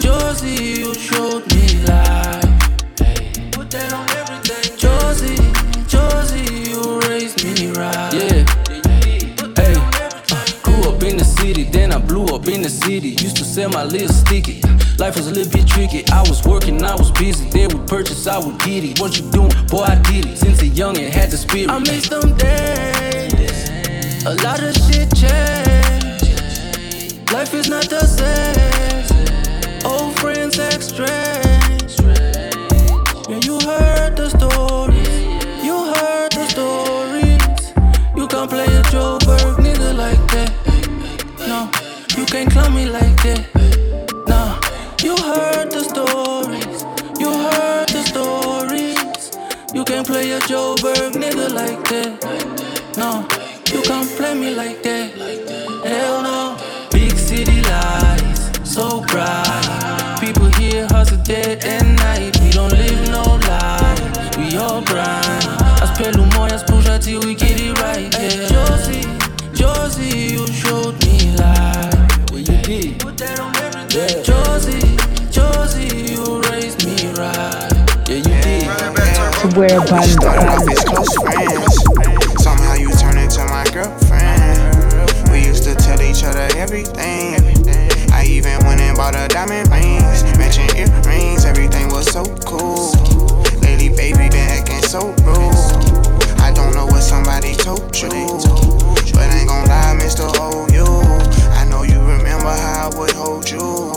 Josie, 0.00 0.80
you 0.80 0.92
showed 0.92 1.29
sell 13.50 13.68
my 13.70 13.82
little 13.82 14.08
sticky. 14.08 14.62
Life 14.98 15.16
was 15.16 15.26
a 15.26 15.32
little 15.32 15.50
bit 15.50 15.66
tricky. 15.66 16.04
I 16.12 16.20
was 16.22 16.44
working, 16.44 16.82
I 16.84 16.94
was 16.94 17.10
busy. 17.10 17.50
They 17.50 17.66
would 17.66 17.86
purchase, 17.88 18.28
I 18.28 18.38
would 18.38 18.58
get 18.60 18.84
it. 18.84 19.00
What 19.00 19.18
you 19.18 19.28
doing? 19.32 19.50
Boy, 19.66 19.82
I 19.82 19.96
did 19.96 20.26
it. 20.26 20.38
Since 20.38 20.62
a 20.62 20.68
young 20.68 20.96
and 20.96 21.12
had 21.12 21.30
the 21.30 21.36
spirit. 21.36 21.68
I 21.68 21.80
miss 21.80 22.08
them 22.08 22.36
days. 22.36 23.70
A 24.24 24.34
lot 24.44 24.62
of 24.62 24.72
shit 24.84 25.10
changed. 25.16 26.30
Life 27.32 27.52
is 27.54 27.68
not 27.68 27.88
the 27.90 28.04
same. 28.06 29.10
Old 29.84 30.16
friends 30.20 30.58
act 30.60 30.82
strange. 30.84 31.98
Yeah, 33.28 33.40
you 33.42 33.58
heard 33.66 34.16
the 34.16 34.28
stories. 34.30 35.08
You 35.66 35.76
heard 35.94 36.30
the 36.32 36.46
stories. 36.54 37.72
You 38.16 38.28
can't 38.28 38.48
play 38.48 38.69
can't 42.30 42.52
clown 42.52 42.72
me 42.74 42.86
like 42.86 43.16
that. 43.24 43.42
No, 44.28 44.40
you 45.02 45.16
heard 45.16 45.72
the 45.72 45.82
stories. 45.82 46.84
You 47.18 47.30
heard 47.30 47.88
the 47.88 48.02
stories. 48.06 49.32
You 49.74 49.84
can't 49.84 50.06
play 50.06 50.30
a 50.30 50.38
Joburg 50.40 51.12
nigga 51.14 51.52
like 51.52 51.82
that. 51.88 52.12
No, 52.96 53.26
you 53.74 53.82
can't 53.82 54.08
play 54.16 54.34
me 54.34 54.54
like 54.54 54.80
that. 54.84 55.10
Hell 55.84 56.22
no. 56.22 56.56
Big 56.92 57.16
city 57.18 57.62
lights, 57.62 58.42
so 58.62 59.00
bright. 59.08 60.16
People 60.20 60.50
here 60.50 60.86
hustle 60.90 61.18
day 61.24 61.58
and 61.64 61.96
night. 61.96 62.38
We 62.40 62.50
don't 62.50 62.72
live 62.72 63.10
no 63.10 63.24
lie. 63.48 63.98
We 64.38 64.56
all 64.56 64.82
grind. 64.82 65.44
As 65.82 65.90
pelo 65.98 66.24
moyas 66.36 66.64
party, 66.64 67.18
we 67.18 67.34
get 67.34 67.60
it 67.60 67.76
right. 67.80 68.06
Yeah. 68.14 68.46
Josie, 68.52 69.06
Josie, 69.52 70.39
Chabwera 79.60 80.02
Started 80.02 80.48
off 80.48 80.68
as 80.70 80.84
close 80.84 81.14
friends. 81.20 82.42
Somehow 82.42 82.74
you 82.76 82.88
turned 82.96 83.18
into 83.18 83.44
my 83.52 83.64
girlfriend. 83.74 85.30
We 85.30 85.44
used 85.44 85.64
to 85.64 85.74
tell 85.74 86.00
each 86.00 86.24
other 86.24 86.48
everything. 86.56 87.36
I 88.10 88.24
even 88.24 88.56
went 88.64 88.80
and 88.80 88.96
bought 88.96 89.14
her 89.14 89.28
diamond 89.28 89.68
rings, 89.68 90.22
matching 90.38 90.70
earrings. 90.78 91.44
Everything 91.44 91.88
was 91.88 92.06
so 92.06 92.24
cool. 92.46 92.92
Lately, 93.60 93.90
baby, 93.90 94.30
been 94.30 94.48
acting 94.48 94.80
so 94.80 95.12
rude. 95.28 96.40
I 96.40 96.52
don't 96.54 96.72
know 96.72 96.86
what 96.86 97.02
somebody 97.02 97.54
told 97.54 97.94
you, 98.00 98.08
but 99.12 99.28
I 99.28 99.40
ain't 99.40 99.48
gon' 99.48 99.68
lie, 99.68 99.98
Mr. 100.00 100.24
OU. 100.40 100.88
Oh, 100.88 101.50
I 101.52 101.68
know 101.68 101.82
you 101.82 102.00
remember 102.00 102.48
how 102.48 102.88
I 102.90 102.98
would 102.98 103.10
hold 103.10 103.50
you. 103.50 103.92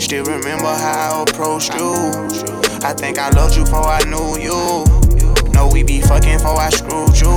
Still 0.00 0.24
remember 0.24 0.66
how 0.66 1.20
I 1.20 1.30
approached 1.30 1.74
you. 1.74 2.55
I 2.86 2.92
think 2.92 3.18
I 3.18 3.30
loved 3.30 3.56
you 3.56 3.64
before 3.64 3.82
I 3.82 3.98
knew 4.04 4.38
you. 4.38 4.86
Know 5.50 5.68
we 5.72 5.82
be 5.82 6.00
fucking 6.00 6.38
before 6.38 6.54
I 6.54 6.70
screwed 6.70 7.18
you. 7.18 7.34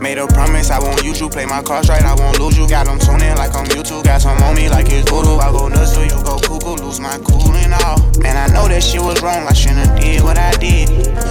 Made 0.00 0.16
a 0.16 0.28
promise 0.28 0.70
I 0.70 0.78
won't 0.78 1.02
use 1.02 1.18
you. 1.18 1.28
Play 1.28 1.44
my 1.44 1.60
cards 1.60 1.88
right, 1.88 2.04
I 2.04 2.14
won't 2.14 2.38
lose 2.38 2.56
you. 2.56 2.68
Got 2.68 2.86
them 2.86 3.00
tuning 3.00 3.34
like 3.34 3.52
I'm 3.56 3.66
YouTube. 3.66 4.04
Got 4.04 4.22
some 4.22 4.40
on 4.44 4.54
me 4.54 4.68
like 4.68 4.86
it's 4.90 5.10
voodoo. 5.10 5.38
I 5.38 5.50
go 5.50 5.66
nuts 5.66 5.94
till 5.94 6.04
you 6.04 6.22
go 6.22 6.38
cuckoo. 6.38 6.80
Lose 6.80 7.00
my 7.00 7.18
cool 7.26 7.50
and 7.50 7.74
all. 7.82 7.98
Man, 8.22 8.36
I 8.36 8.46
know 8.54 8.68
that 8.68 8.80
shit 8.80 9.02
was 9.02 9.20
wrong. 9.22 9.42
I 9.42 9.52
shouldn't 9.54 10.00
did 10.00 10.22
what 10.22 10.38
I 10.38 10.52
did. 10.52 10.86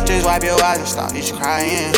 Just 0.05 0.25
wipe 0.25 0.43
your 0.43 0.61
eyes 0.61 0.79
and 0.79 0.87
stop 0.89 1.13
this 1.13 1.31
crying. 1.31 1.95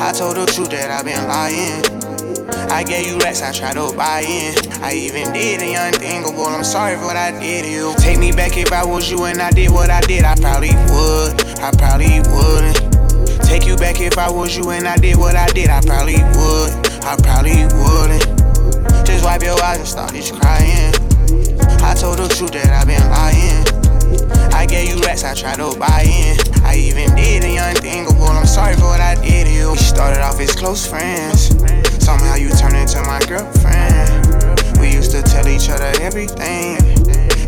I 0.00 0.10
told 0.12 0.38
the 0.38 0.46
truth 0.46 0.70
that 0.70 0.90
I've 0.90 1.04
been 1.04 1.28
lying. 1.28 2.03
I 2.48 2.84
gave 2.84 3.06
you 3.06 3.18
racks, 3.18 3.42
I 3.42 3.52
tried 3.52 3.74
to 3.74 3.92
buy 3.96 4.20
in. 4.20 4.54
I 4.82 4.92
even 4.92 5.32
did 5.32 5.62
a 5.62 5.88
unthinkable. 5.88 6.44
I'm 6.44 6.64
sorry 6.64 6.96
for 6.96 7.06
what 7.06 7.16
I 7.16 7.30
did 7.40 7.64
to 7.64 7.70
you. 7.70 7.94
Take 7.98 8.18
me 8.18 8.32
back 8.32 8.56
if 8.56 8.72
I 8.72 8.84
was 8.84 9.10
you 9.10 9.24
and 9.24 9.40
I 9.40 9.50
did 9.50 9.70
what 9.70 9.90
I 9.90 10.00
did. 10.02 10.24
I 10.24 10.34
probably 10.34 10.74
would. 10.92 11.40
I 11.60 11.70
probably 11.72 12.20
wouldn't. 12.20 13.44
Take 13.44 13.66
you 13.66 13.76
back 13.76 14.00
if 14.00 14.18
I 14.18 14.30
was 14.30 14.56
you 14.56 14.68
and 14.70 14.86
I 14.86 14.96
did 14.96 15.16
what 15.16 15.36
I 15.36 15.46
did. 15.48 15.70
I 15.70 15.80
probably 15.80 16.16
would. 16.16 16.70
I 17.04 17.16
probably 17.22 17.64
wouldn't. 17.80 19.06
Just 19.06 19.24
wipe 19.24 19.42
your 19.42 19.60
eyes 19.62 19.78
and 19.78 19.88
start 19.88 20.12
this 20.12 20.30
crying. 20.30 20.92
I 21.80 21.94
told 21.94 22.18
the 22.18 22.28
truth 22.28 22.52
that 22.52 22.72
I've 22.72 22.86
been 22.86 23.00
lying. 23.10 24.43
I 24.64 24.66
gave 24.66 24.88
you 24.88 25.02
racks, 25.02 25.24
I 25.24 25.34
tried 25.34 25.56
to 25.56 25.78
buy 25.78 26.08
in. 26.08 26.38
I 26.64 26.76
even 26.76 27.14
did 27.14 27.44
a 27.44 27.56
unthinkable. 27.68 28.24
Oh, 28.24 28.32
I'm 28.32 28.46
sorry 28.46 28.74
for 28.76 28.88
what 28.88 28.98
I 28.98 29.14
did 29.16 29.46
to 29.46 29.52
you. 29.52 29.72
We 29.72 29.76
started 29.76 30.22
off 30.22 30.40
as 30.40 30.56
close 30.56 30.86
friends. 30.86 31.52
Somehow 32.02 32.36
you 32.36 32.48
turned 32.48 32.74
into 32.74 32.96
my 33.02 33.20
girlfriend. 33.28 34.24
We 34.80 34.90
used 34.90 35.10
to 35.10 35.20
tell 35.20 35.46
each 35.48 35.68
other 35.68 35.92
everything. 36.00 36.80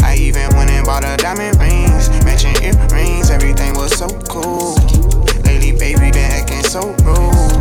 I 0.05 0.17
even 0.21 0.45
went 0.57 0.69
and 0.69 0.85
bought 0.85 1.05
her 1.05 1.17
diamond 1.17 1.59
rings, 1.59 2.11
matching 2.23 2.53
earrings. 2.63 3.31
Everything 3.31 3.73
was 3.77 3.97
so 3.97 4.09
cool. 4.29 4.75
Lately, 5.49 5.73
baby, 5.73 6.13
been 6.13 6.31
acting 6.37 6.65
so 6.65 6.93
rude. 7.01 7.56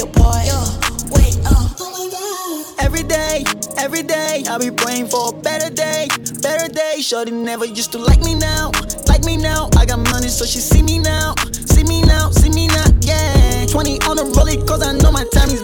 Play 0.00 0.12
part. 0.12 0.46
Wait, 1.12 1.38
uh. 1.44 1.68
Every 2.78 3.02
day, 3.02 3.44
every 3.78 4.02
day, 4.02 4.42
I 4.48 4.58
be 4.58 4.70
praying 4.70 5.08
for 5.08 5.30
a 5.30 5.32
better 5.32 5.72
day, 5.72 6.08
better 6.42 6.72
day. 6.72 7.00
Shorty 7.00 7.30
never 7.30 7.64
used 7.64 7.92
to 7.92 7.98
like 7.98 8.20
me 8.20 8.34
now, 8.34 8.72
like 9.06 9.24
me 9.24 9.36
now. 9.36 9.68
I 9.76 9.86
got 9.86 9.98
money, 9.98 10.28
so 10.28 10.44
she 10.44 10.58
see 10.58 10.82
me 10.82 10.98
now, 10.98 11.34
see 11.66 11.84
me 11.84 12.02
now, 12.02 12.30
see 12.30 12.50
me 12.50 12.66
now, 12.68 12.84
yeah. 13.02 13.66
20 13.66 14.00
on 14.08 14.16
the 14.16 14.24
rollie, 14.36 14.66
cause 14.66 14.82
I 14.82 14.92
know 14.92 15.12
my 15.12 15.24
time 15.32 15.50
is 15.50 15.62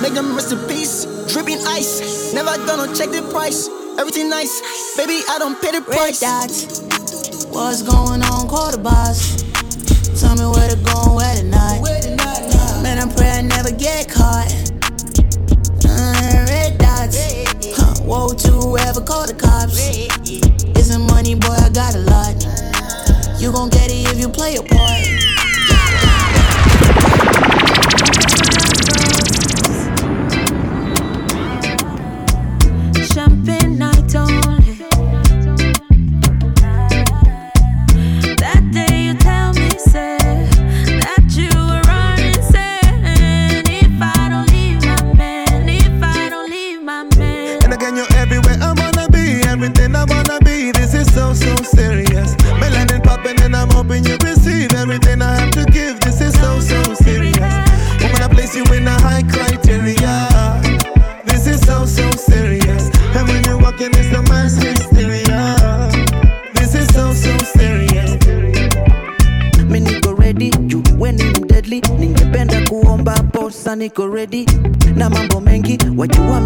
make 0.00 0.14
them 0.14 0.34
rest 0.34 0.52
in 0.52 0.58
peace. 0.68 1.04
Dripping 1.32 1.60
ice, 1.66 2.32
never 2.32 2.56
gonna 2.66 2.92
check 2.94 3.10
the 3.10 3.22
price. 3.32 3.68
Everything 3.98 4.30
nice, 4.30 4.96
baby, 4.96 5.20
I 5.28 5.38
don't 5.38 5.60
pay 5.60 5.72
the 5.72 5.82
price. 5.82 6.22
Red 6.22 6.48
dots, 6.48 7.46
what's 7.46 7.82
going 7.82 8.22
on, 8.22 8.48
quarter 8.48 8.78
boss? 8.78 9.42
Tell 10.20 10.34
me 10.36 10.46
where 10.46 10.68
to 10.68 10.76
go 10.76 11.18
and 11.20 11.52
where 11.82 12.00
to 12.00 12.16
not. 12.16 12.82
Man, 12.82 12.98
I 12.98 13.14
pray 13.14 13.30
I 13.30 13.42
never 13.42 13.70
get 13.70 14.08
caught. 14.10 14.50
Uh, 15.84 16.44
red 16.48 16.78
dots, 16.78 17.16
huh, 17.76 18.02
whoa, 18.02 18.32
to 18.32 18.78
ever 18.88 19.00
call 19.00 19.26
the 19.26 19.34
cops. 19.34 19.78
A 20.90 20.98
money, 20.98 21.36
boy, 21.36 21.54
I 21.54 21.68
got 21.68 21.94
a 21.94 21.98
lot. 21.98 22.34
You 23.40 23.52
gon' 23.52 23.68
get 23.68 23.92
it 23.92 24.10
if 24.10 24.18
you 24.18 24.28
play 24.28 24.54
your 24.54 24.64
part. 24.64 24.80
Niko 73.80 74.06
ready 74.06 74.46
na 74.96 75.10
mambo 75.10 75.40
mengi 75.40 75.78
wajua 75.96 76.40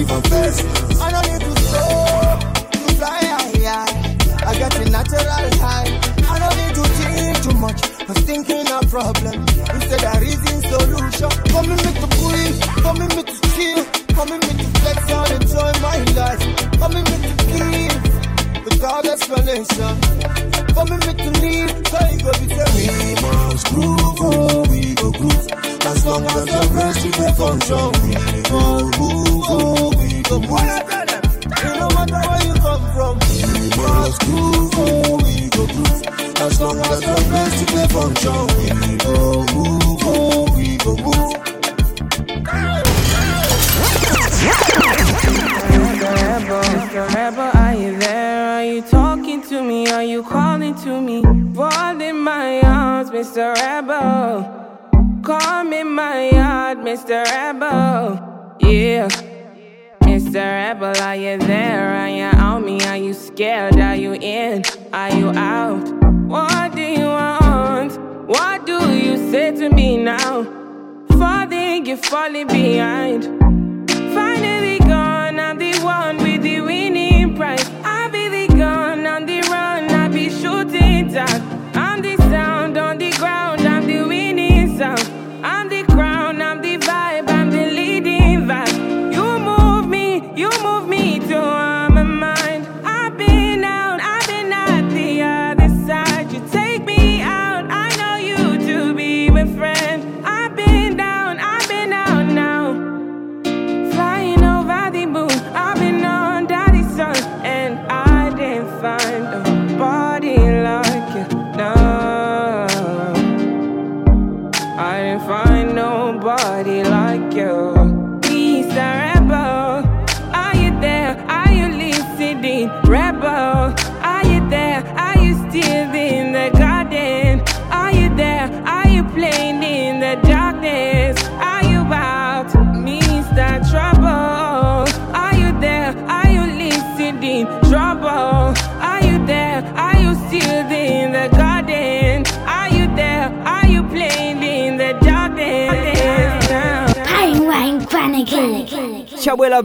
I 0.00 0.20
no 0.30 0.39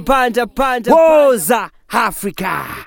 Panda 0.06 0.46
banda. 0.46 0.92
Woza 0.92 1.72
Africa. 1.90 2.85